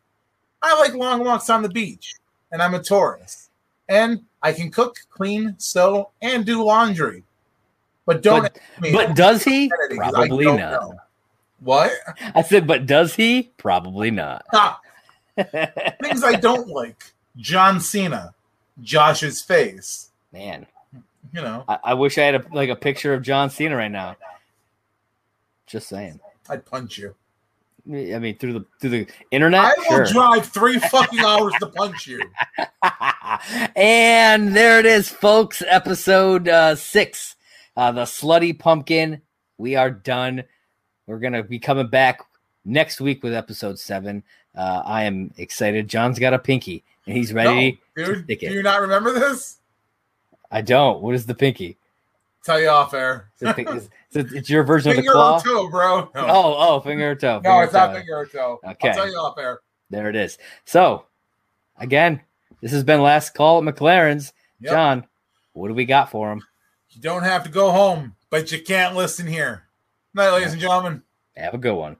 I 0.62 0.78
like 0.80 0.94
long 0.94 1.22
walks 1.22 1.50
on 1.50 1.60
the 1.62 1.68
beach, 1.68 2.14
and 2.50 2.62
I'm 2.62 2.72
a 2.72 2.82
Taurus. 2.82 3.50
And 3.90 4.22
I 4.42 4.52
can 4.54 4.70
cook, 4.70 4.96
clean, 5.10 5.54
sew, 5.58 6.12
and 6.22 6.46
do 6.46 6.64
laundry. 6.64 7.24
But 8.06 8.22
don't 8.22 8.42
But- 8.42 8.58
me 8.80 8.92
But 8.92 9.14
does 9.14 9.42
he? 9.44 9.70
Probably 9.96 10.44
don't 10.44 10.56
know. 10.56 10.94
What? 11.60 11.92
I 12.34 12.42
said, 12.42 12.66
but 12.66 12.86
does 12.86 13.14
he? 13.14 13.50
Probably 13.56 14.10
not. 14.10 14.44
Ha! 14.52 14.80
Things 16.02 16.22
I 16.22 16.34
don't 16.34 16.68
like. 16.68 17.12
John 17.36 17.80
Cena, 17.80 18.34
Josh's 18.80 19.42
face, 19.42 20.10
Man, 20.32 20.66
You 21.32 21.42
know, 21.42 21.64
I, 21.68 21.78
I 21.84 21.94
wish 21.94 22.18
I 22.18 22.22
had 22.22 22.34
a, 22.34 22.44
like 22.52 22.68
a 22.68 22.76
picture 22.76 23.12
of 23.14 23.22
John 23.22 23.50
Cena 23.50 23.76
right 23.76 23.90
now. 23.90 24.16
Just 25.66 25.88
saying. 25.88 26.20
I'd 26.48 26.64
punch 26.64 26.98
you. 26.98 27.14
I 27.88 28.18
mean, 28.18 28.36
through 28.36 28.54
the 28.54 28.64
through 28.80 28.90
the 28.90 29.06
internet. 29.30 29.60
I 29.60 29.74
will 29.76 29.84
sure. 29.84 30.04
drive 30.06 30.46
three 30.46 30.78
fucking 30.78 31.20
hours 31.20 31.52
to 31.60 31.66
punch 31.66 32.08
you. 32.08 32.20
and 33.76 34.56
there 34.56 34.80
it 34.80 34.86
is, 34.86 35.08
folks. 35.08 35.62
Episode 35.66 36.48
uh, 36.48 36.74
six, 36.74 37.35
uh, 37.76 37.92
the 37.92 38.02
Slutty 38.02 38.58
Pumpkin. 38.58 39.20
We 39.58 39.76
are 39.76 39.90
done. 39.90 40.44
We're 41.06 41.18
gonna 41.18 41.42
be 41.42 41.58
coming 41.58 41.88
back 41.88 42.20
next 42.64 43.00
week 43.00 43.22
with 43.22 43.34
episode 43.34 43.78
seven. 43.78 44.22
Uh, 44.54 44.82
I 44.84 45.04
am 45.04 45.32
excited. 45.36 45.88
John's 45.88 46.18
got 46.18 46.34
a 46.34 46.38
pinky, 46.38 46.82
and 47.06 47.16
he's 47.16 47.32
ready. 47.32 47.80
No, 47.96 48.04
dude, 48.04 48.26
do 48.26 48.34
you 48.46 48.62
not 48.62 48.80
remember 48.80 49.12
this? 49.12 49.58
I 50.50 50.62
don't. 50.62 51.02
What 51.02 51.14
is 51.14 51.26
the 51.26 51.34
pinky? 51.34 51.76
Tell 52.44 52.60
you 52.60 52.68
off 52.68 52.94
air. 52.94 53.30
Is 53.40 53.54
it, 53.58 53.68
is 53.68 54.32
it's 54.32 54.48
your 54.48 54.62
version 54.62 54.90
of 54.90 54.96
the 54.96 55.02
Finger 55.02 55.12
claw. 55.12 55.36
or 55.38 55.40
toe, 55.42 55.68
bro. 55.68 56.00
No, 56.14 56.26
Oh, 56.28 56.56
oh, 56.58 56.80
finger 56.80 57.10
or 57.10 57.14
toe. 57.16 57.40
no 57.42 57.58
it's 57.60 57.74
or 57.74 57.76
not 57.76 57.94
finger 57.96 58.16
or 58.16 58.26
toe. 58.26 58.60
Okay. 58.64 58.88
I'll 58.90 58.94
tell 58.94 59.10
you 59.10 59.16
off 59.16 59.36
air. 59.36 59.58
There 59.90 60.08
it 60.08 60.14
is. 60.14 60.38
So, 60.64 61.06
again, 61.76 62.20
this 62.60 62.70
has 62.70 62.84
been 62.84 63.02
last 63.02 63.34
call 63.34 63.58
at 63.66 63.74
McLaren's. 63.74 64.32
Yep. 64.60 64.72
John, 64.72 65.06
what 65.54 65.68
do 65.68 65.74
we 65.74 65.84
got 65.86 66.10
for 66.10 66.30
him? 66.32 66.42
You 66.96 67.02
don't 67.02 67.24
have 67.24 67.44
to 67.44 67.50
go 67.50 67.72
home, 67.72 68.16
but 68.30 68.50
you 68.50 68.62
can't 68.62 68.96
listen 68.96 69.26
here. 69.26 69.64
Night, 70.14 70.30
ladies 70.30 70.52
and 70.54 70.62
gentlemen. 70.62 71.02
Have 71.36 71.52
a 71.52 71.58
good 71.58 71.74
one. 71.74 71.98